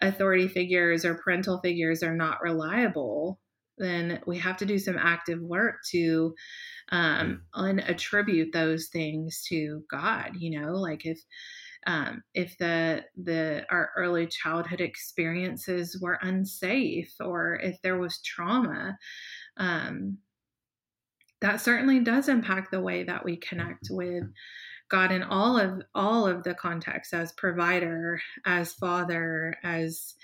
authority 0.00 0.46
figures 0.46 1.04
or 1.04 1.16
parental 1.16 1.60
figures 1.60 2.02
are 2.02 2.14
not 2.14 2.42
reliable 2.42 3.40
then 3.78 4.20
we 4.26 4.38
have 4.38 4.56
to 4.56 4.66
do 4.66 4.78
some 4.78 4.98
active 4.98 5.40
work 5.40 5.76
to 5.90 6.34
um, 6.90 7.42
unattribute 7.54 8.52
those 8.52 8.88
things 8.88 9.44
to 9.48 9.82
god 9.90 10.32
you 10.38 10.60
know? 10.60 10.72
Like 10.72 11.06
if 11.06 11.20
um, 11.88 12.22
if 12.34 12.56
the 12.58 13.04
the 13.16 13.66
our 13.70 13.90
early 13.96 14.28
childhood 14.28 14.80
experiences 14.80 15.98
were 16.00 16.18
unsafe 16.22 17.12
or 17.20 17.58
if 17.62 17.80
there 17.82 17.98
was 17.98 18.22
trauma 18.22 18.96
um, 19.56 20.18
that 21.40 21.60
certainly 21.60 22.00
does 22.00 22.28
impact 22.28 22.70
the 22.70 22.80
way 22.80 23.04
that 23.04 23.24
we 23.24 23.36
connect 23.36 23.88
with 23.90 24.24
god 24.88 25.10
in 25.10 25.24
all 25.24 25.58
of 25.58 25.82
all 25.94 26.28
of 26.28 26.44
the 26.44 26.54
contexts 26.54 27.12
as 27.12 27.32
provider 27.32 28.20
as 28.46 28.72
father 28.74 29.54
as 29.64 30.14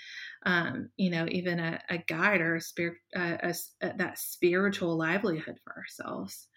um, 0.45 0.89
you 0.95 1.09
know, 1.09 1.25
even 1.29 1.59
a, 1.59 1.79
a 1.89 1.97
guide 1.97 2.41
or 2.41 2.55
a 2.55 2.61
spirit, 2.61 2.97
uh, 3.15 3.37
a, 3.41 3.53
a, 3.81 3.97
that 3.97 4.19
spiritual 4.19 4.95
livelihood 4.95 5.57
for 5.63 5.75
ourselves. 5.75 6.47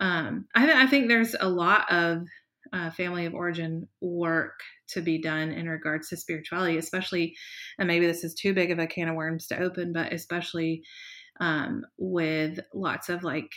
Um, 0.00 0.46
I, 0.54 0.84
I, 0.84 0.86
think 0.86 1.08
there's 1.08 1.34
a 1.38 1.48
lot 1.48 1.90
of 1.90 2.26
uh, 2.72 2.90
family 2.90 3.26
of 3.26 3.34
origin 3.34 3.88
work 4.00 4.60
to 4.88 5.00
be 5.00 5.20
done 5.20 5.52
in 5.52 5.68
regards 5.68 6.08
to 6.08 6.16
spirituality, 6.16 6.78
especially, 6.78 7.34
and 7.78 7.88
maybe 7.88 8.06
this 8.06 8.24
is 8.24 8.34
too 8.34 8.54
big 8.54 8.70
of 8.70 8.78
a 8.78 8.86
can 8.86 9.08
of 9.08 9.16
worms 9.16 9.46
to 9.48 9.58
open, 9.58 9.92
but 9.92 10.12
especially 10.12 10.82
um, 11.40 11.84
with 11.98 12.60
lots 12.72 13.08
of 13.08 13.22
like 13.22 13.50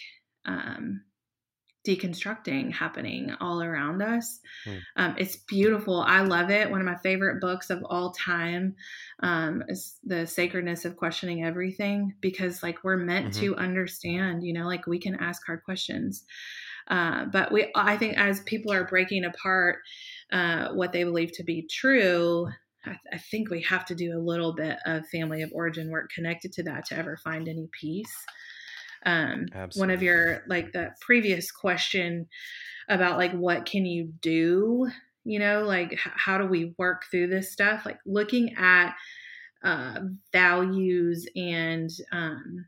um, 0.45 1.01
deconstructing 1.87 2.73
happening 2.73 3.33
all 3.39 3.61
around 3.63 4.01
us. 4.01 4.39
Mm. 4.65 4.79
Um, 4.97 5.15
it's 5.17 5.37
beautiful. 5.37 6.01
I 6.01 6.21
love 6.21 6.49
it. 6.49 6.69
One 6.69 6.81
of 6.81 6.85
my 6.85 6.97
favorite 6.97 7.39
books 7.39 7.69
of 7.69 7.83
all 7.85 8.11
time 8.11 8.75
um, 9.23 9.63
is 9.67 9.97
The 10.03 10.27
Sacredness 10.27 10.85
of 10.85 10.97
Questioning 10.97 11.45
Everything 11.45 12.15
because, 12.21 12.61
like, 12.61 12.83
we're 12.83 12.97
meant 12.97 13.31
mm-hmm. 13.31 13.41
to 13.41 13.55
understand, 13.55 14.43
you 14.43 14.53
know, 14.53 14.65
like 14.65 14.87
we 14.87 14.99
can 14.99 15.15
ask 15.15 15.45
hard 15.45 15.63
questions. 15.63 16.25
Uh, 16.89 17.25
but 17.25 17.51
we, 17.51 17.71
I 17.75 17.97
think, 17.97 18.17
as 18.17 18.39
people 18.41 18.71
are 18.71 18.85
breaking 18.85 19.25
apart 19.25 19.79
uh, 20.31 20.69
what 20.69 20.91
they 20.91 21.03
believe 21.03 21.31
to 21.33 21.43
be 21.43 21.67
true, 21.69 22.47
I, 22.85 22.97
I, 23.13 23.17
think 23.17 23.49
we 23.49 23.61
have 23.63 23.85
to 23.85 23.95
do 23.95 24.17
a 24.17 24.19
little 24.19 24.53
bit 24.53 24.77
of 24.85 25.07
family 25.07 25.41
of 25.43 25.51
origin 25.53 25.91
work 25.91 26.09
connected 26.13 26.51
to 26.53 26.63
that 26.63 26.85
to 26.85 26.97
ever 26.97 27.17
find 27.17 27.47
any 27.47 27.67
peace. 27.79 28.13
Um, 29.05 29.45
one 29.75 29.91
of 29.91 30.01
your 30.01 30.43
like 30.47 30.73
the 30.73 30.89
previous 31.01 31.51
question 31.51 32.27
about 32.89 33.17
like 33.17 33.31
what 33.33 33.65
can 33.65 33.85
you 33.85 34.11
do, 34.21 34.89
you 35.23 35.39
know, 35.39 35.63
like 35.63 35.93
h- 35.93 36.13
how 36.15 36.37
do 36.37 36.45
we 36.45 36.73
work 36.77 37.03
through 37.09 37.27
this 37.27 37.51
stuff? 37.51 37.85
Like 37.85 37.99
looking 38.05 38.55
at 38.57 38.95
uh, 39.63 39.99
values 40.31 41.27
and 41.35 41.89
um, 42.11 42.65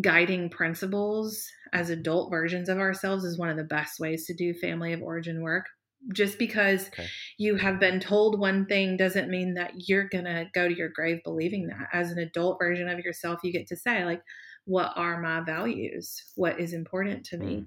guiding 0.00 0.48
principles 0.50 1.46
as 1.72 1.90
adult 1.90 2.30
versions 2.30 2.68
of 2.68 2.78
ourselves 2.78 3.24
is 3.24 3.38
one 3.38 3.48
of 3.48 3.56
the 3.56 3.64
best 3.64 3.98
ways 3.98 4.26
to 4.26 4.34
do 4.34 4.54
family 4.54 4.92
of 4.92 5.02
origin 5.02 5.42
work. 5.42 5.66
Just 6.12 6.38
because 6.38 6.88
okay. 6.88 7.08
you 7.38 7.56
have 7.56 7.80
been 7.80 7.98
told 7.98 8.38
one 8.38 8.66
thing 8.66 8.96
doesn't 8.96 9.28
mean 9.28 9.54
that 9.54 9.72
you're 9.88 10.08
going 10.08 10.26
to 10.26 10.46
go 10.54 10.68
to 10.68 10.76
your 10.76 10.90
grave 10.90 11.18
believing 11.24 11.66
that. 11.66 11.88
As 11.92 12.12
an 12.12 12.18
adult 12.18 12.58
version 12.60 12.88
of 12.88 13.00
yourself 13.00 13.40
you 13.42 13.52
get 13.52 13.66
to 13.68 13.76
say 13.76 14.04
like 14.04 14.22
what 14.68 14.92
are 14.96 15.20
my 15.20 15.40
values? 15.40 16.22
What 16.36 16.60
is 16.60 16.74
important 16.74 17.24
to 17.26 17.38
me? 17.38 17.46
Mm. 17.46 17.66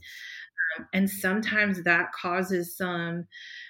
um, 0.80 0.88
and 0.94 1.10
sometimes 1.10 1.84
that 1.84 2.12
causes 2.14 2.78
some 2.78 3.26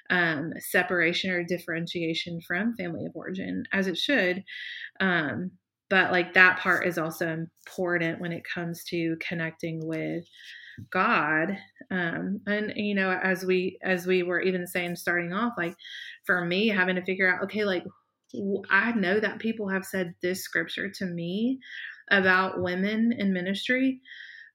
um, 0.10 0.52
separation 0.60 1.32
or 1.32 1.44
differentiation 1.44 2.42
from 2.46 2.76
family 2.76 3.06
of 3.06 3.16
origin 3.16 3.64
as 3.72 3.88
it 3.88 3.98
should. 3.98 4.44
Um, 5.00 5.52
but 5.92 6.12
like 6.12 6.34
that 6.34 6.58
part 6.58 6.88
is 6.88 6.98
also 6.98 7.28
important 7.28 8.22
when 8.22 8.32
it 8.32 8.44
comes 8.46 8.84
to 8.86 9.18
connecting 9.20 9.86
with 9.86 10.24
god. 10.90 11.58
Um 11.92 12.40
and 12.48 12.74
you 12.76 12.96
know 12.96 13.12
as 13.12 13.46
we 13.46 13.78
as 13.84 14.08
we 14.08 14.24
were 14.24 14.42
even 14.42 14.66
saying 14.66 14.96
starting 14.96 15.34
off 15.34 15.54
like 15.58 15.76
for 16.26 16.44
me 16.44 16.70
having 16.70 16.96
to 16.96 17.04
figure 17.04 17.32
out 17.32 17.44
okay 17.44 17.66
like 17.66 17.84
i 18.70 18.94
know 18.94 19.20
that 19.20 19.40
people 19.40 19.68
have 19.68 19.84
said 19.84 20.16
this 20.22 20.42
scripture 20.42 20.90
to 20.90 21.06
me 21.06 21.60
about 22.10 22.62
women 22.62 23.12
in 23.12 23.34
ministry 23.34 24.00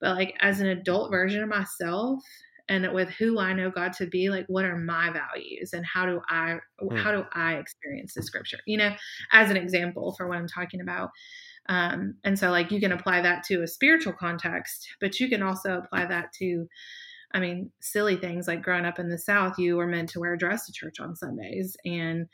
but 0.01 0.17
like 0.17 0.35
as 0.41 0.61
an 0.61 0.69
adult 0.69 1.11
version 1.11 1.43
of 1.43 1.49
myself 1.51 2.23
and 2.69 2.93
with 2.93 3.11
who 3.11 3.39
I 3.39 3.53
know 3.53 3.71
God 3.71 3.93
to 3.95 4.07
be, 4.07 4.29
like 4.29 4.47
what 4.49 4.65
are 4.65 4.77
my 4.77 5.11
values 5.11 5.73
and 5.73 5.85
how 5.87 6.07
do 6.07 6.21
I 6.29 6.59
mm. 6.83 7.03
how 7.03 7.13
do 7.13 7.25
I 7.33 7.55
experience 7.55 8.15
the 8.15 8.23
scripture? 8.23 8.59
You 8.67 8.79
know, 8.79 8.95
as 9.33 9.51
an 9.51 9.57
example 9.57 10.15
for 10.17 10.29
what 10.29 10.39
I'm 10.39 10.49
talking 10.49 10.81
about. 10.81 11.11
Um, 11.69 12.15
and 12.25 12.39
so 12.39 12.51
like 12.51 12.71
you 12.71 12.81
can 12.81 12.93
apply 12.93 13.23
that 13.23 13.45
to 13.45 13.63
a 13.63 13.67
spiritual 13.69 14.13
context, 14.13 14.89
but 15.01 15.19
you 15.19 15.29
can 15.29 15.43
also 15.43 15.79
apply 15.79 16.07
that 16.07 16.33
to 16.39 16.67
I 17.33 17.41
mean, 17.41 17.71
silly 17.81 18.17
things 18.17 18.47
like 18.47 18.63
growing 18.63 18.85
up 18.85 18.99
in 18.99 19.11
the 19.11 19.19
South, 19.19 19.59
you 19.59 19.77
were 19.77 19.87
meant 19.87 20.09
to 20.11 20.21
wear 20.21 20.35
a 20.35 20.39
dress 20.39 20.65
to 20.67 20.73
church 20.73 21.01
on 21.01 21.17
Sundays 21.17 21.77
and, 21.85 22.27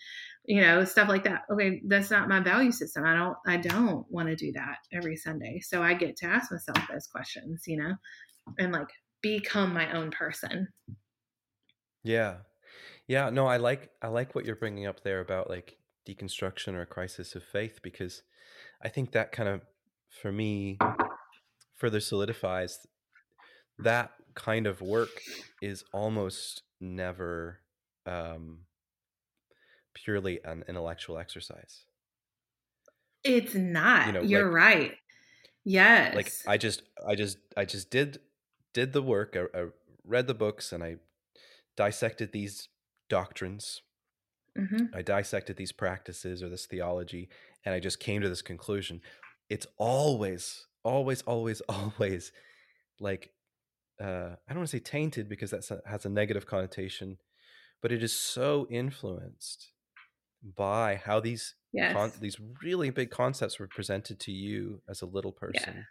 you 0.44 0.60
know, 0.60 0.84
stuff 0.84 1.08
like 1.08 1.24
that. 1.24 1.42
Okay, 1.50 1.80
that's 1.86 2.10
not 2.10 2.28
my 2.28 2.40
value 2.40 2.70
system. 2.70 3.04
I 3.04 3.14
don't, 3.14 3.36
I 3.46 3.56
don't 3.56 4.04
want 4.10 4.28
to 4.28 4.36
do 4.36 4.52
that 4.52 4.76
every 4.92 5.16
Sunday. 5.16 5.60
So 5.60 5.82
I 5.82 5.94
get 5.94 6.16
to 6.18 6.26
ask 6.26 6.52
myself 6.52 6.78
those 6.88 7.06
questions, 7.06 7.62
you 7.66 7.78
know, 7.78 7.94
and 8.58 8.72
like 8.72 8.88
become 9.22 9.72
my 9.72 9.92
own 9.92 10.10
person. 10.10 10.68
Yeah. 12.02 12.36
Yeah. 13.06 13.30
No, 13.30 13.46
I 13.46 13.56
like, 13.56 13.90
I 14.02 14.08
like 14.08 14.34
what 14.34 14.44
you're 14.44 14.56
bringing 14.56 14.86
up 14.86 15.02
there 15.02 15.20
about 15.20 15.48
like 15.48 15.78
deconstruction 16.08 16.74
or 16.74 16.84
crisis 16.84 17.34
of 17.34 17.44
faith, 17.44 17.80
because 17.82 18.22
I 18.82 18.88
think 18.88 19.12
that 19.12 19.32
kind 19.32 19.48
of, 19.48 19.62
for 20.20 20.32
me, 20.32 20.78
further 21.74 22.00
solidifies 22.00 22.86
that 23.78 24.10
kind 24.34 24.66
of 24.66 24.80
work 24.80 25.10
is 25.60 25.84
almost 25.92 26.62
never 26.80 27.60
um, 28.06 28.60
purely 29.94 30.40
an 30.44 30.64
intellectual 30.68 31.18
exercise. 31.18 31.84
It's 33.24 33.54
not. 33.54 34.06
You 34.06 34.12
know, 34.12 34.22
You're 34.22 34.46
like, 34.46 34.54
right. 34.54 34.92
Yes. 35.64 36.14
Like 36.14 36.32
I 36.46 36.58
just, 36.58 36.82
I 37.06 37.14
just, 37.14 37.38
I 37.56 37.64
just 37.64 37.90
did 37.90 38.18
did 38.74 38.92
the 38.92 39.02
work. 39.02 39.36
I, 39.36 39.58
I 39.58 39.66
read 40.04 40.26
the 40.26 40.34
books 40.34 40.72
and 40.72 40.82
I 40.82 40.96
dissected 41.76 42.32
these 42.32 42.68
doctrines. 43.08 43.82
Mm-hmm. 44.58 44.94
I 44.94 45.02
dissected 45.02 45.56
these 45.56 45.72
practices 45.72 46.42
or 46.42 46.48
this 46.48 46.66
theology, 46.66 47.28
and 47.64 47.74
I 47.74 47.80
just 47.80 48.00
came 48.00 48.20
to 48.20 48.28
this 48.28 48.42
conclusion. 48.42 49.00
It's 49.48 49.66
always, 49.78 50.66
always, 50.84 51.22
always, 51.22 51.60
always 51.68 52.32
like 53.00 53.30
uh, 54.02 54.36
I 54.48 54.52
don't 54.52 54.58
want 54.58 54.70
to 54.70 54.76
say 54.76 54.80
tainted 54.80 55.28
because 55.28 55.50
that 55.50 55.80
has 55.86 56.04
a 56.04 56.08
negative 56.08 56.46
connotation, 56.46 57.18
but 57.80 57.92
it 57.92 58.02
is 58.02 58.18
so 58.18 58.66
influenced 58.70 59.70
by 60.56 60.96
how 60.96 61.20
these 61.20 61.54
yes. 61.72 61.92
con- 61.92 62.12
these 62.20 62.36
really 62.62 62.90
big 62.90 63.10
concepts 63.10 63.58
were 63.58 63.68
presented 63.68 64.18
to 64.20 64.32
you 64.32 64.82
as 64.88 65.02
a 65.02 65.06
little 65.06 65.32
person. 65.32 65.74
Yeah. 65.76 65.82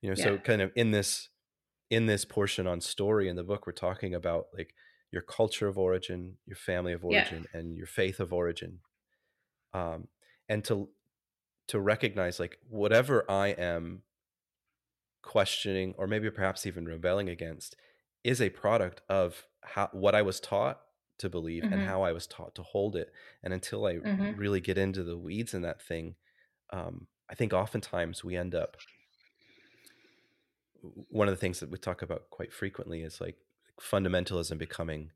You 0.00 0.10
know, 0.10 0.16
yeah. 0.18 0.24
so 0.24 0.38
kind 0.38 0.62
of 0.62 0.72
in 0.74 0.90
this 0.90 1.28
in 1.94 2.06
this 2.06 2.24
portion 2.24 2.66
on 2.66 2.80
story 2.80 3.28
in 3.28 3.36
the 3.36 3.44
book, 3.44 3.66
we're 3.66 3.72
talking 3.72 4.14
about 4.14 4.46
like 4.56 4.74
your 5.10 5.22
culture 5.22 5.68
of 5.68 5.78
origin, 5.78 6.36
your 6.46 6.56
family 6.56 6.92
of 6.92 7.04
origin, 7.04 7.46
yeah. 7.52 7.60
and 7.60 7.76
your 7.76 7.86
faith 7.86 8.20
of 8.20 8.32
origin. 8.32 8.80
Um, 9.72 10.08
and 10.48 10.64
to 10.64 10.88
to 11.68 11.80
recognize 11.80 12.38
like 12.38 12.58
whatever 12.68 13.28
I 13.30 13.48
am 13.48 14.02
questioning 15.22 15.94
or 15.96 16.06
maybe 16.06 16.30
perhaps 16.30 16.66
even 16.66 16.84
rebelling 16.84 17.30
against 17.30 17.76
is 18.22 18.40
a 18.40 18.50
product 18.50 19.00
of 19.08 19.46
how 19.62 19.88
what 19.92 20.14
I 20.14 20.22
was 20.22 20.40
taught 20.40 20.80
to 21.18 21.28
believe 21.28 21.62
mm-hmm. 21.62 21.72
and 21.72 21.86
how 21.86 22.02
I 22.02 22.12
was 22.12 22.26
taught 22.26 22.54
to 22.56 22.62
hold 22.62 22.96
it. 22.96 23.12
And 23.42 23.54
until 23.54 23.86
I 23.86 23.94
mm-hmm. 23.94 24.36
really 24.36 24.60
get 24.60 24.78
into 24.78 25.02
the 25.02 25.16
weeds 25.16 25.54
in 25.54 25.62
that 25.62 25.80
thing, 25.80 26.16
um, 26.72 27.06
I 27.30 27.34
think 27.34 27.52
oftentimes 27.52 28.24
we 28.24 28.36
end 28.36 28.54
up. 28.54 28.76
One 31.08 31.28
of 31.28 31.32
the 31.32 31.40
things 31.40 31.60
that 31.60 31.70
we 31.70 31.78
talk 31.78 32.02
about 32.02 32.30
quite 32.30 32.52
frequently 32.52 33.02
is 33.02 33.20
like 33.20 33.36
fundamentalism 33.80 34.58
becoming. 34.58 35.10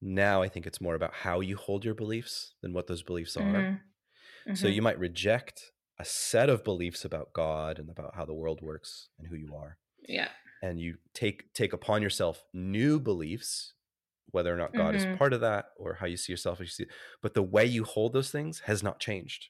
Now 0.00 0.42
I 0.42 0.48
think 0.48 0.66
it's 0.66 0.80
more 0.80 0.94
about 0.94 1.14
how 1.14 1.40
you 1.40 1.56
hold 1.56 1.84
your 1.84 1.94
beliefs 1.94 2.54
than 2.62 2.72
what 2.72 2.86
those 2.86 3.02
beliefs 3.02 3.36
are. 3.36 3.42
Mm-hmm. 3.42 4.54
So 4.54 4.66
mm-hmm. 4.66 4.74
you 4.74 4.82
might 4.82 4.98
reject 4.98 5.72
a 5.98 6.04
set 6.04 6.48
of 6.48 6.64
beliefs 6.64 7.04
about 7.04 7.32
God 7.32 7.78
and 7.78 7.90
about 7.90 8.14
how 8.14 8.24
the 8.24 8.34
world 8.34 8.60
works 8.62 9.08
and 9.18 9.28
who 9.28 9.36
you 9.36 9.54
are. 9.54 9.78
Yeah. 10.06 10.28
And 10.62 10.80
you 10.80 10.96
take 11.14 11.52
take 11.54 11.72
upon 11.72 12.02
yourself 12.02 12.44
new 12.52 12.98
beliefs, 12.98 13.74
whether 14.30 14.52
or 14.52 14.56
not 14.56 14.74
God 14.74 14.94
mm-hmm. 14.94 15.12
is 15.12 15.18
part 15.18 15.32
of 15.32 15.40
that 15.40 15.66
or 15.76 15.94
how 15.94 16.06
you 16.06 16.16
see 16.16 16.32
yourself. 16.32 16.60
You 16.60 16.66
see, 16.66 16.86
but 17.22 17.34
the 17.34 17.42
way 17.42 17.64
you 17.64 17.84
hold 17.84 18.12
those 18.12 18.30
things 18.30 18.60
has 18.60 18.82
not 18.82 19.00
changed. 19.00 19.48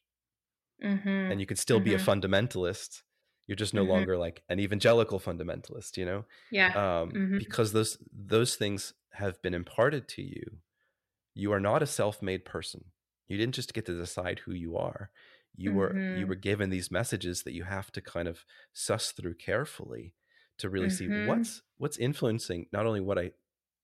Mm-hmm. 0.85 1.09
And 1.09 1.41
you 1.41 1.47
could 1.47 1.59
still 1.59 1.79
mm-hmm. 1.79 1.85
be 1.85 1.95
a 1.95 1.99
mm-hmm. 1.99 2.11
fundamentalist. 2.11 3.03
You're 3.49 3.57
just 3.57 3.75
no 3.75 3.83
mm-hmm. 3.83 3.91
longer 3.91 4.17
like 4.17 4.45
an 4.49 4.61
evangelical 4.61 5.19
fundamentalist, 5.19 5.97
you 5.97 6.05
know? 6.05 6.25
Yeah. 6.53 6.69
Um, 6.69 7.11
mm-hmm. 7.11 7.39
because 7.39 7.73
those 7.73 7.99
those 8.13 8.55
things 8.55 8.95
have 9.15 9.43
been 9.43 9.55
imparted 9.55 10.07
to 10.09 10.23
you. 10.23 10.59
You 11.35 11.53
are 11.53 11.61
not 11.61 11.83
a 11.83 11.87
self-made 11.87 12.45
person. 12.45 12.85
You 13.27 13.37
didn't 13.37 13.57
just 13.57 13.75
get 13.75 13.87
to 13.87 13.99
decide 13.99 14.41
who 14.41 14.53
you 14.53 14.77
are 14.77 15.11
you 15.59 15.71
mm-hmm. 15.71 15.79
were 15.79 16.17
you 16.17 16.27
were 16.27 16.37
given 16.37 16.71
these 16.71 16.91
messages 16.91 17.43
that 17.43 17.53
you 17.53 17.65
have 17.65 17.91
to 17.93 18.01
kind 18.01 18.29
of 18.29 18.45
suss 18.73 19.11
through 19.11 19.35
carefully 19.35 20.15
to 20.59 20.71
really 20.71 20.87
mm-hmm. 20.87 21.25
see 21.25 21.27
what's 21.27 21.63
what's 21.77 21.99
influencing 21.99 22.67
not 22.73 22.87
only 22.87 23.01
what 23.01 23.19
I 23.19 23.33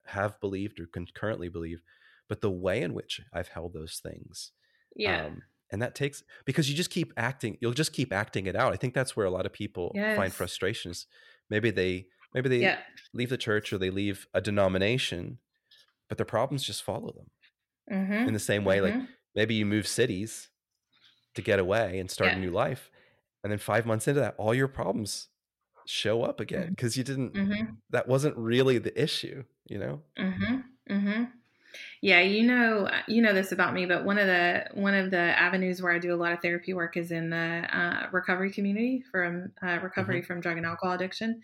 have 0.06 0.40
believed 0.40 0.78
or 0.78 0.86
can 0.86 1.06
currently 1.14 1.48
believe, 1.48 1.82
but 2.28 2.40
the 2.40 2.50
way 2.50 2.82
in 2.82 2.94
which 2.94 3.20
I've 3.32 3.48
held 3.48 3.72
those 3.72 4.00
things. 4.02 4.52
Yeah. 4.94 5.26
Um, 5.26 5.42
and 5.74 5.82
that 5.82 5.94
takes 5.94 6.22
because 6.46 6.70
you 6.70 6.76
just 6.76 6.90
keep 6.90 7.12
acting 7.16 7.58
you'll 7.60 7.72
just 7.72 7.92
keep 7.92 8.12
acting 8.12 8.46
it 8.46 8.56
out 8.56 8.72
i 8.72 8.76
think 8.76 8.94
that's 8.94 9.16
where 9.16 9.26
a 9.26 9.30
lot 9.30 9.44
of 9.44 9.52
people 9.52 9.92
yes. 9.94 10.16
find 10.16 10.32
frustrations 10.32 11.06
maybe 11.50 11.70
they 11.70 12.06
maybe 12.32 12.48
they 12.48 12.60
yeah. 12.60 12.78
leave 13.12 13.28
the 13.28 13.36
church 13.36 13.72
or 13.72 13.78
they 13.78 13.90
leave 13.90 14.26
a 14.32 14.40
denomination 14.40 15.38
but 16.08 16.16
their 16.16 16.24
problems 16.24 16.64
just 16.64 16.82
follow 16.82 17.12
them 17.12 17.30
mm-hmm. 17.90 18.28
in 18.28 18.32
the 18.32 18.38
same 18.40 18.64
way 18.64 18.78
mm-hmm. 18.78 19.00
like 19.00 19.08
maybe 19.34 19.54
you 19.54 19.66
move 19.66 19.86
cities 19.86 20.48
to 21.34 21.42
get 21.42 21.58
away 21.58 21.98
and 21.98 22.10
start 22.10 22.30
Yeah. 22.30 22.36
a 22.36 22.40
new 22.40 22.50
life. 22.50 22.90
And 23.42 23.50
then 23.50 23.58
five 23.58 23.84
months 23.84 24.08
into 24.08 24.20
that, 24.20 24.34
all 24.38 24.54
your 24.54 24.68
problems 24.68 25.28
show 25.86 26.22
up 26.22 26.40
again 26.40 26.70
because 26.70 26.96
you 26.96 27.04
didn't, 27.04 27.34
Mhm. 27.34 27.76
that 27.90 28.08
wasn't 28.08 28.36
really 28.36 28.78
the 28.78 29.00
issue, 29.00 29.44
you 29.66 29.78
know? 29.78 30.02
Yeah, 32.00 32.20
you 32.20 32.42
know, 32.42 32.90
you 33.08 33.22
know 33.22 33.32
this 33.32 33.52
about 33.52 33.74
me, 33.74 33.86
but 33.86 34.04
one 34.04 34.18
of 34.18 34.26
the 34.26 34.66
one 34.74 34.94
of 34.94 35.10
the 35.10 35.18
avenues 35.18 35.82
where 35.82 35.92
I 35.92 35.98
do 35.98 36.14
a 36.14 36.16
lot 36.16 36.32
of 36.32 36.40
therapy 36.40 36.74
work 36.74 36.96
is 36.96 37.10
in 37.10 37.30
the 37.30 37.36
uh, 37.76 38.08
recovery 38.12 38.52
community 38.52 39.02
from 39.10 39.52
uh, 39.62 39.78
recovery 39.82 40.22
from 40.22 40.40
drug 40.40 40.56
and 40.56 40.66
alcohol 40.66 40.94
addiction, 40.94 41.40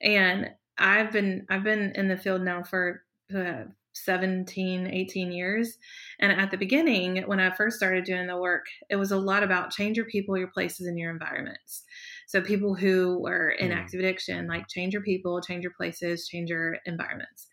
and 0.00 0.54
I've 0.78 1.12
been 1.12 1.46
I've 1.50 1.64
been 1.64 1.92
in 1.94 2.08
the 2.08 2.16
field 2.16 2.42
now 2.42 2.62
for 2.62 3.04
uh, 3.34 3.64
17 3.92 4.86
18 4.88 5.32
years. 5.32 5.78
And 6.18 6.32
at 6.32 6.50
the 6.50 6.56
beginning 6.56 7.22
when 7.28 7.40
i 7.40 7.50
first 7.54 7.76
started 7.76 8.04
doing 8.04 8.26
the 8.26 8.36
work 8.36 8.66
it 8.90 8.96
was 8.96 9.12
a 9.12 9.18
lot 9.18 9.42
about 9.44 9.70
change 9.70 9.96
your 9.96 10.06
people 10.06 10.36
your 10.36 10.48
places 10.50 10.86
and 10.86 10.98
your 10.98 11.10
environments. 11.12 11.84
So 12.26 12.40
people 12.42 12.74
who 12.74 13.20
were 13.22 13.50
in 13.50 13.70
Mm. 13.70 13.72
active 13.72 14.00
addiction 14.00 14.48
like 14.48 14.68
change 14.68 14.92
your 14.94 15.02
people 15.02 15.40
change 15.40 15.62
your 15.62 15.72
places 15.74 16.26
change 16.28 16.50
your 16.50 16.78
environments. 16.86 17.48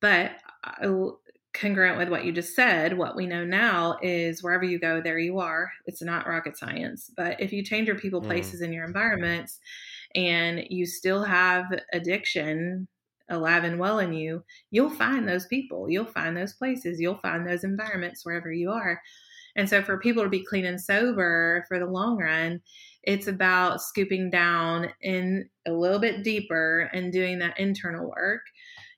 But 0.00 0.40
uh, 0.64 1.10
congruent 1.56 1.98
with 1.98 2.08
what 2.08 2.24
you 2.24 2.32
just 2.32 2.54
said 2.54 2.98
what 2.98 3.16
we 3.16 3.26
know 3.26 3.44
now 3.44 3.98
is 4.02 4.42
wherever 4.42 4.64
you 4.64 4.78
go 4.78 5.00
there 5.00 5.18
you 5.18 5.38
are 5.38 5.70
it's 5.86 6.02
not 6.02 6.26
rocket 6.26 6.56
science 6.56 7.10
but 7.16 7.40
if 7.40 7.52
you 7.52 7.64
change 7.64 7.88
your 7.88 7.98
people 7.98 8.20
Mm. 8.20 8.26
places 8.26 8.60
and 8.60 8.74
your 8.74 8.84
environments 8.84 9.58
and 10.14 10.64
you 10.70 10.86
still 10.86 11.24
have 11.24 11.66
addiction 11.92 12.88
alive 13.30 13.64
and 13.64 13.78
well 13.78 13.98
in 13.98 14.12
you, 14.12 14.44
you'll 14.70 14.90
find 14.90 15.28
those 15.28 15.46
people, 15.46 15.90
you'll 15.90 16.04
find 16.06 16.36
those 16.36 16.54
places, 16.54 17.00
you'll 17.00 17.18
find 17.18 17.46
those 17.46 17.64
environments 17.64 18.24
wherever 18.24 18.52
you 18.52 18.70
are. 18.70 19.00
And 19.56 19.68
so, 19.68 19.82
for 19.82 19.98
people 19.98 20.22
to 20.22 20.28
be 20.28 20.44
clean 20.44 20.64
and 20.66 20.80
sober 20.80 21.64
for 21.68 21.78
the 21.78 21.86
long 21.86 22.18
run, 22.18 22.60
it's 23.02 23.26
about 23.26 23.80
scooping 23.82 24.30
down 24.30 24.92
in 25.00 25.48
a 25.66 25.72
little 25.72 25.98
bit 25.98 26.24
deeper 26.24 26.90
and 26.92 27.12
doing 27.12 27.38
that 27.40 27.58
internal 27.58 28.10
work. 28.10 28.42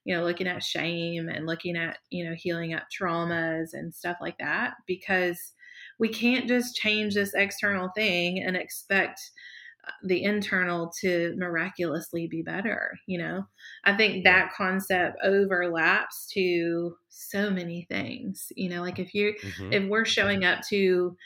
You 0.09 0.17
know, 0.17 0.25
looking 0.25 0.49
at 0.49 0.65
shame 0.65 1.29
and 1.29 1.47
looking 1.47 1.77
at, 1.77 1.99
you 2.11 2.25
know, 2.25 2.35
healing 2.37 2.75
up 2.75 2.85
traumas 2.91 3.71
and 3.75 3.95
stuff 3.95 4.19
like 4.23 4.39
that, 4.39 4.75
because 4.87 5.55
we 6.01 6.09
can't 6.11 6.49
just 6.49 6.77
change 6.77 7.15
this 7.15 7.35
external 7.35 7.91
thing 7.97 8.43
and 8.43 8.57
expect 8.57 9.21
the 10.05 10.23
internal 10.25 10.93
to 11.01 11.35
miraculously 11.39 12.27
be 12.29 12.43
better 12.43 12.99
you 13.09 13.19
know? 13.19 13.45
I 13.85 13.97
think 13.97 14.25
that 14.25 14.53
concept 14.53 15.19
overlaps 15.25 16.27
to 16.35 16.97
so 17.09 17.51
many 17.51 17.87
things 17.91 18.53
you 18.57 18.69
know? 18.71 18.83
Like 18.83 18.99
if 19.01 19.15
you 19.15 19.35
Mhm. 19.43 19.79
if 19.79 19.89
we're 19.89 20.05
showing 20.07 20.45
up 20.45 20.63
to 20.71 21.17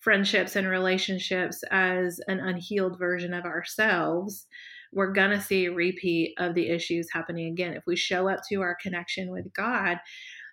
friendships 0.00 0.56
and 0.56 0.68
relationships 0.68 1.64
as 1.72 2.20
an 2.28 2.40
unhealed 2.40 2.98
version 2.98 3.34
of 3.34 3.44
ourselves 3.46 4.46
we're 4.92 5.12
going 5.12 5.30
to 5.30 5.40
see 5.40 5.66
a 5.66 5.72
repeat 5.72 6.34
of 6.38 6.54
the 6.54 6.68
issues 6.68 7.08
happening 7.12 7.52
again 7.52 7.74
if 7.74 7.84
we 7.86 7.96
show 7.96 8.28
up 8.28 8.40
to 8.48 8.60
our 8.60 8.76
connection 8.82 9.30
with 9.30 9.52
god 9.52 9.98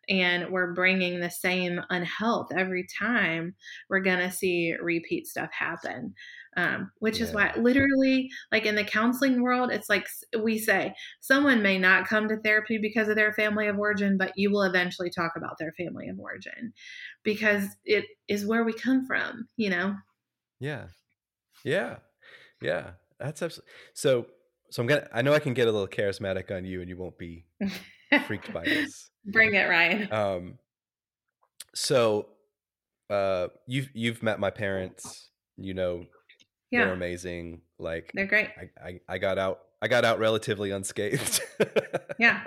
and 0.10 0.50
we're 0.50 0.74
bringing 0.74 1.20
the 1.20 1.30
same 1.30 1.80
unhealth 1.90 2.48
every 2.56 2.86
time 2.98 3.56
we're 3.90 4.00
going 4.00 4.20
to 4.20 4.32
see 4.32 4.76
repeat 4.82 5.28
stuff 5.28 5.50
happen 5.52 6.14
um, 6.58 6.92
which 6.98 7.22
is 7.22 7.32
why 7.32 7.54
literally 7.58 8.30
like 8.52 8.66
in 8.66 8.76
the 8.76 8.84
counseling 8.84 9.42
world 9.42 9.72
it's 9.72 9.88
like 9.88 10.08
we 10.42 10.58
say 10.58 10.94
someone 11.22 11.62
may 11.62 11.78
not 11.78 12.08
come 12.08 12.28
to 12.28 12.38
therapy 12.38 12.78
because 12.78 13.08
of 13.08 13.16
their 13.16 13.32
family 13.34 13.68
of 13.68 13.78
origin 13.78 14.18
but 14.18 14.34
you 14.36 14.52
will 14.52 14.64
eventually 14.64 15.12
talk 15.12 15.34
about 15.38 15.58
their 15.60 15.74
family 15.74 16.10
of 16.10 16.20
origin 16.20 16.74
because 17.24 17.66
it 17.86 18.06
is 18.28 18.46
where 18.46 18.64
we 18.64 18.74
come 18.74 19.06
from 19.06 19.48
you 19.58 19.70
know 19.70 19.96
Yeah. 20.60 20.88
Yeah. 21.64 22.00
Yeah. 22.62 22.94
That's 23.20 23.41
absolutely 23.41 23.72
so 23.93 24.28
so 24.72 24.82
I'm 24.82 24.88
gonna 24.88 25.07
I 25.13 25.22
know 25.22 25.34
I 25.34 25.39
can 25.39 25.53
get 25.53 25.67
a 25.67 25.72
little 25.72 25.88
charismatic 25.88 26.55
on 26.55 26.65
you 26.65 26.82
and 26.82 26.89
you 26.89 26.97
won't 26.97 27.17
be 27.17 27.45
freaked 28.26 28.51
by 28.53 28.63
this. 28.63 29.09
bring 29.26 29.53
it 29.53 29.67
ryan 29.70 30.11
Um 30.11 30.57
so 31.76 32.28
uh 33.09 33.47
you've 33.67 33.89
you've 33.93 34.24
met 34.24 34.39
my 34.39 34.49
parents, 34.49 35.30
you 35.57 35.74
know 35.74 36.05
yeah. 36.72 36.86
they're 36.86 36.93
amazing. 36.93 37.61
Like 37.80 38.11
they're 38.13 38.28
great 38.28 38.49
I, 38.57 38.88
I 38.88 38.99
I 39.07 39.17
got 39.17 39.38
out 39.38 39.59
I 39.82 39.88
got 39.88 40.03
out 40.05 40.20
relatively 40.20 40.72
unscathed. 40.72 41.41
yeah 42.20 42.43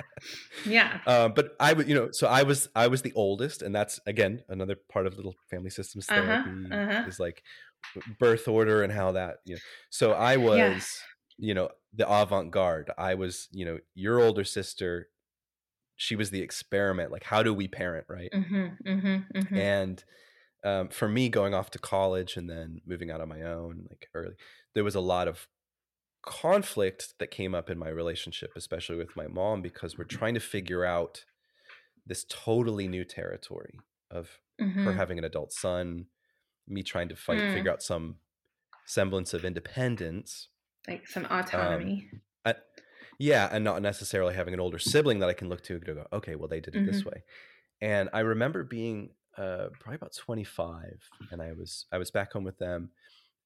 yeah 0.66 1.00
Um, 1.06 1.32
but 1.36 1.56
I 1.58 1.72
was, 1.72 1.86
you 1.88 1.94
know, 1.94 2.10
so 2.12 2.26
I 2.26 2.42
was, 2.42 2.68
I 2.76 2.88
was 2.88 3.00
the 3.00 3.12
oldest, 3.14 3.62
and 3.62 3.74
that's 3.74 3.98
again 4.06 4.42
another 4.50 4.76
part 4.76 5.06
of 5.06 5.16
little 5.16 5.34
family 5.50 5.70
systems 5.70 6.06
Uh-huh, 6.10 6.20
therapy 6.44 6.70
uh-huh. 6.70 7.08
is 7.08 7.18
like 7.18 7.42
birth 8.06 8.48
order 8.48 8.82
and 8.82 8.92
how 8.92 9.12
that, 9.12 9.38
you 9.44 9.56
know. 9.56 9.60
So 9.90 10.12
I 10.12 10.36
was, 10.36 10.56
Yeah. 10.56 10.82
you 11.38 11.54
know, 11.54 11.70
the 11.92 12.08
avant 12.08 12.50
garde. 12.50 12.90
I 12.98 13.14
was, 13.14 13.48
you 13.52 13.64
know, 13.64 13.78
your 13.94 14.20
older 14.20 14.44
sister. 14.44 15.10
She 15.96 16.16
was 16.16 16.30
the 16.30 16.42
experiment. 16.42 17.12
Like, 17.12 17.24
how 17.24 17.42
do 17.42 17.54
we 17.54 17.68
parent, 17.68 18.06
right? 18.08 18.32
hmm 18.32 18.68
hmm 18.84 19.18
hmm 19.34 19.54
And 19.54 20.02
um, 20.64 20.88
for 20.90 21.08
me, 21.08 21.30
going 21.30 21.54
off 21.54 21.70
to 21.72 21.80
college 21.80 22.36
and 22.36 22.50
then 22.50 22.80
moving 22.86 23.10
out 23.10 23.20
on 23.22 23.28
my 23.30 23.42
own, 23.42 23.86
like 23.90 24.08
early, 24.14 24.36
there 24.74 24.84
was 24.84 24.96
a 24.96 25.00
lot 25.00 25.28
of 25.28 25.48
conflict 26.22 27.14
that 27.20 27.30
came 27.30 27.54
up 27.54 27.70
in 27.70 27.78
my 27.78 27.88
relationship, 27.88 28.52
especially 28.56 28.96
with 28.96 29.16
my 29.16 29.28
mom, 29.28 29.62
because 29.62 29.98
we're 29.98 30.04
trying 30.04 30.34
to 30.34 30.40
figure 30.40 30.84
out 30.84 31.24
this 32.06 32.26
totally 32.28 32.88
new 32.88 33.04
territory 33.04 33.80
of 34.10 34.40
her 34.84 34.92
having 34.94 35.18
an 35.18 35.24
adult 35.24 35.52
son, 35.52 36.06
me 36.66 36.82
trying 36.82 37.08
to 37.10 37.16
fight, 37.16 37.48
Mm. 37.48 37.48
figure 37.50 37.70
out 37.72 37.82
some 37.82 38.18
semblance 38.86 39.34
of 39.34 39.44
independence. 39.44 40.48
like 40.86 41.08
some 41.08 41.26
autonomy 41.26 42.08
I, 42.44 42.56
yeah, 43.18 43.48
and 43.52 43.64
not 43.64 43.82
necessarily 43.82 44.34
having 44.34 44.54
an 44.54 44.60
older 44.60 44.78
sibling 44.78 45.20
that 45.20 45.28
I 45.28 45.32
can 45.34 45.48
look 45.48 45.62
to 45.64 45.78
to 45.78 45.94
go, 45.94 46.06
okay, 46.12 46.34
well, 46.34 46.48
they 46.48 46.60
did 46.60 46.74
it 46.74 46.84
this 46.84 47.04
Mm-hmm. 47.04 47.06
way. 47.06 47.24
And 47.80 48.10
I 48.12 48.20
remember 48.20 48.64
being 48.64 49.14
uh, 49.36 49.68
probably 49.80 49.96
about 49.96 50.14
25, 50.16 51.12
and 51.30 51.42
I 51.42 51.52
was 51.54 51.86
I 51.92 51.98
was 51.98 52.10
back 52.10 52.32
home 52.34 52.44
with 52.44 52.58
them, 52.58 52.92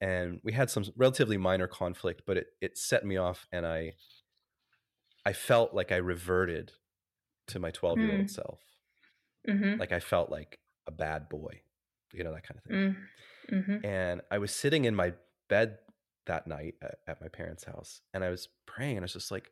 and 0.00 0.40
we 0.44 0.52
had 0.52 0.70
some 0.70 0.84
relatively 0.96 1.38
minor 1.38 1.68
conflict, 1.68 2.22
but 2.26 2.38
it 2.38 2.48
it 2.60 2.78
set 2.78 3.06
me 3.06 3.16
off, 3.18 3.46
and 3.52 3.66
I 3.66 3.94
I 5.26 5.34
felt 5.34 5.74
like 5.74 5.92
I 5.92 5.96
reverted 5.96 6.72
to 7.48 7.58
my 7.58 7.70
12 7.70 8.00
year 8.00 8.10
Mm. 8.10 8.14
old 8.14 8.30
self, 8.30 8.62
hmm 9.48 9.76
like 9.78 9.92
I 9.92 10.00
felt 10.00 10.30
like 10.30 10.60
a 10.86 10.90
bad 10.90 11.28
boy, 11.28 11.62
you 12.16 12.24
know 12.24 12.32
that 12.32 12.46
kind 12.46 12.58
of 12.58 12.64
thing. 12.64 12.96
mm 13.52 13.64
hmm 13.66 13.86
And 13.86 14.22
I 14.30 14.38
was 14.38 14.52
sitting 14.52 14.84
in 14.84 14.94
my 14.94 15.12
bed 15.48 15.78
that 16.26 16.46
night 16.46 16.74
at, 16.82 16.98
at 17.06 17.20
my 17.20 17.28
parents' 17.28 17.64
house, 17.64 18.00
and 18.12 18.24
I 18.24 18.30
was 18.30 18.48
praying, 18.66 18.96
and 18.96 19.04
I 19.04 19.06
was 19.06 19.12
just 19.12 19.30
like, 19.30 19.50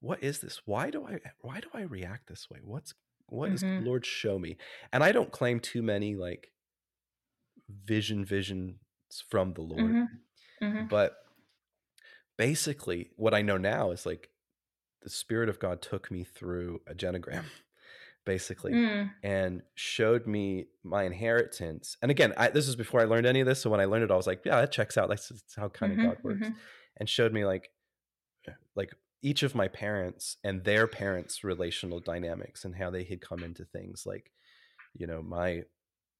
"What 0.00 0.22
is 0.22 0.40
this? 0.40 0.62
Why 0.66 0.90
do 0.90 1.06
I? 1.06 1.20
Why 1.40 1.60
do 1.60 1.68
I 1.72 1.82
react 1.82 2.26
this 2.28 2.48
way? 2.50 2.58
What's 2.62 2.94
what 3.28 3.52
is 3.52 3.62
Mhm. 3.62 3.84
Lord 3.84 4.04
show 4.06 4.38
me?" 4.38 4.56
And 4.92 5.04
I 5.04 5.12
don't 5.12 5.30
claim 5.30 5.60
too 5.60 5.82
many 5.82 6.16
like 6.16 6.52
vision 7.68 8.24
visions 8.24 8.78
from 9.28 9.52
the 9.54 9.62
Lord, 9.62 9.92
hmm 9.92 10.04
hmm 10.60 10.86
but 10.86 11.18
basically, 12.36 13.10
what 13.16 13.34
I 13.34 13.42
know 13.42 13.56
now 13.56 13.90
is 13.90 14.06
like 14.06 14.30
the 15.02 15.10
Spirit 15.10 15.48
of 15.48 15.58
God 15.58 15.82
took 15.82 16.10
me 16.10 16.24
through 16.24 16.80
a 16.86 16.94
genogram, 16.94 17.44
basically, 18.26 18.74
mm 18.74 19.12
and 19.22 19.62
showed 19.76 20.26
me 20.26 20.66
my 20.84 21.04
inheritance. 21.04 21.96
And 22.02 22.10
again, 22.12 22.34
I, 22.36 22.50
this 22.50 22.66
was 22.66 22.76
before 22.76 23.00
I 23.00 23.04
learned 23.04 23.26
any 23.26 23.40
of 23.40 23.46
this. 23.46 23.60
So 23.62 23.70
when 23.70 23.80
I 23.80 23.86
learned 23.86 24.04
it, 24.04 24.12
I 24.12 24.16
was 24.16 24.26
like, 24.28 24.42
yeah, 24.44 24.60
that 24.60 24.72
checks 24.72 24.98
out. 24.98 25.08
That's, 25.08 25.30
that's 25.30 25.56
how 25.56 25.68
kind 25.70 25.92
of 25.92 25.98
Mhm, 25.98 26.02
God 26.02 26.18
works. 26.22 26.52
And 26.98 27.08
showed 27.08 27.32
me 27.32 27.44
like, 27.46 27.72
like 28.74 28.94
each 29.22 29.42
of 29.42 29.54
my 29.54 29.68
parents 29.68 30.36
and 30.44 30.64
their 30.64 30.86
parents' 30.86 31.42
relational 31.42 32.00
dynamics 32.00 32.64
and 32.64 32.76
how 32.76 32.90
they 32.90 33.04
had 33.04 33.20
come 33.20 33.42
into 33.42 33.64
things. 33.64 34.04
Like, 34.06 34.30
you 34.94 35.06
know, 35.06 35.22
my 35.22 35.64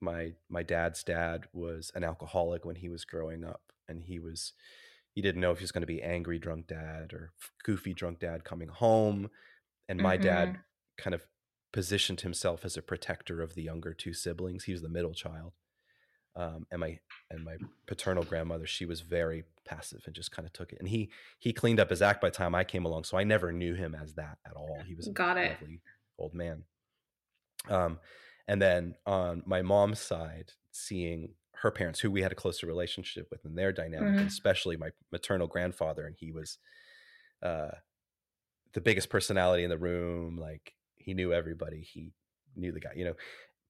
my 0.00 0.34
my 0.50 0.62
dad's 0.62 1.04
dad 1.04 1.46
was 1.52 1.92
an 1.94 2.04
alcoholic 2.04 2.64
when 2.64 2.76
he 2.76 2.88
was 2.88 3.04
growing 3.04 3.44
up, 3.44 3.72
and 3.88 4.02
he 4.04 4.18
was 4.20 4.54
he 5.14 5.22
didn't 5.22 5.40
know 5.42 5.52
if 5.52 5.58
he 5.58 5.64
was 5.64 5.72
going 5.72 5.82
to 5.82 5.86
be 5.88 6.02
angry 6.02 6.38
drunk 6.38 6.68
dad 6.68 7.12
or 7.14 7.32
goofy 7.64 7.94
drunk 7.94 8.20
dad 8.20 8.44
coming 8.44 8.68
home. 8.68 9.30
And 9.88 10.00
my 10.02 10.16
dad 10.16 10.58
kind 10.98 11.14
of 11.14 11.22
positioned 11.76 12.22
himself 12.22 12.64
as 12.64 12.78
a 12.78 12.80
protector 12.80 13.42
of 13.42 13.54
the 13.54 13.62
younger 13.62 13.92
two 13.92 14.14
siblings. 14.14 14.64
He 14.64 14.72
was 14.72 14.80
the 14.80 14.88
middle 14.88 15.12
child. 15.12 15.52
Um, 16.34 16.66
and 16.70 16.80
my 16.80 16.98
and 17.30 17.44
my 17.44 17.58
paternal 17.86 18.24
grandmother, 18.24 18.66
she 18.66 18.86
was 18.86 19.02
very 19.02 19.44
passive 19.66 20.00
and 20.06 20.14
just 20.14 20.32
kind 20.32 20.46
of 20.46 20.54
took 20.54 20.72
it. 20.72 20.78
And 20.78 20.88
he 20.88 21.10
he 21.38 21.52
cleaned 21.52 21.78
up 21.78 21.90
his 21.90 22.00
act 22.00 22.22
by 22.22 22.30
the 22.30 22.34
time 22.34 22.54
I 22.54 22.64
came 22.64 22.86
along, 22.86 23.04
so 23.04 23.18
I 23.18 23.24
never 23.24 23.52
knew 23.52 23.74
him 23.74 23.94
as 23.94 24.14
that 24.14 24.38
at 24.46 24.54
all. 24.56 24.80
He 24.86 24.94
was 24.94 25.06
a 25.06 25.12
Got 25.12 25.36
it. 25.36 25.50
lovely 25.60 25.82
old 26.18 26.32
man. 26.32 26.64
Um, 27.68 27.98
and 28.48 28.62
then 28.62 28.94
on 29.04 29.42
my 29.44 29.60
mom's 29.60 30.00
side, 30.00 30.52
seeing 30.72 31.34
her 31.56 31.70
parents, 31.70 32.00
who 32.00 32.10
we 32.10 32.22
had 32.22 32.32
a 32.32 32.36
closer 32.36 32.66
relationship 32.66 33.28
with, 33.30 33.44
and 33.44 33.56
their 33.58 33.72
dynamic, 33.72 34.20
Mhm. 34.20 34.26
especially 34.26 34.78
my 34.78 34.90
maternal 35.12 35.46
grandfather, 35.46 36.06
and 36.06 36.16
he 36.16 36.32
was 36.32 36.56
uh, 37.42 37.72
the 38.72 38.80
biggest 38.80 39.10
personality 39.10 39.62
in 39.62 39.68
the 39.70 39.76
room. 39.78 40.38
Like 40.38 40.72
he 41.06 41.14
knew 41.14 41.32
everybody. 41.32 41.80
He 41.80 42.12
knew 42.54 42.72
the 42.72 42.80
guy, 42.80 42.92
you 42.94 43.04
know. 43.06 43.14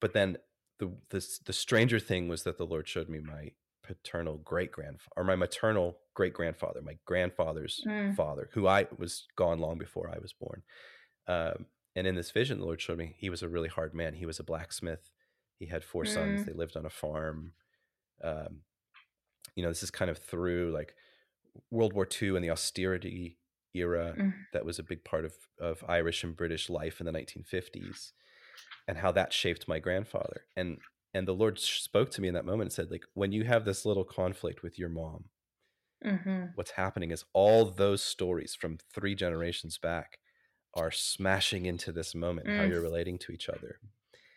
But 0.01 0.13
then 0.13 0.39
the 0.81 0.91
the 1.11 1.25
the 1.45 1.53
stranger 1.53 2.01
thing 2.01 2.27
was 2.29 2.43
that 2.43 2.59
the 2.59 2.67
Lord 2.67 2.89
showed 2.89 3.09
me 3.09 3.21
my 3.21 3.53
paternal 3.85 4.39
great 4.39 4.73
grandfather 4.73 5.13
or 5.17 5.23
my 5.23 5.37
maternal 5.37 5.99
great 6.15 6.33
grandfather, 6.33 6.81
my 6.83 6.99
grandfather's 7.05 7.81
Mm. 7.87 8.17
father, 8.17 8.49
who 8.55 8.67
I 8.67 8.89
was 8.99 9.27
gone 9.37 9.61
long 9.61 9.79
before 9.79 10.11
I 10.13 10.19
was 10.19 10.33
born. 10.33 10.63
Um, 11.29 11.67
and 11.95 12.07
in 12.07 12.15
this 12.17 12.33
vision, 12.33 12.59
the 12.59 12.65
Lord 12.65 12.81
showed 12.81 12.99
me 12.99 13.15
he 13.17 13.31
was 13.31 13.43
a 13.45 13.49
really 13.49 13.69
hard 13.69 13.95
man. 13.95 14.15
He 14.15 14.27
was 14.27 14.41
a 14.41 14.45
blacksmith. 14.45 15.11
He 15.59 15.67
had 15.67 15.85
four 15.85 16.05
sons. 16.05 16.41
Mm. 16.43 16.47
They 16.47 16.53
lived 16.53 16.77
on 16.77 16.85
a 16.85 16.91
farm. 16.91 17.53
Um, 18.23 18.63
you 19.55 19.63
know, 19.63 19.69
this 19.71 19.83
is 19.85 19.91
kind 19.91 20.11
of 20.11 20.19
through 20.19 20.73
like 20.73 20.95
World 21.71 21.93
War 21.95 22.07
II 22.21 22.35
and 22.37 22.45
the 22.45 22.51
austerity 22.51 23.39
era 23.79 24.19
Mm. 24.19 24.47
that 24.53 24.65
was 24.65 24.79
a 24.79 24.83
big 24.83 25.05
part 25.05 25.25
of, 25.25 25.35
of 25.61 25.85
Irish 25.89 26.25
and 26.25 26.37
British 26.37 26.71
life 26.71 27.01
in 27.01 27.07
the 27.07 27.13
1950s 27.13 28.13
and 28.89 28.99
how 28.99 29.13
that 29.13 29.33
shaped 29.33 29.69
my 29.69 29.79
grandfather. 29.81 30.47
And 30.57 30.81
and 31.15 31.27
the 31.29 31.35
Lord 31.35 31.59
spoke 31.59 32.11
to 32.13 32.21
me 32.21 32.29
in 32.29 32.35
that 32.35 32.45
moment 32.45 32.67
and 32.69 32.73
said, 32.75 32.91
like, 32.91 33.05
when 33.15 33.33
you 33.33 33.45
have 33.45 33.65
this 33.65 33.87
little 33.87 34.05
conflict 34.05 34.63
with 34.63 34.79
your 34.79 34.91
mom, 34.91 35.31
Mhm. 36.05 36.55
what's 36.55 36.73
happening 36.73 37.11
is 37.11 37.25
all 37.33 37.67
those 37.67 38.03
stories 38.03 38.55
from 38.55 38.79
three 38.79 39.15
generations 39.15 39.79
back 39.79 40.19
are 40.75 40.91
smashing 40.91 41.67
into 41.67 41.93
this 41.93 42.15
moment, 42.15 42.51
how 42.53 42.63
Mm. 42.63 42.71
you're 42.71 42.83
relating 42.83 43.19
to 43.19 43.33
each 43.33 43.49
other. 43.49 43.81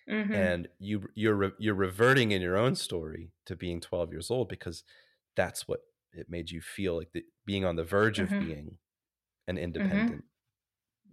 Mhm. 0.07 0.53
And 0.53 0.69
you 0.79 1.09
you're 1.15 1.35
re- 1.35 1.51
you're 1.59 1.75
reverting 1.75 2.31
in 2.31 2.41
your 2.41 2.57
own 2.57 2.75
story 2.75 3.33
to 3.45 3.55
being 3.55 3.81
12 3.81 4.11
years 4.11 4.31
old 4.31 4.49
because 4.49 4.83
that's 5.35 5.67
what 5.67 5.81
it 6.13 6.29
made 6.29 6.51
you 6.51 6.61
feel 6.61 6.97
like 6.97 7.13
the, 7.13 7.25
being 7.45 7.65
on 7.65 7.77
the 7.77 7.83
verge 7.85 8.19
of 8.19 8.31
Mhm. 8.31 8.37
being 8.37 8.79
an 9.49 9.57
independent 9.57 10.23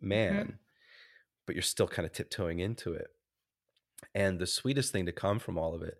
man, 0.01 0.59
but 1.47 1.57
you're 1.57 1.63
still 1.63 1.89
kind 1.89 2.05
of 2.07 2.13
tiptoeing 2.13 2.61
into 2.61 2.93
it. 2.93 3.09
And 4.15 4.39
the 4.39 4.47
sweetest 4.47 4.93
thing 4.93 5.07
to 5.07 5.13
come 5.13 5.39
from 5.39 5.57
all 5.59 5.75
of 5.75 5.83
it 5.83 5.99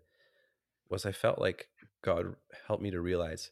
was 0.89 1.05
I 1.05 1.11
felt 1.11 1.39
like 1.39 1.67
God 2.03 2.35
helped 2.67 2.83
me 2.83 2.91
to 2.91 3.01
realize 3.01 3.51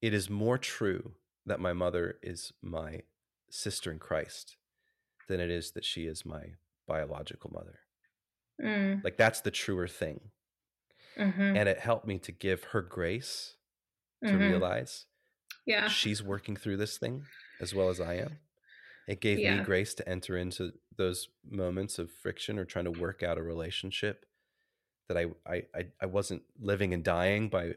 it 0.00 0.14
is 0.14 0.30
more 0.30 0.56
true 0.58 1.12
that 1.44 1.60
my 1.60 1.72
mother 1.72 2.18
is 2.22 2.52
my 2.62 3.02
sister 3.50 3.90
in 3.90 3.98
Christ 3.98 4.56
than 5.28 5.40
it 5.40 5.50
is 5.50 5.72
that 5.72 5.84
she 5.84 6.06
is 6.06 6.24
my 6.24 6.52
biological 6.86 7.50
mother. 7.52 7.80
Mm. 8.62 9.02
Like 9.02 9.16
that's 9.16 9.40
the 9.40 9.50
truer 9.50 9.88
thing. 9.88 10.20
Mhm. 11.16 11.56
And 11.56 11.68
it 11.68 11.80
helped 11.80 12.06
me 12.06 12.18
to 12.20 12.32
give 12.32 12.62
her 12.64 12.80
grace 12.80 13.56
to 14.24 14.32
Mhm. 14.32 14.38
realize 14.50 15.06
Yeah. 15.66 15.88
she's 15.88 16.22
working 16.22 16.56
through 16.56 16.76
this 16.76 16.96
thing 16.96 17.26
as 17.60 17.74
well 17.74 17.88
as 17.88 18.00
I 18.00 18.14
am. 18.14 18.40
It 19.08 19.20
gave 19.20 19.44
me 19.44 19.60
grace 19.60 19.94
to 19.96 20.08
enter 20.08 20.36
into 20.36 20.72
those 20.96 21.28
moments 21.44 21.98
of 21.98 22.12
friction 22.12 22.58
or 22.58 22.64
trying 22.66 22.86
to 22.86 22.92
work 22.92 23.22
out 23.22 23.38
a 23.38 23.42
relationship 23.42 24.26
that 25.08 25.16
I 25.18 25.26
I 25.46 25.62
I, 25.74 25.84
I 26.02 26.06
wasn't 26.06 26.42
living 26.58 26.94
and 26.94 27.04
dying 27.04 27.48
by 27.48 27.74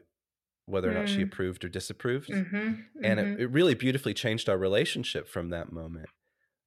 whether 0.66 0.90
or 0.90 0.94
not 0.94 1.08
she 1.08 1.22
Mm. 1.22 1.22
approved 1.22 1.64
or 1.64 1.68
disapproved. 1.70 2.32
Mhm. 2.32 2.90
And 3.02 3.20
Mhm. 3.20 3.20
it, 3.20 3.32
it 3.38 3.46
really 3.50 3.74
beautifully 3.74 4.14
changed 4.14 4.48
our 4.48 4.58
relationship 4.58 5.28
from 5.28 5.50
that 5.50 5.72
moment. 5.72 6.10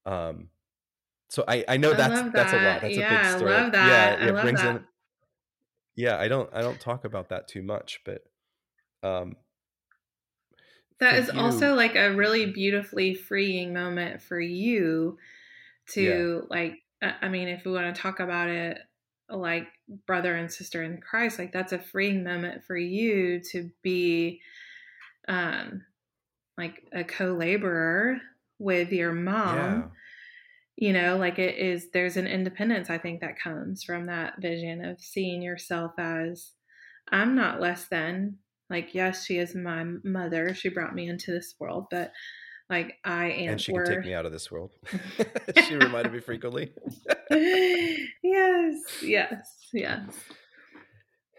Um 0.05 0.51
so 1.30 1.45
I, 1.47 1.66
I 1.68 1.78
know 1.78 1.93
I 1.93 1.95
that's 1.95 2.24
love 2.24 2.34
that's 2.36 2.53
a 2.53 2.57
lot. 2.57 2.82
That's 2.82 2.97
Yeah, 2.97 2.99
a 2.99 3.03
I 3.03 3.03
big 3.03 3.26
story. 3.26 3.66
love 3.66 3.72
that. 3.72 3.80
Yeah, 3.80 4.16
I 4.20 4.30
it 4.30 4.39
love 4.39 4.41
brings 4.41 4.63
that. 4.63 4.63
in 4.63 4.88
yeah, 5.95 6.18
I 6.18 6.28
don't 6.28 6.53
I 6.53 6.61
don't 6.61 6.80
talk 6.80 7.05
about 7.05 7.30
that 7.30 7.47
too 7.47 7.63
much, 7.63 8.01
but 8.05 8.26
um 9.03 9.38
That 10.99 11.15
is 11.15 11.29
also 11.29 11.75
like 11.75 11.95
a 11.95 12.13
really 12.13 12.51
beautifully 12.51 13.15
freeing 13.15 13.73
moment 13.73 14.21
for 14.21 14.39
you 14.39 15.17
yeah, 15.97 16.09
to 16.11 16.47
like 16.49 16.75
I 17.01 17.27
mean 17.27 17.47
if 17.47 17.65
we 17.65 17.71
want 17.71 17.93
to 17.93 18.01
talk 18.01 18.19
about 18.19 18.49
it 18.49 18.79
like 19.29 19.67
brother 20.05 20.35
and 20.35 20.51
sister 20.51 20.83
in 20.83 21.01
Christ 21.01 21.37
like 21.37 21.51
that's 21.51 21.73
a 21.73 21.79
freeing 21.79 22.23
moment 22.23 22.63
for 22.63 22.77
you 22.77 23.41
to 23.51 23.69
be 23.81 24.41
um 25.27 25.83
like 26.57 26.87
a 26.93 27.03
co-laborer 27.03 28.17
with 28.59 28.91
your 28.91 29.13
yeah, 29.13 29.21
mom 29.21 29.91
you 30.77 30.93
know 30.93 31.17
like 31.17 31.39
it 31.39 31.57
is 31.57 31.89
there's 31.91 32.17
an 32.17 32.27
independence 32.27 32.89
i 32.89 32.97
think 32.97 33.21
that 33.21 33.39
comes 33.39 33.83
from 33.83 34.05
that 34.05 34.39
vision 34.39 34.83
of 34.83 34.99
seeing 34.99 35.41
yourself 35.41 35.91
as 35.97 36.51
i'm 37.11 37.35
not 37.35 37.59
less 37.61 37.85
than 37.85 38.37
like 38.70 38.93
yes 38.93 39.26
she 39.26 39.38
is 39.38 39.55
my 39.55 39.84
mother 40.03 40.53
she 40.53 40.70
brought 40.70 40.95
me 40.95 41.07
into 41.07 41.32
this 41.32 41.55
world 41.59 41.86
but 41.91 42.11
like 42.70 42.97
i 43.03 43.28
am 43.28 43.51
and 43.51 43.61
she 43.61 43.72
can 43.72 43.86
take 43.86 44.03
me 44.03 44.13
out 44.13 44.26
of 44.26 44.32
this 44.32 44.51
world. 44.51 44.72
she 45.68 45.76
reminded 45.76 46.13
me 46.13 46.20
frequently. 46.20 46.74
yes 47.32 48.76
yes 49.03 49.70
yes 49.74 50.16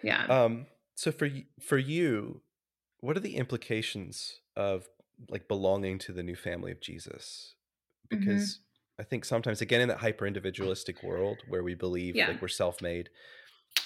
yeah 0.02 0.26
Um, 0.28 0.66
so 0.94 1.10
for 1.12 1.28
for 1.60 1.78
you, 1.78 2.42
what 3.00 3.16
are 3.16 3.20
the 3.20 3.36
implications 3.36 4.40
of 4.56 4.88
like 5.28 5.48
belonging 5.48 5.98
to 6.00 6.12
the 6.12 6.22
new 6.22 6.36
family 6.36 6.72
of 6.72 6.80
Jesus? 6.80 7.54
Mhm. 8.12 8.20
Because 8.20 8.60
I 8.98 9.02
think 9.02 9.24
sometimes, 9.24 9.60
again, 9.60 9.80
in 9.80 9.88
that 9.88 9.98
hyper 9.98 10.26
individualistic 10.26 11.02
world 11.02 11.42
where 11.48 11.62
we 11.62 11.74
believe 11.74 12.14
Yeah. 12.14 12.28
like 12.28 12.40
we're 12.40 12.48
self 12.48 12.80
made, 12.80 13.10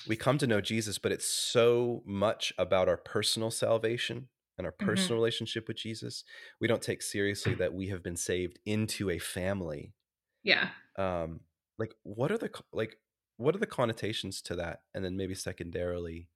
we 0.06 0.16
come 0.16 0.38
to 0.38 0.46
know 0.46 0.60
Jesus, 0.60 0.98
but 0.98 1.12
it's 1.12 1.26
so 1.26 2.02
much 2.06 2.52
about 2.58 2.88
our 2.88 2.96
personal 2.96 3.50
salvation 3.50 4.28
and 4.58 4.66
our 4.66 4.72
personal 4.72 5.16
relationship 5.16 5.68
with 5.68 5.78
Jesus. 5.78 6.24
We 6.60 6.68
don't 6.68 6.82
take 6.82 7.02
seriously 7.02 7.54
that 7.54 7.72
we 7.72 7.88
have 7.88 8.02
been 8.02 8.16
saved 8.16 8.58
into 8.66 9.10
a 9.10 9.18
family. 9.18 9.94
yeah 10.42 10.70
Um, 10.98 11.40
like, 11.78 11.94
what 12.02 12.30
are 12.30 12.38
the 12.38 12.50
like? 12.72 12.96
What 13.38 13.54
are 13.54 13.58
the 13.58 13.66
connotations 13.66 14.42
to 14.42 14.56
that? 14.56 14.82
And 14.94 15.02
then 15.02 15.16
maybe 15.16 15.34
secondarily, 15.34 16.28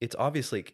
it's 0.00 0.16
obviously 0.18 0.66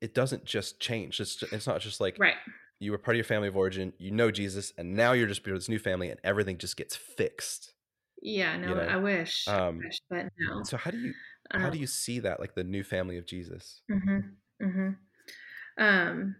it 0.00 0.14
doesn't 0.14 0.44
just 0.44 0.80
change. 0.80 1.20
It's 1.20 1.42
it's 1.52 1.66
not 1.66 1.80
just 1.80 2.00
like 2.00 2.16
right 2.18 2.34
you 2.80 2.92
were 2.92 2.98
part 2.98 3.16
of 3.16 3.18
your 3.18 3.24
family 3.24 3.48
of 3.48 3.56
origin, 3.56 3.92
you 3.98 4.10
know 4.10 4.30
Jesus, 4.30 4.72
and 4.78 4.94
now 4.94 5.12
you're 5.12 5.26
just 5.26 5.42
part 5.42 5.54
of 5.54 5.60
this 5.60 5.68
new 5.68 5.78
family, 5.78 6.10
and 6.10 6.20
everything 6.22 6.58
just 6.58 6.76
gets 6.76 6.94
fixed. 6.94 7.74
Yeah 8.22 8.56
no 8.56 8.68
You 8.68 8.74
know, 8.74 8.82
i 8.86 8.96
wish 8.96 9.54
I 9.54 9.60
Um, 9.60 9.88
wish 9.88 10.00
but 10.08 10.32
no 10.38 10.64
so 10.64 10.76
how 10.76 10.90
do 10.90 10.98
you 10.98 11.14
how 11.54 11.70
Um, 11.70 11.70
do 11.70 11.78
you 11.78 11.86
see 11.86 12.20
that, 12.20 12.40
like 12.40 12.54
the 12.54 12.64
new 12.64 12.84
family 12.84 13.18
of 13.18 13.26
Jesus? 13.26 13.82
Mhm. 13.90 14.36
Mhm. 14.60 14.98
Um, 15.78 16.36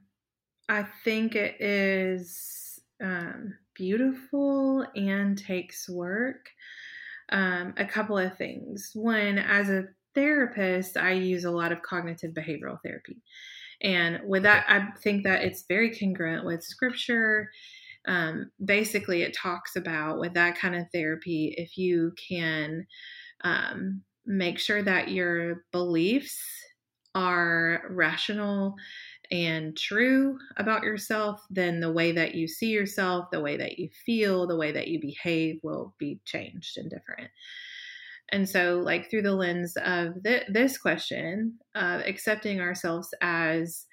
I 0.68 0.84
think 0.84 1.36
it 1.36 1.60
is 1.60 2.80
um, 3.02 3.58
beautiful 3.74 4.86
and 4.96 5.38
takes 5.38 5.88
work. 5.88 6.50
Um, 7.30 7.74
a 7.78 7.86
couple 7.86 8.18
of 8.18 8.36
things. 8.38 8.92
One, 8.94 9.38
as 9.38 9.70
a 9.70 9.88
therapist, 10.14 10.96
I 10.96 11.12
use 11.12 11.44
a 11.44 11.50
lot 11.50 11.72
of 11.72 11.82
cognitive 11.82 12.32
behavioral 12.34 12.78
therapy. 12.84 13.22
And 13.82 14.20
with 14.28 14.44
that, 14.44 14.66
I 14.68 14.92
think 15.00 15.24
that 15.24 15.44
it's 15.44 15.64
very 15.68 15.96
congruent 15.96 16.46
with 16.46 16.64
scripture. 16.64 17.50
Um, 18.08 18.50
basically, 18.64 19.22
it 19.22 19.36
talks 19.36 19.76
about 19.76 20.18
with 20.18 20.34
that 20.34 20.58
kind 20.58 20.74
of 20.74 20.86
therapy, 20.92 21.54
if 21.56 21.76
you 21.76 22.12
can 22.28 22.86
um, 23.42 24.02
make 24.26 24.58
sure 24.58 24.82
that 24.82 25.10
your 25.10 25.64
beliefs 25.70 26.42
are 27.14 27.82
rational 27.90 28.74
and 29.30 29.76
true 29.76 30.38
about 30.56 30.84
yourself, 30.84 31.44
then 31.50 31.80
the 31.80 31.92
way 31.92 32.12
that 32.12 32.34
you 32.34 32.48
see 32.48 32.70
yourself, 32.70 33.26
the 33.30 33.40
way 33.40 33.58
that 33.58 33.78
you 33.78 33.90
feel, 34.06 34.46
the 34.46 34.56
way 34.56 34.72
that 34.72 34.88
you 34.88 35.00
behave 35.00 35.60
will 35.62 35.94
be 35.98 36.18
changed 36.24 36.78
and 36.78 36.90
different. 36.90 37.30
And 38.30 38.48
so, 38.48 38.78
like 38.78 39.10
through 39.10 39.22
the 39.22 39.34
lens 39.34 39.76
of 39.76 40.22
th- 40.22 40.46
this 40.48 40.78
question, 40.78 41.58
uh, 41.74 42.02
accepting 42.06 42.60
ourselves 42.60 43.12
as 43.20 43.86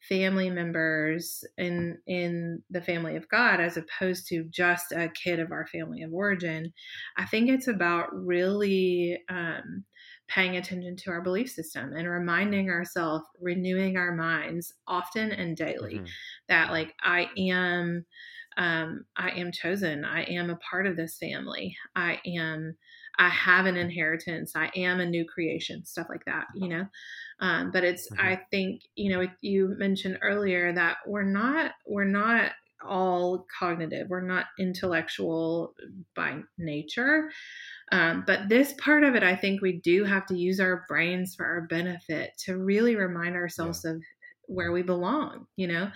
family 0.00 0.50
members 0.50 1.44
in 1.56 2.00
in 2.06 2.62
the 2.70 2.80
family 2.80 3.16
of 3.16 3.28
God, 3.28 3.60
as 3.60 3.76
opposed 3.76 4.26
to 4.28 4.44
just 4.44 4.92
a 4.92 5.10
kid 5.10 5.40
of 5.40 5.50
our 5.52 5.66
family 5.66 6.02
of 6.02 6.12
origin, 6.12 6.72
I 7.16 7.26
think 7.26 7.48
it's 7.50 7.68
about 7.68 8.14
really 8.14 9.22
um, 9.28 9.84
paying 10.28 10.56
attention 10.56 10.96
to 10.96 11.10
our 11.10 11.22
belief 11.22 11.50
system 11.50 11.92
and 11.94 12.08
reminding 12.08 12.70
ourselves, 12.70 13.24
renewing 13.40 13.96
our 13.96 14.14
minds 14.14 14.72
often 14.86 15.32
and 15.32 15.56
daily, 15.56 16.02
Mhm. 16.02 16.16
that 16.48 16.70
like 16.70 16.94
I 17.02 17.30
am. 17.36 18.06
Um, 18.56 19.04
I 19.16 19.30
am 19.30 19.52
chosen. 19.52 20.04
I 20.04 20.22
am 20.24 20.50
a 20.50 20.56
part 20.56 20.86
of 20.86 20.96
this 20.96 21.16
family. 21.16 21.76
I 21.94 22.20
am 22.26 22.76
I 23.18 23.28
have 23.30 23.66
an 23.66 23.76
inheritance. 23.76 24.52
I 24.54 24.70
am 24.76 25.00
a 25.00 25.06
new 25.06 25.24
creation, 25.24 25.84
stuff 25.84 26.06
like 26.08 26.24
that, 26.26 26.46
you 26.54 26.68
know. 26.68 26.86
Um, 27.40 27.70
but 27.70 27.84
it's, 27.84 28.08
Mhm. 28.10 28.18
I 28.18 28.36
think, 28.50 28.82
you 28.94 29.10
know, 29.10 29.26
you 29.40 29.74
mentioned 29.78 30.18
earlier 30.22 30.72
that 30.72 30.98
we're 31.06 31.24
not, 31.24 31.72
we're 31.86 32.04
not 32.04 32.52
all 32.84 33.44
cognitive. 33.58 34.08
We're 34.08 34.20
not 34.20 34.46
intellectual 34.58 35.74
by 36.14 36.42
nature. 36.58 37.30
Um, 37.92 38.24
but 38.26 38.48
this 38.48 38.74
part 38.74 39.04
of 39.04 39.14
it, 39.14 39.22
I 39.22 39.36
think 39.36 39.62
we 39.62 39.80
do 39.80 40.04
have 40.04 40.26
to 40.26 40.36
use 40.36 40.60
our 40.60 40.84
brains 40.88 41.34
for 41.34 41.46
our 41.46 41.62
benefit 41.62 42.32
to 42.44 42.58
really 42.58 42.96
remind 42.96 43.34
ourselves 43.36 43.84
of 43.84 44.02
where 44.46 44.72
we 44.72 44.82
belong, 44.82 45.46
you 45.56 45.66
know, 45.66 45.90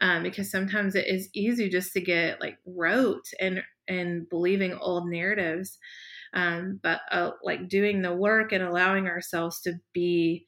um, 0.00 0.22
because 0.22 0.50
sometimes 0.50 0.94
it 0.94 1.06
is 1.06 1.28
easy 1.34 1.68
just 1.68 1.92
to 1.92 2.00
get 2.00 2.40
like 2.40 2.58
rote 2.66 3.26
and 3.40 3.62
and 3.88 4.28
believing 4.30 4.74
old 4.74 5.08
narratives 5.08 5.78
um, 6.34 6.80
but 6.82 7.00
uh, 7.10 7.30
like 7.42 7.68
doing 7.68 8.02
the 8.02 8.14
work 8.14 8.52
and 8.52 8.62
allowing 8.62 9.06
ourselves 9.06 9.60
to 9.62 9.74
be 9.92 10.44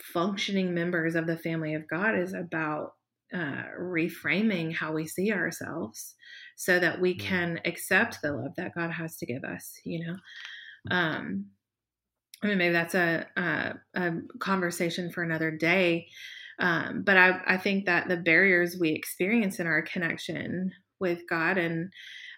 functioning 0.00 0.74
members 0.74 1.14
of 1.14 1.26
the 1.26 1.36
family 1.36 1.74
of 1.74 1.88
God 1.88 2.18
is 2.18 2.34
about 2.34 2.92
uh, 3.34 3.64
reframing 3.80 4.74
how 4.74 4.92
we 4.92 5.06
see 5.06 5.32
ourselves 5.32 6.14
so 6.56 6.78
that 6.78 7.00
we 7.00 7.14
can 7.14 7.60
accept 7.64 8.18
the 8.22 8.32
love 8.32 8.52
that 8.56 8.74
God 8.74 8.90
has 8.90 9.16
to 9.18 9.26
give 9.26 9.44
us, 9.44 9.72
you 9.84 10.06
know. 10.06 10.16
Um, 10.90 11.46
I 12.42 12.48
mean, 12.48 12.58
maybe 12.58 12.72
that's 12.72 12.94
a, 12.94 13.26
a, 13.36 13.74
a 13.94 14.12
conversation 14.40 15.10
for 15.10 15.22
another 15.22 15.50
day. 15.50 16.08
Um, 16.58 17.02
but 17.04 17.16
I, 17.16 17.40
I 17.46 17.56
think 17.56 17.86
that 17.86 18.08
the 18.08 18.16
barriers 18.16 18.76
we 18.78 18.90
experience 18.90 19.60
in 19.60 19.66
our 19.66 19.82
connection 19.82 20.72
with 21.00 21.20
God 21.28 21.58
and 21.58 21.90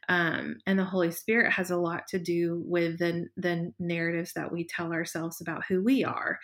um, 0.09 0.57
and 0.67 0.79
the 0.79 0.85
Holy 0.85 1.11
Spirit 1.11 1.53
has 1.53 1.71
a 1.71 1.77
lot 1.77 2.07
to 2.09 2.19
do 2.19 2.63
with 2.67 2.99
the 2.99 3.27
the 3.37 3.73
narratives 3.79 4.33
that 4.35 4.53
we 4.53 4.67
tell 4.67 4.93
ourselves 4.93 5.41
about 5.41 5.65
who 5.69 5.83
we 5.83 6.05
are, 6.05 6.39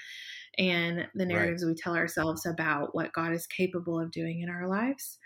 and 0.58 1.06
the 1.14 1.26
narratives 1.26 1.64
right. 1.64 1.70
we 1.70 1.74
tell 1.74 1.96
ourselves 1.96 2.46
about 2.46 2.94
what 2.94 3.12
God 3.12 3.32
is 3.32 3.46
capable 3.46 4.00
of 4.00 4.10
doing 4.10 4.40
in 4.40 4.48
our 4.48 4.68
lives. 4.68 5.18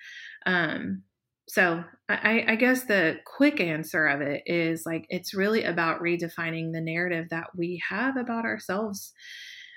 Um, 0.47 1.03
so 1.49 1.85
I, 2.09 2.45
I, 2.49 2.57
guess 2.57 2.85
the 2.85 3.19
quick 3.27 3.61
answer 3.61 4.07
of 4.07 4.23
it 4.23 4.43
is 4.47 4.85
like 4.87 5.07
it's 5.11 5.35
really 5.35 5.65
about 5.65 6.01
redefining 6.01 6.73
the 6.73 6.81
narrative 6.81 7.29
that 7.31 7.49
we 7.55 7.83
have 7.89 8.17
about 8.17 8.45
ourselves 8.45 9.13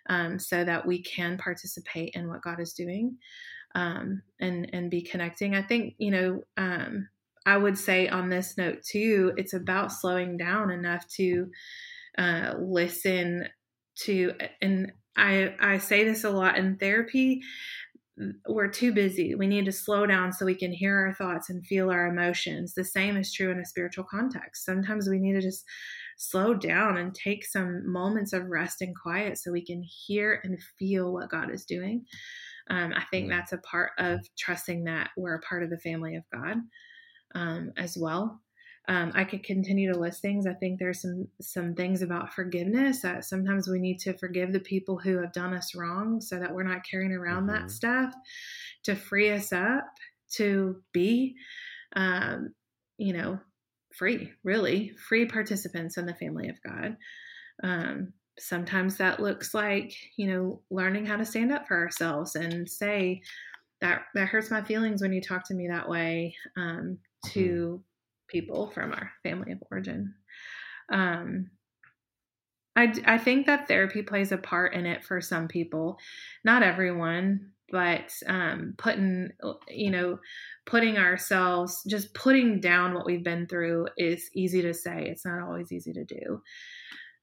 um, 0.10 0.40
so 0.40 0.64
that 0.64 0.86
we 0.86 1.04
can 1.04 1.38
participate 1.38 2.14
in 2.16 2.30
what 2.30 2.42
god 2.42 2.62
is 2.62 2.72
doing 2.72 3.18
um, 3.76 4.22
and 4.40 4.70
and 4.72 4.90
be 4.90 5.02
connecting 5.02 5.56
i 5.56 5.62
think 5.62 5.96
you 5.98 6.12
know 6.12 6.42
um, 6.56 7.10
i 7.48 7.58
would 7.58 7.78
say 7.78 8.08
on 8.08 8.30
this 8.30 8.58
note 8.58 8.84
too 8.84 9.34
it's 9.38 9.54
about 9.54 9.92
slowing 9.92 10.38
down 10.38 10.70
enough 10.70 11.08
to 11.08 11.48
uh, 12.18 12.54
listen 12.60 13.48
to 13.96 14.34
and 14.62 14.92
i 15.16 15.54
i 15.60 15.78
say 15.78 16.04
this 16.04 16.24
a 16.24 16.30
lot 16.30 16.58
in 16.58 16.78
therapy 16.78 17.42
we're 18.48 18.68
too 18.68 18.92
busy. 18.94 19.36
We 19.36 19.48
need 19.48 19.66
to 19.66 19.72
slow 19.72 20.06
down 20.08 20.34
so 20.34 20.46
we 20.46 20.56
can 20.56 20.72
hear 20.72 20.98
our 20.98 21.14
thoughts 21.14 21.50
and 21.50 21.66
feel 21.66 21.92
our 21.92 22.08
emotions. 22.08 22.74
The 22.74 22.84
same 22.84 23.16
is 23.16 23.32
true 23.32 23.52
in 23.52 23.60
a 23.60 23.66
spiritual 23.66 24.06
context. 24.06 24.66
Sometimes 24.66 25.08
we 25.08 25.20
need 25.20 25.34
to 25.34 25.42
just 25.42 25.64
slow 26.18 26.56
down 26.56 26.98
and 26.98 27.14
take 27.14 27.46
some 27.46 27.90
moments 27.92 28.34
of 28.34 28.48
rest 28.48 28.82
and 28.82 28.96
quiet 28.96 29.38
so 29.38 29.52
we 29.52 29.64
can 29.64 29.84
hear 29.84 30.42
and 30.44 30.58
feel 30.80 31.14
what 31.14 31.30
God 31.30 31.54
is 31.54 31.66
doing. 31.66 32.06
Um, 32.70 32.92
I 32.96 33.04
think 33.12 33.30
that's 33.30 33.54
a 33.54 33.60
part 33.60 33.92
of 34.00 34.20
trusting 34.38 34.86
that 34.86 35.12
we're 35.16 35.36
a 35.36 35.42
part 35.42 35.64
of 35.64 35.70
the 35.70 35.78
family 35.78 36.16
of 36.16 36.24
God 36.34 36.58
um, 37.38 37.72
as 37.78 37.98
well. 37.98 38.42
Um, 38.90 39.12
I 39.14 39.26
could 39.26 39.44
continue 39.44 39.92
to 39.92 40.00
list 40.00 40.22
things. 40.22 40.48
I 40.48 40.54
think 40.54 40.80
there's 40.80 41.02
some 41.02 41.28
some 41.42 41.76
things 41.76 42.02
about 42.02 42.34
forgiveness 42.34 43.02
that 43.02 43.26
sometimes 43.26 43.68
we 43.68 43.80
need 43.80 44.00
to 44.00 44.18
forgive 44.18 44.54
the 44.54 44.62
people 44.62 44.98
who 44.98 45.22
have 45.22 45.34
done 45.34 45.54
us 45.54 45.76
wrong, 45.76 46.22
so 46.22 46.40
that 46.40 46.54
we're 46.54 46.64
not 46.64 46.86
carrying 46.90 47.12
around 47.12 47.48
mm-hmm. 47.48 47.64
that 47.64 47.72
stuff 47.72 48.14
to 48.84 48.96
free 48.96 49.30
us 49.32 49.52
up 49.52 49.84
to 50.36 50.82
be, 50.94 51.36
um, 51.96 52.54
you 52.98 53.14
know, 53.14 53.40
free, 53.94 54.32
really 54.44 54.94
free 55.10 55.26
participants 55.26 55.98
in 55.98 56.06
the 56.06 56.16
family 56.16 56.48
of 56.48 56.56
God. 56.66 56.98
Um, 57.64 58.14
sometimes 58.40 58.98
that 58.98 59.20
looks 59.20 59.54
like 59.54 59.94
you 60.16 60.28
know 60.28 60.62
learning 60.70 61.06
how 61.06 61.18
to 61.18 61.26
stand 61.26 61.52
up 61.52 61.68
for 61.68 61.78
ourselves 61.78 62.36
and 62.36 62.70
say 62.70 63.22
that 63.82 64.04
that 64.14 64.28
hurts 64.28 64.52
my 64.52 64.62
feelings 64.62 65.02
when 65.02 65.12
you 65.12 65.22
talk 65.22 65.44
to 65.46 65.54
me 65.54 65.68
that 65.68 65.90
way 65.90 66.36
um, 66.56 66.98
to 67.26 67.40
mm-hmm 67.40 67.82
people 68.28 68.70
from 68.72 68.92
our 68.92 69.12
family 69.24 69.54
of 69.54 69.64
origin. 69.72 70.14
Um, 70.92 71.50
I, 72.76 72.94
I 73.06 73.18
think 73.18 73.46
that 73.46 73.68
therapy 73.68 74.04
plays 74.04 74.32
a 74.32 74.38
part 74.38 74.74
in 74.74 74.86
it 74.86 75.04
for 75.04 75.20
some 75.22 75.48
people, 75.48 75.98
not 76.44 76.62
everyone, 76.62 77.52
but 77.72 78.12
um, 78.28 78.76
putting, 78.78 79.30
you 79.70 79.90
know, 79.92 80.20
putting 80.66 80.98
ourselves, 80.98 81.84
just 81.88 82.14
putting 82.14 82.60
down 82.60 82.94
what 82.94 83.06
we've 83.06 83.24
been 83.24 83.48
through 83.48 83.88
is 83.98 84.30
easy 84.36 84.62
to 84.62 84.74
say. 84.74 85.08
It's 85.10 85.26
not 85.26 85.42
always 85.42 85.72
easy 85.72 85.94
to 85.94 86.06
do. 86.06 86.42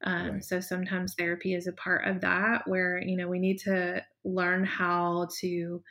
Um, 0.02 0.30
right. 0.32 0.44
So 0.44 0.60
sometimes 0.60 1.14
therapy 1.14 1.54
is 1.54 1.66
a 1.66 1.72
part 1.72 2.06
of 2.06 2.20
that 2.22 2.62
where, 2.66 3.00
you 3.00 3.16
know, 3.16 3.28
we 3.28 3.38
need 3.38 3.58
to 3.60 4.02
learn 4.24 4.64
how 4.64 5.28
to 5.40 5.82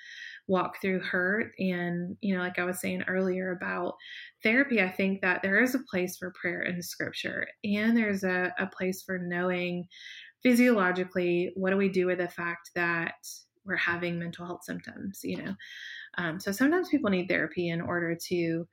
walk 0.47 0.81
through 0.81 0.99
hurt. 0.99 1.51
And, 1.57 2.17
you 2.21 2.35
know, 2.35 2.41
like 2.41 2.59
I 2.59 2.65
was 2.65 2.81
saying 2.81 3.03
earlier 3.07 3.51
about 3.51 3.95
therapy, 4.41 4.81
I 4.81 4.89
think 4.89 5.21
that 5.21 5.41
there 5.41 5.61
is 5.61 5.75
a 5.75 5.83
place 5.89 6.17
for 6.17 6.33
prayer 6.39 6.61
in 6.61 6.81
scripture 6.81 7.47
and 7.63 7.95
there's 7.95 8.23
a, 8.23 8.53
a 8.59 8.67
place 8.67 9.03
for 9.03 9.17
knowing 9.17 9.87
physiologically 10.41 11.51
what 11.55 11.69
do 11.69 11.77
we 11.77 11.89
do 11.89 12.05
with 12.05 12.17
the 12.17 12.27
fact 12.27 12.71
that 12.75 13.15
we're 13.65 13.77
having 13.77 14.19
mental 14.19 14.45
health 14.45 14.65
symptoms, 14.65 15.21
you 15.23 15.37
know. 15.37 15.53
Um, 16.17 16.39
so 16.39 16.51
sometimes 16.51 16.89
people 16.89 17.09
need 17.09 17.27
therapy 17.29 17.69
in 17.69 17.79
order 17.81 18.17
to 18.27 18.67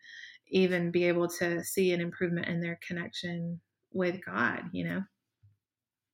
even 0.49 0.91
be 0.91 1.05
able 1.05 1.29
to 1.29 1.63
see 1.63 1.93
an 1.93 2.01
improvement 2.01 2.49
in 2.49 2.61
their 2.61 2.79
connection 2.87 3.61
with 3.93 4.19
God, 4.25 4.63
you 4.73 4.85
know. 4.85 5.03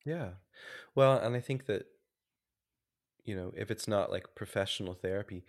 Yeah. 0.04 0.30
Well, 0.94 1.18
and 1.18 1.34
I 1.34 1.40
think 1.40 1.66
that 1.66 1.86
you 3.26 3.36
know, 3.36 3.52
if 3.56 3.70
it's 3.70 3.86
not 3.86 4.10
like 4.10 4.34
professional 4.34 4.94
therapy, 4.94 5.44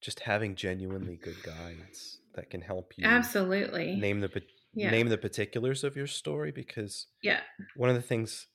just 0.00 0.20
having 0.20 0.54
genuinely 0.54 1.16
good 1.16 1.42
guides 1.42 2.20
that 2.34 2.50
can 2.50 2.60
help 2.60 2.92
you 2.96 3.04
absolutely 3.04 3.96
name 3.96 4.20
the 4.20 4.42
yeah. 4.74 4.90
name 4.90 5.08
the 5.08 5.18
particulars 5.18 5.82
of 5.82 5.96
your 5.96 6.06
story 6.06 6.52
because 6.52 7.06
yeah 7.22 7.40
one 7.74 7.88
of 7.88 7.96
the 7.96 8.02
things 8.02 8.46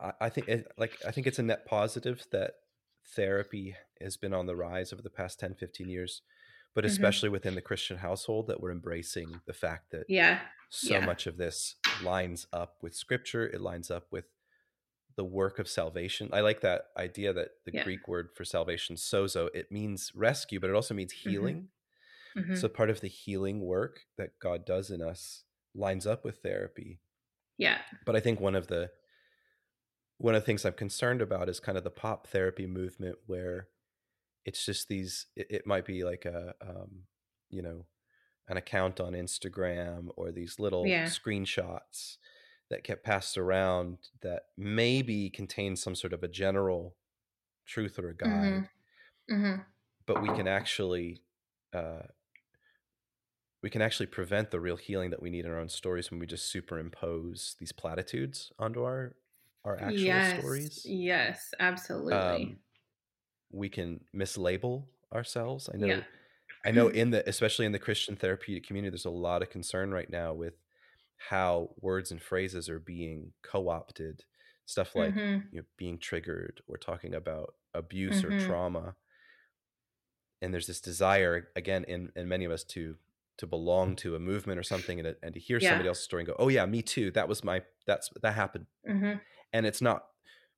I, 0.00 0.12
I 0.20 0.28
think 0.28 0.48
it, 0.48 0.66
like 0.78 0.96
I 1.06 1.10
think 1.10 1.26
it's 1.26 1.38
a 1.38 1.42
net 1.42 1.66
positive 1.66 2.24
that 2.32 2.52
therapy 3.16 3.74
has 4.00 4.16
been 4.16 4.32
on 4.32 4.46
the 4.46 4.56
rise 4.56 4.92
over 4.92 5.02
the 5.02 5.10
past 5.10 5.40
10 5.40 5.54
15 5.54 5.88
years 5.88 6.22
but 6.74 6.84
mm-hmm. 6.84 6.92
especially 6.92 7.26
mm-hmm. 7.26 7.34
within 7.34 7.54
the 7.54 7.60
Christian 7.60 7.98
household 7.98 8.46
that 8.46 8.60
we're 8.60 8.70
embracing 8.70 9.40
the 9.46 9.52
fact 9.52 9.90
that 9.90 10.04
yeah 10.08 10.38
so 10.70 10.94
yeah. 10.94 11.04
much 11.04 11.26
of 11.26 11.36
this 11.36 11.74
lines 12.02 12.46
up 12.52 12.76
with 12.82 12.94
scripture 12.94 13.46
it 13.46 13.60
lines 13.60 13.90
up 13.90 14.06
with 14.12 14.26
the 15.18 15.24
work 15.24 15.58
of 15.58 15.68
salvation. 15.68 16.30
I 16.32 16.42
like 16.42 16.60
that 16.60 16.82
idea 16.96 17.32
that 17.32 17.48
the 17.66 17.72
yeah. 17.74 17.82
Greek 17.82 18.06
word 18.06 18.28
for 18.36 18.44
salvation, 18.44 18.94
sozo, 18.94 19.48
it 19.52 19.72
means 19.72 20.12
rescue, 20.14 20.60
but 20.60 20.70
it 20.70 20.76
also 20.76 20.94
means 20.94 21.12
mm-hmm. 21.12 21.30
healing. 21.30 21.68
Mm-hmm. 22.36 22.54
So 22.54 22.68
part 22.68 22.88
of 22.88 23.00
the 23.00 23.08
healing 23.08 23.60
work 23.60 24.02
that 24.16 24.38
God 24.40 24.64
does 24.64 24.92
in 24.92 25.02
us 25.02 25.42
lines 25.74 26.06
up 26.06 26.24
with 26.24 26.38
therapy. 26.38 27.00
Yeah. 27.58 27.78
But 28.06 28.14
I 28.14 28.20
think 28.20 28.38
one 28.38 28.54
of 28.54 28.68
the 28.68 28.90
one 30.18 30.36
of 30.36 30.42
the 30.42 30.46
things 30.46 30.64
I'm 30.64 30.72
concerned 30.74 31.20
about 31.20 31.48
is 31.48 31.58
kind 31.58 31.76
of 31.76 31.82
the 31.82 31.90
pop 31.90 32.28
therapy 32.28 32.68
movement 32.68 33.16
where 33.26 33.66
it's 34.44 34.64
just 34.64 34.86
these 34.86 35.26
it, 35.34 35.48
it 35.50 35.66
might 35.66 35.84
be 35.84 36.04
like 36.04 36.26
a 36.26 36.54
um, 36.62 37.02
you 37.50 37.62
know 37.62 37.86
an 38.46 38.56
account 38.56 39.00
on 39.00 39.14
Instagram 39.14 40.10
or 40.16 40.30
these 40.30 40.60
little 40.60 40.86
yeah. 40.86 41.06
screenshots 41.06 42.18
that 42.70 42.84
get 42.84 43.02
passed 43.02 43.38
around 43.38 43.98
that 44.22 44.42
maybe 44.56 45.30
contains 45.30 45.82
some 45.82 45.94
sort 45.94 46.12
of 46.12 46.22
a 46.22 46.28
general 46.28 46.94
truth 47.66 47.98
or 47.98 48.10
a 48.10 48.16
guide, 48.16 48.68
mm-hmm. 49.30 49.34
Mm-hmm. 49.34 49.62
but 50.06 50.22
we 50.22 50.28
can 50.28 50.46
actually 50.46 51.22
uh, 51.74 52.02
we 53.62 53.70
can 53.70 53.82
actually 53.82 54.06
prevent 54.06 54.50
the 54.50 54.60
real 54.60 54.76
healing 54.76 55.10
that 55.10 55.22
we 55.22 55.30
need 55.30 55.44
in 55.44 55.50
our 55.50 55.58
own 55.58 55.68
stories 55.68 56.10
when 56.10 56.20
we 56.20 56.26
just 56.26 56.50
superimpose 56.50 57.56
these 57.58 57.72
platitudes 57.72 58.52
onto 58.58 58.82
our 58.82 59.14
our 59.64 59.76
actual 59.76 59.98
yes, 59.98 60.38
stories. 60.38 60.82
Yes, 60.84 61.54
absolutely. 61.58 62.14
Um, 62.14 62.56
we 63.50 63.68
can 63.68 64.00
mislabel 64.14 64.84
ourselves. 65.12 65.68
I 65.72 65.76
know. 65.76 65.86
Yeah. 65.86 66.00
I 66.64 66.70
know 66.70 66.88
in 67.02 67.10
the 67.10 67.28
especially 67.28 67.66
in 67.66 67.72
the 67.72 67.78
Christian 67.78 68.16
therapeutic 68.16 68.66
community, 68.66 68.90
there's 68.90 69.04
a 69.04 69.10
lot 69.10 69.42
of 69.42 69.50
concern 69.50 69.90
right 69.90 70.08
now 70.08 70.32
with 70.32 70.54
how 71.28 71.70
words 71.80 72.10
and 72.10 72.22
phrases 72.22 72.68
are 72.68 72.78
being 72.78 73.32
co-opted 73.42 74.24
stuff 74.66 74.94
like 74.94 75.14
mm-hmm. 75.14 75.46
you 75.50 75.60
know, 75.60 75.66
being 75.76 75.98
triggered 75.98 76.60
or 76.68 76.76
talking 76.76 77.14
about 77.14 77.54
abuse 77.74 78.22
mm-hmm. 78.22 78.34
or 78.34 78.46
trauma 78.46 78.94
and 80.40 80.52
there's 80.52 80.66
this 80.66 80.80
desire 80.80 81.48
again 81.56 81.84
in, 81.88 82.10
in 82.16 82.28
many 82.28 82.44
of 82.44 82.52
us 82.52 82.64
to 82.64 82.96
to 83.38 83.46
belong 83.46 83.94
to 83.94 84.16
a 84.16 84.18
movement 84.18 84.58
or 84.58 84.62
something 84.62 84.98
and, 84.98 85.14
and 85.22 85.34
to 85.34 85.40
hear 85.40 85.58
yeah. 85.60 85.70
somebody 85.70 85.88
else's 85.88 86.04
story 86.04 86.22
and 86.22 86.28
go 86.28 86.36
oh 86.38 86.48
yeah 86.48 86.66
me 86.66 86.82
too 86.82 87.10
that 87.12 87.28
was 87.28 87.42
my 87.42 87.62
that's 87.86 88.10
that 88.22 88.34
happened 88.34 88.66
mm-hmm. 88.88 89.14
and 89.52 89.66
it's 89.66 89.80
not 89.80 90.04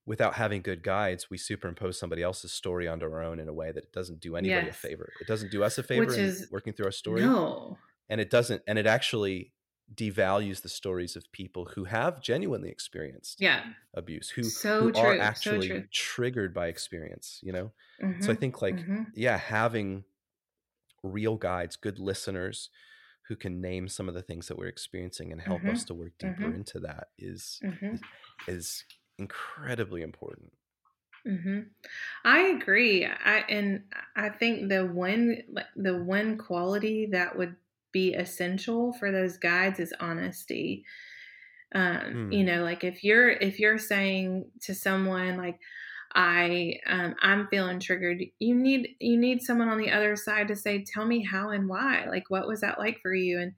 without 0.06 0.34
having 0.34 0.62
good 0.62 0.82
guides 0.82 1.30
we 1.30 1.38
superimpose 1.38 1.98
somebody 1.98 2.22
else's 2.22 2.52
story 2.52 2.88
onto 2.88 3.04
our 3.04 3.22
own 3.22 3.38
in 3.38 3.48
a 3.48 3.52
way 3.52 3.70
that 3.70 3.84
it 3.84 3.92
doesn't 3.92 4.20
do 4.20 4.34
anybody 4.34 4.66
yes. 4.66 4.74
a 4.74 4.78
favor 4.78 5.12
it 5.20 5.26
doesn't 5.26 5.50
do 5.50 5.62
us 5.62 5.78
a 5.78 5.82
favor 5.82 6.06
Which 6.06 6.18
is, 6.18 6.48
working 6.50 6.72
through 6.72 6.86
our 6.86 6.92
story 6.92 7.22
no 7.22 7.76
and 8.08 8.20
it 8.20 8.30
doesn't 8.30 8.62
and 8.66 8.78
it 8.78 8.86
actually 8.86 9.52
devalues 9.95 10.62
the 10.62 10.68
stories 10.68 11.16
of 11.16 11.30
people 11.32 11.70
who 11.74 11.84
have 11.84 12.22
genuinely 12.22 12.68
experienced 12.68 13.41
yeah. 13.41 13.62
abuse 13.95 14.30
who, 14.30 14.45
so 14.45 14.82
who 14.82 14.99
are 14.99 15.18
actually 15.18 15.68
so 15.68 15.82
triggered 15.93 16.55
by 16.55 16.68
experience 16.68 17.41
you 17.43 17.53
know 17.53 17.72
mm-hmm. 18.03 18.20
so 18.22 18.30
i 18.30 18.34
think 18.34 18.62
like 18.62 18.76
mm-hmm. 18.76 19.03
yeah 19.14 19.36
having 19.36 20.05
real 21.03 21.36
guides 21.36 21.76
good 21.76 21.99
listeners 21.99 22.70
who 23.26 23.36
can 23.36 23.61
name 23.61 23.88
some 23.88 24.09
of 24.09 24.14
the 24.14 24.22
things 24.22 24.49
that 24.49 24.59
we're 24.59 24.66
experiencing 24.66 25.32
and 25.32 25.41
help 25.41 25.61
mm-hmm. 25.61 25.70
us 25.70 25.84
to 25.84 25.95
work 25.95 26.12
deeper 26.18 26.43
mm-hmm. 26.43 26.57
into 26.57 26.80
that 26.80 27.09
is, 27.16 27.61
mm-hmm. 27.64 27.95
is 28.49 28.84
incredibly 29.18 30.03
important 30.03 30.53
Mm-hmm. 31.26 31.61
I 32.24 32.41
agree. 32.41 33.07
I 33.07 33.45
and 33.49 33.82
I 34.16 34.30
think 34.30 34.68
the 34.68 34.86
one 34.86 35.43
the 35.76 35.97
one 35.97 36.38
quality 36.38 37.09
that 37.12 37.36
would 37.36 37.57
be 37.93 38.14
essential 38.14 38.93
for 38.95 39.11
those 39.11 39.36
guides 39.36 39.80
is 39.80 39.95
honesty. 40.01 40.84
Um, 41.74 42.30
mm. 42.30 42.36
You 42.36 42.45
know, 42.45 42.62
like 42.62 42.84
if 42.84 43.05
you're 43.05 43.30
if 43.30 43.59
you're 43.59 43.78
saying 43.78 44.47
to 44.62 44.74
someone 44.74 45.36
like, 45.36 45.59
I 46.12 46.74
um, 46.86 47.14
I'm 47.22 47.47
feeling 47.49 47.78
triggered. 47.78 48.22
You 48.38 48.55
need 48.55 48.97
you 48.99 49.16
need 49.16 49.43
someone 49.43 49.68
on 49.68 49.78
the 49.78 49.91
other 49.91 50.16
side 50.16 50.49
to 50.49 50.57
say, 50.57 50.84
tell 50.84 51.07
me 51.07 51.24
how 51.24 51.51
and 51.51 51.68
why. 51.68 52.07
Like, 52.09 52.24
what 52.28 52.49
was 52.49 52.61
that 52.62 52.78
like 52.78 52.99
for 53.01 53.14
you? 53.14 53.38
And 53.41 53.53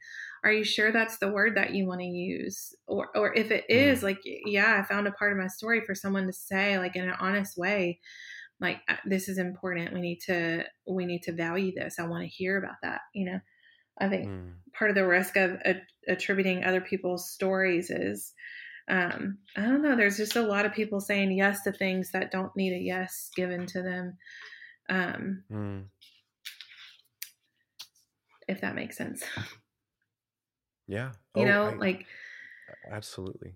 are 0.45 0.53
you 0.53 0.65
sure 0.65 0.91
that's 0.91 1.19
the 1.19 1.31
word 1.31 1.57
that 1.57 1.75
you 1.75 1.87
want 1.87 2.01
to 2.01 2.07
use 2.07 2.75
or 2.87 3.09
or 3.17 3.35
if 3.35 3.51
it 3.51 3.65
is 3.69 4.01
mm. 4.01 4.05
like 4.05 4.19
yeah 4.25 4.79
i 4.79 4.83
found 4.83 5.07
a 5.07 5.13
part 5.13 5.33
of 5.33 5.39
my 5.39 5.47
story 5.47 5.83
for 5.87 5.95
someone 5.95 6.27
to 6.27 6.33
say 6.33 6.79
like 6.79 6.97
in 6.97 7.05
an 7.05 7.15
honest 7.21 7.57
way 7.57 7.99
like 8.61 8.79
uh, 8.89 8.97
this 9.05 9.29
is 9.29 9.39
important 9.39 9.93
we 9.93 10.01
need 10.01 10.21
to 10.21 10.65
we 10.87 11.07
need 11.07 11.23
to 11.23 11.33
value 11.33 11.73
this 11.75 11.99
i 11.99 12.07
want 12.07 12.23
to 12.23 12.29
hear 12.29 12.59
about 12.59 12.77
that 12.83 13.01
you 13.15 13.25
know 13.25 13.39
i 14.01 14.09
think 14.09 14.29
mm. 14.29 14.53
part 14.77 14.91
of 14.91 14.95
the 14.95 15.07
risk 15.07 15.37
of 15.37 15.59
attributing 16.09 16.65
other 16.65 16.81
people's 16.81 17.31
stories 17.31 17.91
is 17.91 18.33
um 18.89 19.39
i 19.57 19.63
don't 19.63 19.83
know 19.83 19.97
there's 19.97 20.17
just 20.17 20.37
a 20.37 20.43
lot 20.43 20.67
of 20.67 20.73
people 20.73 21.01
saying 21.01 21.31
yes 21.33 21.63
to 21.63 21.73
things 21.73 22.11
that 22.13 22.33
don't 22.33 22.55
need 22.57 22.73
a 22.73 22.79
yes 22.83 23.31
given 23.37 23.67
to 23.67 23.83
them 23.83 24.17
um 24.91 25.45
mm. 25.51 25.85
if 28.49 28.61
that 28.61 28.75
makes 28.75 28.97
sense 28.97 29.23
Yeah. 30.87 31.13
You 31.35 31.43
Oh, 31.43 31.47
know, 31.47 31.65
I 31.69 31.75
like 31.75 32.07
absolutely. 32.91 33.55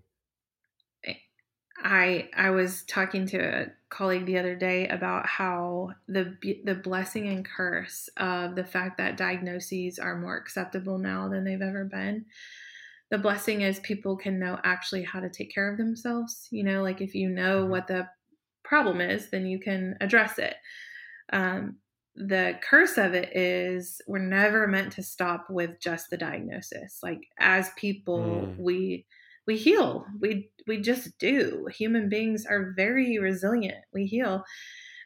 I 1.83 2.29
I 2.35 2.49
was 2.49 2.83
talking 2.83 3.27
to 3.27 3.37
a 3.37 3.65
colleague 3.89 4.25
the 4.25 4.37
other 4.37 4.55
day 4.55 4.87
about 4.87 5.25
how 5.25 5.91
the 6.07 6.35
the 6.63 6.75
blessing 6.75 7.27
and 7.27 7.45
curse 7.45 8.09
of 8.17 8.55
the 8.55 8.65
fact 8.65 8.97
that 8.97 9.17
diagnoses 9.17 9.99
are 9.99 10.17
more 10.17 10.37
acceptable 10.37 10.97
now 10.97 11.29
than 11.29 11.43
they've 11.43 11.61
ever 11.61 11.85
been. 11.85 12.25
The 13.09 13.17
blessing 13.17 13.61
is 13.61 13.79
people 13.79 14.17
can 14.17 14.39
know 14.39 14.59
actually 14.63 15.03
how 15.03 15.21
to 15.21 15.29
take 15.29 15.53
care 15.53 15.71
of 15.71 15.77
themselves. 15.77 16.47
You 16.51 16.63
know, 16.63 16.83
like 16.83 17.01
if 17.01 17.15
you 17.15 17.29
know 17.29 17.63
hmm 17.63 17.69
what 17.69 17.87
the 17.87 18.07
problem 18.63 18.99
is, 18.99 19.29
then 19.29 19.45
you 19.45 19.59
can 19.59 19.95
address 20.01 20.37
it. 20.39 20.55
Um, 21.31 21.77
the 22.17 22.59
curse 22.67 22.97
of 22.97 23.13
it 23.13 23.35
is 23.35 24.01
we're 24.07 24.17
never 24.17 24.67
meant 24.67 24.91
to 24.93 25.03
stop 25.03 25.45
with 25.49 25.79
just 25.79 26.09
the 26.09 26.17
diagnosis 26.17 26.99
like 27.03 27.21
as 27.39 27.69
people 27.77 28.47
mm. 28.47 28.57
we 28.57 29.05
we 29.47 29.57
heal. 29.57 30.05
We 30.19 30.51
we 30.67 30.81
just 30.81 31.17
do. 31.17 31.67
Human 31.73 32.09
beings 32.09 32.45
are 32.45 32.73
very 32.75 33.17
resilient. 33.17 33.83
We 33.93 34.05
heal. 34.05 34.43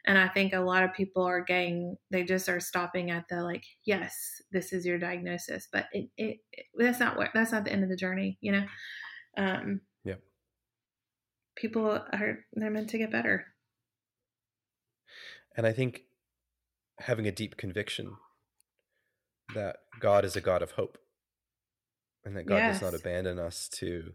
And 0.04 0.18
i 0.18 0.26
think 0.26 0.52
a 0.52 0.58
lot 0.58 0.82
of 0.82 0.92
people 0.94 1.22
are 1.22 1.44
getting 1.44 1.96
they 2.10 2.24
just 2.24 2.48
are 2.48 2.58
stopping 2.58 3.12
at 3.12 3.28
the 3.28 3.40
like 3.40 3.62
yes 3.84 4.42
this 4.50 4.72
is 4.72 4.84
your 4.84 4.98
diagnosis. 4.98 5.68
But 5.72 5.86
it, 5.92 6.10
it, 6.16 6.38
it 6.52 6.66
that's 6.76 6.98
not 6.98 7.16
what 7.16 7.30
that's 7.32 7.52
not 7.52 7.64
the 7.64 7.72
end 7.72 7.84
of 7.84 7.88
the 7.88 7.96
journey 7.96 8.36
you 8.40 8.50
know? 8.50 8.64
Um 9.36 9.80
yeah 10.04 10.16
people 11.54 11.86
are 11.86 12.38
they're 12.52 12.70
meant 12.70 12.90
to 12.90 12.98
get 12.98 13.12
better. 13.12 13.46
And 15.56 15.68
i 15.68 15.72
think 15.72 16.02
having 16.98 17.28
a 17.28 17.32
deep 17.32 17.56
conviction 17.56 18.16
that 19.54 19.76
God 20.00 20.24
is 20.24 20.34
a 20.34 20.40
God 20.40 20.62
of 20.62 20.72
hope 20.72 20.98
and 22.24 22.36
that 22.36 22.46
God 22.46 22.56
yes. 22.56 22.80
does 22.80 22.92
not 22.92 23.00
abandon 23.00 23.38
us 23.38 23.68
to 23.74 24.14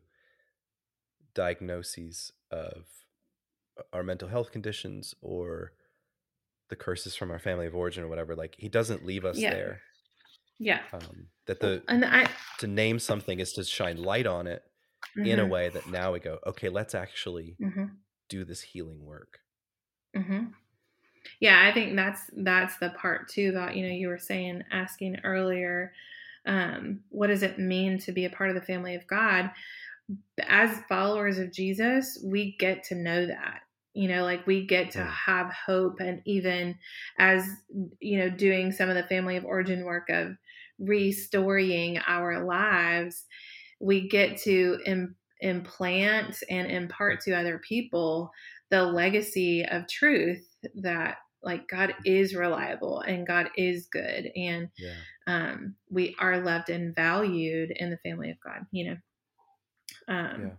diagnoses 1.38 2.31
of 2.49 2.85
our 3.93 4.01
mental 4.01 4.27
health 4.27 4.51
conditions 4.51 5.13
or 5.21 5.71
the 6.69 6.75
curses 6.75 7.15
from 7.15 7.29
our 7.29 7.38
family 7.38 7.67
of 7.67 7.75
origin 7.75 8.03
or 8.03 8.07
whatever 8.07 8.35
like 8.35 8.55
he 8.57 8.67
doesn't 8.67 9.05
leave 9.05 9.23
us 9.23 9.38
yeah. 9.38 9.53
there 9.53 9.81
yeah 10.59 10.79
um, 10.93 11.27
that 11.45 11.59
the 11.59 11.83
and 11.88 12.03
I, 12.03 12.27
to 12.57 12.65
name 12.65 12.97
something 12.97 13.39
is 13.39 13.53
to 13.53 13.63
shine 13.63 14.01
light 14.01 14.25
on 14.25 14.47
it 14.47 14.63
mm-hmm. 15.15 15.27
in 15.27 15.39
a 15.39 15.43
mm-hmm. 15.43 15.51
way 15.51 15.69
that 15.69 15.88
now 15.91 16.11
we 16.13 16.19
go 16.19 16.39
okay 16.47 16.69
let's 16.69 16.95
actually 16.95 17.55
mm-hmm. 17.61 17.85
do 18.29 18.43
this 18.43 18.61
healing 18.61 19.05
work 19.05 19.39
mm-hmm 20.15 20.45
yeah 21.39 21.67
i 21.69 21.73
think 21.73 21.95
that's 21.95 22.21
that's 22.38 22.77
the 22.77 22.89
part 22.91 23.29
too 23.29 23.51
that 23.51 23.75
you 23.75 23.85
know 23.85 23.93
you 23.93 24.07
were 24.07 24.17
saying 24.17 24.63
asking 24.71 25.17
earlier 25.23 25.93
um, 26.47 27.01
what 27.09 27.27
does 27.27 27.43
it 27.43 27.59
mean 27.59 27.99
to 27.99 28.13
be 28.13 28.23
a 28.23 28.29
part 28.29 28.49
of 28.49 28.55
the 28.55 28.61
family 28.61 28.95
of 28.95 29.05
god 29.05 29.51
as 30.39 30.80
followers 30.88 31.38
of 31.38 31.51
jesus 31.51 32.18
we 32.24 32.55
get 32.60 32.84
to 32.84 32.95
know 32.95 33.26
that 33.26 33.62
you 33.93 34.08
know 34.08 34.24
like 34.24 34.45
we 34.47 34.66
get 34.66 34.91
to 34.91 35.03
have 35.03 35.51
hope 35.51 35.99
and 35.99 36.22
even 36.26 36.76
as 37.20 37.45
you 37.99 38.18
know 38.18 38.30
doing 38.30 38.72
some 38.72 38.89
of 38.89 38.95
the 38.95 39.03
family 39.03 39.36
of 39.36 39.45
origin 39.45 39.84
work 39.84 40.10
of 40.10 40.32
restoring 40.80 41.97
our 42.08 42.45
lives 42.45 43.26
we 43.80 44.08
get 44.08 44.38
to 44.38 44.80
Im- 44.86 45.16
implant 45.41 46.38
and 46.49 46.72
impart 46.72 47.22
to 47.22 47.34
other 47.34 47.60
people 47.60 48.32
the 48.70 48.84
legacy 48.84 49.66
of 49.66 49.88
truth 49.88 50.45
that 50.76 51.18
like 51.43 51.68
God 51.68 51.93
is 52.03 52.36
reliable 52.36 53.01
and 53.01 53.28
God 53.28 53.49
is 53.55 53.88
good 53.88 54.32
and 54.36 54.70
yeah. 54.78 54.95
um, 55.28 55.76
we 55.89 56.16
are 56.20 56.39
loved 56.39 56.70
and 56.70 56.95
valued 56.95 57.72
in 57.76 57.89
the 57.89 57.97
family 57.97 58.32
of 58.32 58.38
God, 58.43 58.66
you 58.72 58.89
know. 58.89 58.97
Um, 60.08 60.41
yeah. 60.41 60.49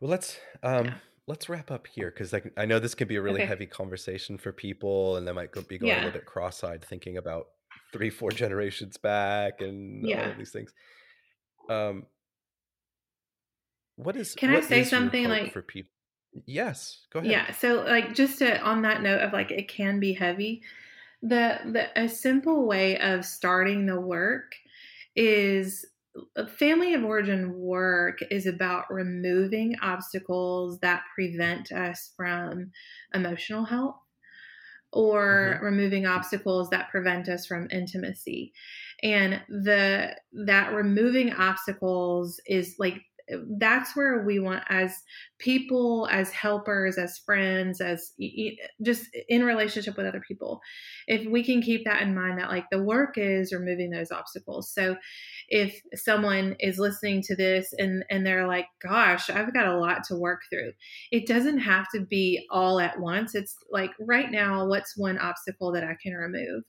Well, 0.00 0.10
let's 0.10 0.38
um, 0.62 0.86
yeah. 0.86 0.94
let's 1.26 1.48
wrap 1.48 1.70
up 1.70 1.86
here 1.86 2.10
because 2.10 2.34
I, 2.34 2.42
I 2.56 2.66
know 2.66 2.78
this 2.78 2.94
could 2.94 3.08
be 3.08 3.16
a 3.16 3.22
really 3.22 3.40
okay. 3.40 3.46
heavy 3.46 3.66
conversation 3.66 4.38
for 4.38 4.52
people, 4.52 5.16
and 5.16 5.26
they 5.26 5.32
might 5.32 5.52
go, 5.52 5.62
be 5.62 5.78
going 5.78 5.88
yeah. 5.88 5.96
a 5.96 6.04
little 6.04 6.12
bit 6.12 6.26
cross-eyed 6.26 6.84
thinking 6.84 7.16
about 7.16 7.46
three, 7.92 8.10
four 8.10 8.30
generations 8.30 8.96
back 8.96 9.60
and 9.60 10.06
yeah. 10.06 10.24
all 10.24 10.30
of 10.32 10.38
these 10.38 10.50
things. 10.50 10.72
Um, 11.70 12.06
what 13.96 14.16
is? 14.16 14.34
Can 14.34 14.52
what 14.52 14.64
I 14.64 14.66
say 14.66 14.84
something 14.84 15.28
like 15.28 15.52
for 15.52 15.62
people? 15.62 15.90
Yes, 16.44 17.06
go 17.10 17.20
ahead. 17.20 17.30
Yeah, 17.30 17.52
so 17.52 17.82
like 17.84 18.14
just 18.14 18.40
to, 18.40 18.60
on 18.60 18.82
that 18.82 19.02
note 19.02 19.22
of 19.22 19.32
like 19.32 19.50
it 19.50 19.68
can 19.68 20.00
be 20.00 20.12
heavy, 20.12 20.62
the 21.22 21.58
the 21.64 21.98
a 21.98 22.08
simple 22.08 22.66
way 22.66 22.98
of 22.98 23.24
starting 23.24 23.86
the 23.86 23.98
work 23.98 24.54
is 25.14 25.86
family 26.56 26.94
of 26.94 27.04
origin 27.04 27.52
work 27.58 28.18
is 28.30 28.46
about 28.46 28.84
removing 28.90 29.76
obstacles 29.82 30.78
that 30.80 31.02
prevent 31.14 31.72
us 31.72 32.12
from 32.16 32.70
emotional 33.14 33.64
health 33.64 33.96
or 34.92 35.54
mm-hmm. 35.56 35.64
removing 35.64 36.06
obstacles 36.06 36.70
that 36.70 36.90
prevent 36.90 37.28
us 37.28 37.46
from 37.46 37.68
intimacy 37.70 38.52
and 39.02 39.40
the 39.48 40.14
that 40.46 40.72
removing 40.72 41.32
obstacles 41.32 42.40
is 42.46 42.76
like 42.78 43.02
that's 43.58 43.96
where 43.96 44.24
we 44.24 44.38
want 44.38 44.62
as 44.68 44.94
people 45.38 46.08
as 46.10 46.30
helpers 46.30 46.96
as 46.96 47.18
friends 47.18 47.80
as 47.80 48.12
just 48.82 49.06
in 49.28 49.44
relationship 49.44 49.96
with 49.96 50.06
other 50.06 50.22
people 50.26 50.60
if 51.06 51.26
we 51.26 51.42
can 51.42 51.60
keep 51.60 51.84
that 51.84 52.02
in 52.02 52.14
mind 52.14 52.38
that 52.38 52.50
like 52.50 52.64
the 52.70 52.82
work 52.82 53.14
is 53.16 53.52
removing 53.52 53.90
those 53.90 54.10
obstacles. 54.10 54.72
So 54.72 54.96
if 55.48 55.80
someone 55.94 56.56
is 56.60 56.78
listening 56.78 57.22
to 57.22 57.36
this 57.36 57.72
and 57.78 58.04
and 58.10 58.26
they're 58.26 58.46
like 58.46 58.66
gosh 58.82 59.30
i've 59.30 59.54
got 59.54 59.68
a 59.68 59.78
lot 59.78 60.02
to 60.04 60.16
work 60.16 60.40
through 60.50 60.72
it 61.12 61.26
doesn't 61.26 61.58
have 61.58 61.86
to 61.94 62.00
be 62.00 62.46
all 62.50 62.80
at 62.80 62.98
once. 62.98 63.34
It's 63.34 63.56
like 63.70 63.90
right 64.00 64.30
now 64.30 64.66
what's 64.66 64.96
one 64.96 65.18
obstacle 65.18 65.72
that 65.72 65.84
i 65.84 65.96
can 66.02 66.14
remove 66.14 66.64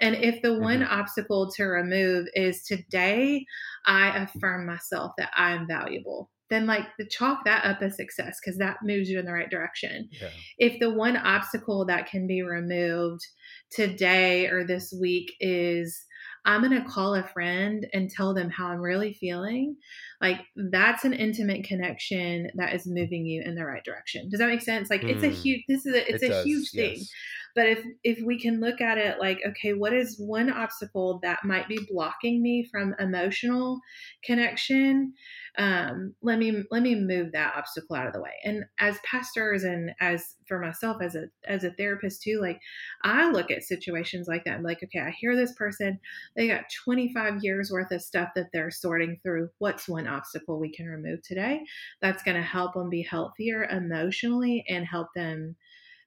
and 0.00 0.14
if 0.16 0.42
the 0.42 0.58
one 0.58 0.80
mm-hmm. 0.80 0.92
obstacle 0.92 1.50
to 1.52 1.64
remove 1.64 2.26
is 2.34 2.62
today, 2.62 3.44
I 3.86 4.24
affirm 4.24 4.66
myself 4.66 5.12
that 5.18 5.30
I'm 5.36 5.66
valuable, 5.66 6.30
then 6.50 6.66
like 6.66 6.86
the 6.98 7.06
chalk 7.06 7.44
that 7.44 7.64
up 7.64 7.82
as 7.82 7.96
success 7.96 8.38
because 8.42 8.58
that 8.58 8.78
moves 8.82 9.08
you 9.08 9.18
in 9.18 9.26
the 9.26 9.32
right 9.32 9.50
direction. 9.50 10.08
Yeah. 10.10 10.28
If 10.58 10.80
the 10.80 10.92
one 10.92 11.16
obstacle 11.16 11.86
that 11.86 12.08
can 12.08 12.26
be 12.26 12.42
removed 12.42 13.22
today 13.70 14.46
or 14.46 14.64
this 14.64 14.94
week 14.98 15.32
is 15.40 16.04
I'm 16.46 16.62
going 16.62 16.82
to 16.82 16.88
call 16.88 17.14
a 17.14 17.26
friend 17.26 17.86
and 17.92 18.10
tell 18.10 18.34
them 18.34 18.50
how 18.50 18.66
I'm 18.66 18.80
really 18.80 19.14
feeling. 19.14 19.76
Like 20.24 20.40
that's 20.56 21.04
an 21.04 21.12
intimate 21.12 21.64
connection 21.64 22.50
that 22.54 22.72
is 22.72 22.86
moving 22.86 23.26
you 23.26 23.42
in 23.44 23.56
the 23.56 23.66
right 23.66 23.84
direction. 23.84 24.30
Does 24.30 24.40
that 24.40 24.48
make 24.48 24.62
sense? 24.62 24.88
Like 24.88 25.02
mm. 25.02 25.10
it's 25.10 25.22
a 25.22 25.28
mm. 25.28 25.34
huge 25.34 25.64
this 25.68 25.84
is 25.84 25.94
a, 25.94 26.10
it's 26.10 26.22
it 26.22 26.26
a 26.26 26.28
does, 26.30 26.44
huge 26.46 26.70
thing. 26.70 26.96
Yes. 26.96 27.10
but 27.54 27.66
if 27.66 27.84
if 28.02 28.24
we 28.24 28.40
can 28.40 28.58
look 28.58 28.80
at 28.80 28.96
it 28.96 29.18
like 29.20 29.38
okay 29.46 29.74
what 29.74 29.92
is 29.92 30.18
one 30.18 30.50
obstacle 30.50 31.20
that 31.22 31.44
might 31.44 31.68
be 31.68 31.78
blocking 31.90 32.42
me 32.42 32.66
from 32.72 32.94
emotional 32.98 33.80
connection 34.24 35.12
um, 35.56 36.14
let 36.20 36.38
me 36.38 36.64
let 36.70 36.82
me 36.82 36.96
move 36.96 37.30
that 37.32 37.54
obstacle 37.56 37.94
out 37.94 38.08
of 38.08 38.12
the 38.12 38.20
way 38.20 38.32
and 38.44 38.64
as 38.80 38.98
pastors 39.08 39.62
and 39.62 39.92
as 40.00 40.34
for 40.48 40.58
myself 40.58 41.00
as 41.00 41.14
a 41.14 41.26
as 41.46 41.62
a 41.62 41.70
therapist 41.70 42.22
too 42.22 42.40
like 42.40 42.58
i 43.04 43.30
look 43.30 43.50
at 43.52 43.62
situations 43.62 44.26
like 44.26 44.44
that 44.44 44.54
i'm 44.54 44.64
like 44.64 44.82
okay 44.82 44.98
i 44.98 45.10
hear 45.10 45.36
this 45.36 45.54
person 45.54 46.00
they 46.36 46.48
got 46.48 46.64
25 46.84 47.44
years 47.44 47.70
worth 47.70 47.92
of 47.92 48.02
stuff 48.02 48.30
that 48.34 48.46
they're 48.52 48.70
sorting 48.70 49.18
through 49.22 49.48
what's 49.58 49.88
one 49.88 50.08
obstacle 50.14 50.58
we 50.58 50.72
can 50.72 50.86
remove 50.86 51.20
today 51.22 51.60
that's 52.00 52.22
going 52.22 52.36
to 52.36 52.42
help 52.42 52.74
them 52.74 52.88
be 52.88 53.02
healthier 53.02 53.64
emotionally 53.64 54.64
and 54.68 54.86
help 54.86 55.08
them 55.14 55.56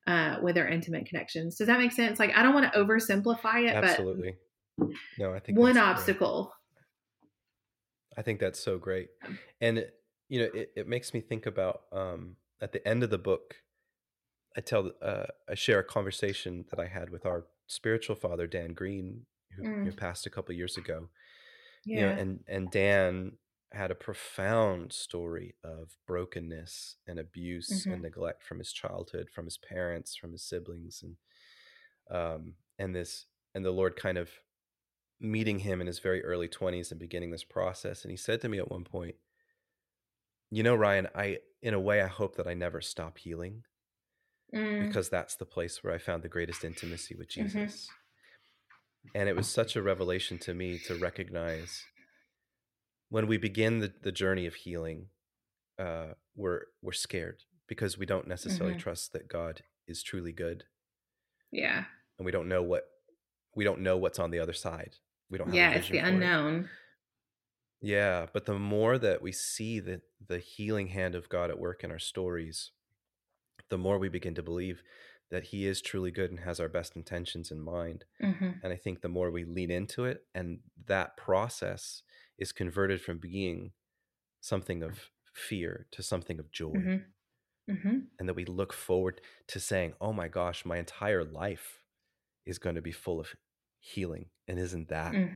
uh, 0.08 0.38
with 0.42 0.56
their 0.56 0.68
intimate 0.68 1.06
connections 1.06 1.58
does 1.58 1.68
that 1.68 1.80
make 1.80 1.92
sense 1.92 2.20
like 2.20 2.36
i 2.36 2.42
don't 2.42 2.54
want 2.54 2.72
to 2.72 2.80
oversimplify 2.80 3.68
it 3.68 3.74
absolutely 3.76 4.36
no 5.20 5.34
i 5.34 5.40
think 5.40 5.58
one 5.58 5.78
obstacle 5.78 6.54
I 8.18 8.24
think 8.24 8.40
that's 8.40 8.60
so 8.60 8.80
great. 8.80 9.10
And, 9.62 9.86
you 10.28 10.40
know, 10.40 10.50
it, 10.54 10.72
it 10.76 10.88
makes 10.88 11.14
me 11.14 11.22
think 11.22 11.46
about 11.46 11.82
um, 11.92 12.36
at 12.60 12.74
the 12.74 12.86
end 12.86 13.04
of 13.04 13.12
the 13.12 13.20
book, 13.20 13.56
I 14.58 14.62
tell, 14.62 14.92
uh, 15.04 15.26
I 15.48 15.54
share 15.54 15.80
a 15.80 15.84
conversation 15.84 16.66
that 16.72 16.80
I 16.80 16.88
had 16.88 17.12
with 17.12 17.28
our 17.28 17.46
spiritual 17.68 18.16
father, 18.16 18.48
Dan 18.48 18.74
Green, 18.74 19.28
who 19.56 19.64
mm. 19.64 19.98
passed 19.98 20.26
a 20.26 20.32
couple 20.32 20.56
years 20.56 20.78
ago. 20.78 21.10
Yeah. 21.86 21.96
You 21.96 22.02
know, 22.02 22.12
and, 22.22 22.40
and 22.48 22.72
Dan 22.72 23.32
had 23.74 23.92
a 23.92 23.96
profound 23.96 24.94
story 24.94 25.56
of 25.64 25.98
brokenness 26.08 26.98
and 27.06 27.20
abuse 27.20 27.82
mm-hmm. 27.82 27.94
and 27.94 28.02
neglect 28.02 28.44
from 28.44 28.60
his 28.60 28.72
childhood, 28.72 29.28
from 29.34 29.46
his 29.46 29.58
parents, 29.58 30.16
from 30.16 30.32
his 30.32 30.44
siblings. 30.44 31.04
And, 31.04 31.16
um, 32.10 32.54
and 32.80 32.96
this, 32.96 33.26
and 33.54 33.66
the 33.66 33.72
Lord 33.72 33.96
kind 33.96 34.18
of 34.18 34.30
meeting 35.20 35.60
him 35.60 35.82
in 35.82 35.88
his 35.88 36.00
very 36.00 36.24
early 36.24 36.48
20s 36.48 36.92
and 36.92 37.00
beginning 37.00 37.32
this 37.32 37.44
process 37.44 38.04
and 38.04 38.12
he 38.12 38.18
said 38.18 38.40
to 38.40 38.50
me 38.50 38.60
at 38.60 38.70
one 38.70 38.84
point 38.84 39.16
you 40.52 40.62
know 40.62 40.76
ryan 40.76 41.08
i 41.16 41.38
in 41.62 41.74
a 41.74 41.80
way 41.80 42.02
i 42.02 42.08
hope 42.08 42.36
that 42.36 42.48
i 42.48 42.54
never 42.54 42.82
stop 42.82 43.18
healing 43.18 43.64
mm. 44.54 44.88
because 44.88 45.10
that's 45.10 45.36
the 45.36 45.46
place 45.46 45.84
where 45.84 45.94
i 45.94 45.98
found 45.98 46.22
the 46.22 46.30
greatest 46.30 46.64
intimacy 46.64 47.16
with 47.16 47.30
mm-hmm. 47.30 47.44
jesus 47.48 47.88
mm-hmm. 47.88 49.20
and 49.20 49.28
it 49.28 49.36
was 49.36 49.48
such 49.48 49.76
a 49.76 49.82
revelation 49.82 50.38
to 50.38 50.54
me 50.54 50.78
to 50.78 50.96
recognize 50.96 51.84
when 53.10 53.28
we 53.28 53.38
begin 53.38 53.80
the, 53.80 53.94
the 54.02 54.12
journey 54.12 54.46
of 54.46 54.56
healing 54.56 55.08
uh, 55.80 56.08
we're 56.36 56.62
we're 56.82 56.92
scared 56.92 57.44
because 57.68 57.98
we 57.98 58.06
don't 58.06 58.28
necessarily 58.28 58.74
mm-hmm. 58.74 58.82
trust 58.82 59.14
that 59.14 59.28
god 59.28 59.62
is 59.88 60.04
truly 60.04 60.32
good 60.32 60.64
yeah 61.52 61.86
and 62.18 62.26
we 62.26 62.32
don't 62.32 62.50
know 62.50 62.64
what 62.64 62.84
we 63.56 63.64
don't 63.64 63.82
know 63.82 63.98
what's 63.98 64.20
on 64.20 64.32
the 64.32 64.40
other 64.40 64.54
side 64.54 64.96
we 65.30 65.38
don't 65.38 65.48
have 65.48 65.56
yeah 65.56 65.72
it's 65.72 65.90
the 65.90 65.98
unknown 65.98 66.70
it. 67.82 67.88
yeah 67.88 68.26
but 68.34 68.46
the 68.46 68.58
more 68.58 68.98
that 68.98 69.22
we 69.22 69.32
see 69.32 69.80
the 69.80 70.02
the 70.28 70.40
healing 70.40 70.88
hand 70.88 71.16
of 71.16 71.30
god 71.30 71.50
at 71.50 71.60
work 71.60 71.84
in 71.84 71.92
our 71.92 72.00
stories 72.00 72.72
the 73.70 73.78
more 73.78 74.00
we 74.00 74.10
begin 74.10 74.34
to 74.34 74.44
believe 74.44 74.82
that 75.30 75.46
he 75.46 75.68
is 75.68 75.82
truly 75.82 76.10
good 76.10 76.32
and 76.32 76.40
has 76.40 76.60
our 76.60 76.70
best 76.70 76.96
intentions 76.96 77.52
in 77.52 77.60
mind 77.60 78.06
mm-hmm. 78.22 78.52
and 78.64 78.74
i 78.74 78.76
think 78.76 79.02
the 79.02 79.10
more 79.10 79.30
we 79.30 79.46
lean 79.46 79.72
into 79.72 80.06
it 80.06 80.24
and 80.34 80.60
that 80.88 81.18
process 81.18 82.02
is 82.38 82.52
converted 82.52 83.02
from 83.02 83.18
being 83.18 83.72
something 84.42 84.84
of 84.84 85.12
fear 85.34 85.88
to 85.92 86.04
something 86.04 86.40
of 86.40 86.52
joy. 86.52 86.72
Mm-hmm. 86.72 86.98
Mm-hmm. 87.70 87.98
and 88.18 88.30
that 88.30 88.34
we 88.34 88.46
look 88.46 88.72
forward 88.72 89.20
to 89.50 89.60
saying 89.60 89.92
oh 90.00 90.14
my 90.14 90.30
gosh 90.30 90.64
my 90.64 90.78
entire 90.78 91.26
life 91.26 91.84
is 92.46 92.60
going 92.60 92.76
to 92.76 92.82
be 92.82 92.94
full 92.94 93.20
of 93.20 93.36
healing 93.82 94.28
and 94.48 94.58
isn't 94.58 94.88
that 94.88 95.12
mm. 95.12 95.36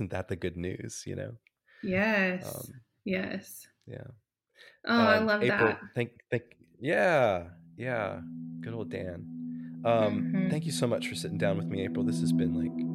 not 0.00 0.08
that 0.08 0.28
the 0.28 0.36
good 0.36 0.56
news 0.56 1.04
you 1.06 1.14
know? 1.14 1.32
Yes. 1.82 2.46
Um, 2.46 2.80
yes. 3.04 3.68
yeah. 3.86 4.04
Oh 4.86 4.94
um, 4.94 5.06
i 5.06 5.18
love 5.18 5.42
April, 5.42 5.68
that. 5.68 5.80
thank 5.94 6.12
thank 6.30 6.44
yeah 6.80 7.44
yeah. 7.76 8.20
Good 8.60 8.74
old 8.74 8.90
dan. 8.90 9.26
Um 9.84 10.32
mm-hmm. 10.32 10.50
thank 10.50 10.64
you 10.64 10.72
so 10.72 10.86
much 10.86 11.08
for 11.08 11.14
sitting 11.14 11.38
down 11.38 11.58
with 11.58 11.66
me 11.66 11.84
april. 11.84 12.04
This 12.04 12.20
has 12.20 12.32
been 12.32 12.54
like 12.54 12.89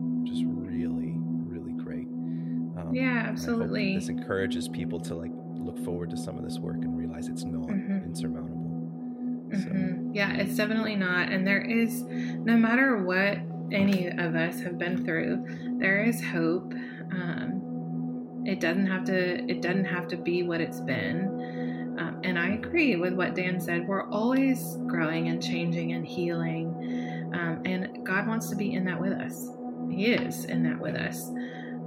yeah 2.96 3.26
absolutely 3.28 3.96
this 3.96 4.10
encourages 4.10 4.68
people 4.68 5.00
to 5.00 5.16
like 5.16 5.32
look 5.56 5.78
forward 5.84 6.10
to 6.10 6.18
some 6.18 6.38
of 6.38 6.44
this 6.44 6.60
work 6.60 6.78
and 6.78 6.98
realize 6.98 7.28
it's 7.28 7.44
not 7.44 7.68
mm-hmm. 7.68 8.04
insurmountable 8.06 9.50
mm-hmm. 9.50 10.12
yeah 10.14 10.34
it's 10.34 10.56
definitely 10.56 10.96
not 10.96 11.32
and 11.32 11.46
there 11.46 11.62
is 11.62 12.04
no 12.04 12.56
matter 12.56 13.04
what 13.04 13.40
any 13.72 14.08
of 14.10 14.36
us 14.36 14.60
have 14.62 14.78
been 14.78 15.04
through, 15.04 15.46
there 15.80 16.04
is 16.04 16.24
hope. 16.24 16.74
Um, 17.12 18.44
it 18.46 18.60
doesn't 18.60 18.86
have 18.86 19.06
to. 19.06 19.50
It 19.50 19.62
doesn't 19.62 19.86
have 19.86 20.08
to 20.10 20.18
be 20.18 20.44
what 20.44 20.62
it's 20.62 20.80
been. 20.80 21.96
Um, 21.98 22.20
and 22.24 22.38
I 22.38 22.50
agree 22.50 22.96
with 22.96 23.14
what 23.14 23.36
Dan 23.36 23.60
said. 23.60 23.88
We're 23.88 24.10
always 24.10 24.78
growing 24.88 25.30
and 25.30 25.42
changing 25.42 25.94
and 25.94 26.06
healing, 26.06 27.32
um, 27.34 27.62
and 27.66 28.06
God 28.06 28.28
wants 28.28 28.50
to 28.50 28.56
be 28.56 28.74
in 28.74 28.86
that 28.86 29.00
with 29.00 29.14
us. 29.14 29.48
He 29.90 30.14
is 30.14 30.46
in 30.46 30.64
that 30.64 30.80
with 30.80 30.96
us. 30.96 31.30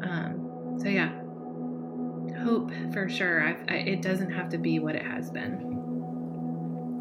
Um, 0.02 0.47
so 0.78 0.88
yeah, 0.88 1.10
hope 2.42 2.70
for 2.92 3.08
sure. 3.08 3.42
I, 3.42 3.56
I, 3.68 3.74
it 3.78 4.02
doesn't 4.02 4.30
have 4.30 4.48
to 4.50 4.58
be 4.58 4.78
what 4.78 4.94
it 4.94 5.02
has 5.04 5.30
been. 5.30 5.60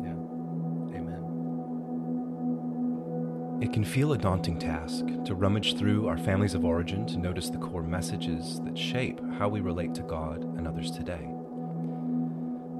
Yeah. 0.03 0.97
Amen. 0.97 1.23
It 3.61 3.71
can 3.71 3.83
feel 3.83 4.13
a 4.13 4.17
daunting 4.17 4.57
task 4.59 5.05
to 5.25 5.35
rummage 5.35 5.77
through 5.77 6.07
our 6.07 6.17
families 6.17 6.53
of 6.53 6.65
origin 6.65 7.05
to 7.07 7.17
notice 7.17 7.49
the 7.49 7.59
core 7.59 7.83
messages 7.83 8.59
that 8.65 8.77
shape 8.77 9.19
how 9.37 9.47
we 9.47 9.61
relate 9.61 9.93
to 9.95 10.03
God 10.03 10.43
and 10.43 10.67
others 10.67 10.91
today. 10.91 11.27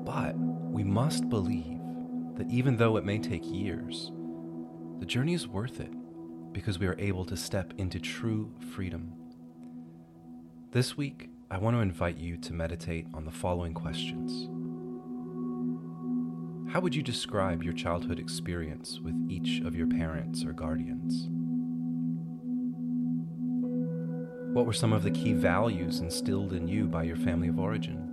But 0.04 0.36
we 0.38 0.84
must 0.84 1.30
believe 1.30 1.80
that 2.36 2.50
even 2.50 2.78
though 2.78 2.98
it 2.98 3.06
may 3.06 3.20
take 3.20 3.46
years, 3.46 4.12
the 5.00 5.06
journey 5.06 5.34
is 5.34 5.48
worth 5.48 5.80
it 5.80 5.92
because 6.54 6.80
we 6.80 6.88
are 6.88 7.00
able 7.00 7.26
to 7.26 7.38
step 7.38 7.74
into 7.78 8.00
true 8.00 8.52
freedom. 8.74 9.14
This 10.72 10.98
week, 10.98 11.30
I 11.50 11.58
want 11.60 11.78
to 11.78 11.82
invite 11.82 12.18
you 12.18 12.36
to 12.40 12.52
meditate 12.52 13.08
on 13.14 13.24
the 13.24 13.32
following 13.32 13.74
questions. 13.74 14.50
How 16.74 16.82
would 16.82 16.94
you 16.94 17.02
describe 17.02 17.64
your 17.64 17.72
childhood 17.72 18.20
experience 18.20 19.00
with 19.00 19.16
each 19.30 19.62
of 19.62 19.78
your 19.78 19.88
parents 19.88 20.44
or 20.44 20.52
guardians? 20.52 21.30
What 24.54 24.66
were 24.66 24.74
some 24.74 24.92
of 24.92 25.04
the 25.04 25.12
key 25.12 25.32
values 25.32 26.02
instilled 26.02 26.52
in 26.52 26.68
you 26.68 26.84
by 26.88 27.04
your 27.04 27.16
family 27.16 27.48
of 27.48 27.60
origin? 27.60 28.10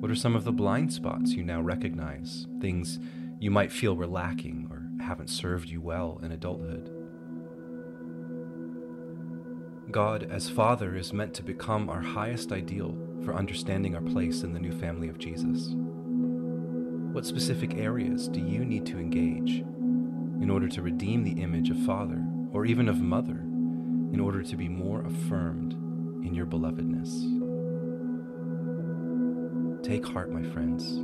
What 0.00 0.10
are 0.10 0.16
some 0.16 0.34
of 0.34 0.42
the 0.42 0.50
blind 0.50 0.92
spots 0.92 1.30
you 1.30 1.44
now 1.44 1.60
recognize, 1.60 2.48
things 2.60 2.98
you 3.38 3.52
might 3.52 3.70
feel 3.70 3.94
were 3.94 4.08
lacking 4.08 4.66
or 4.68 4.90
haven't 5.00 5.30
served 5.30 5.68
you 5.68 5.80
well 5.80 6.18
in 6.24 6.32
adulthood? 6.32 6.97
God, 9.90 10.30
as 10.30 10.50
Father, 10.50 10.96
is 10.96 11.14
meant 11.14 11.32
to 11.34 11.42
become 11.42 11.88
our 11.88 12.02
highest 12.02 12.52
ideal 12.52 12.94
for 13.24 13.34
understanding 13.34 13.94
our 13.94 14.02
place 14.02 14.42
in 14.42 14.52
the 14.52 14.60
new 14.60 14.72
family 14.72 15.08
of 15.08 15.16
Jesus. 15.18 15.70
What 17.14 17.24
specific 17.24 17.74
areas 17.74 18.28
do 18.28 18.38
you 18.38 18.66
need 18.66 18.84
to 18.86 18.98
engage 18.98 19.64
in 20.42 20.50
order 20.50 20.68
to 20.68 20.82
redeem 20.82 21.24
the 21.24 21.40
image 21.40 21.70
of 21.70 21.78
father 21.86 22.22
or 22.52 22.66
even 22.66 22.86
of 22.86 23.00
mother 23.00 23.38
in 24.12 24.20
order 24.20 24.42
to 24.42 24.56
be 24.56 24.68
more 24.68 25.06
affirmed 25.06 25.72
in 26.22 26.34
your 26.34 26.44
belovedness? 26.44 27.08
Take 29.82 30.06
heart, 30.06 30.30
my 30.30 30.42
friends. 30.50 30.98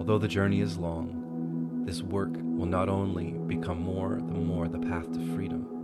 Although 0.00 0.18
the 0.18 0.26
journey 0.26 0.62
is 0.62 0.76
long, 0.76 1.84
this 1.86 2.02
work 2.02 2.32
will 2.34 2.66
not 2.66 2.88
only 2.88 3.34
become 3.46 3.80
more 3.80 4.16
the 4.16 4.34
more 4.34 4.66
the 4.66 4.80
path 4.80 5.12
to 5.12 5.34
freedom, 5.36 5.79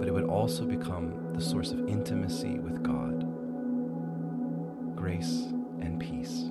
but 0.00 0.08
it 0.08 0.12
would 0.12 0.24
also 0.24 0.64
become 0.64 1.30
the 1.34 1.40
source 1.42 1.72
of 1.72 1.86
intimacy 1.86 2.58
with 2.58 2.82
God, 2.82 3.20
grace, 4.96 5.48
and 5.82 6.00
peace. 6.00 6.49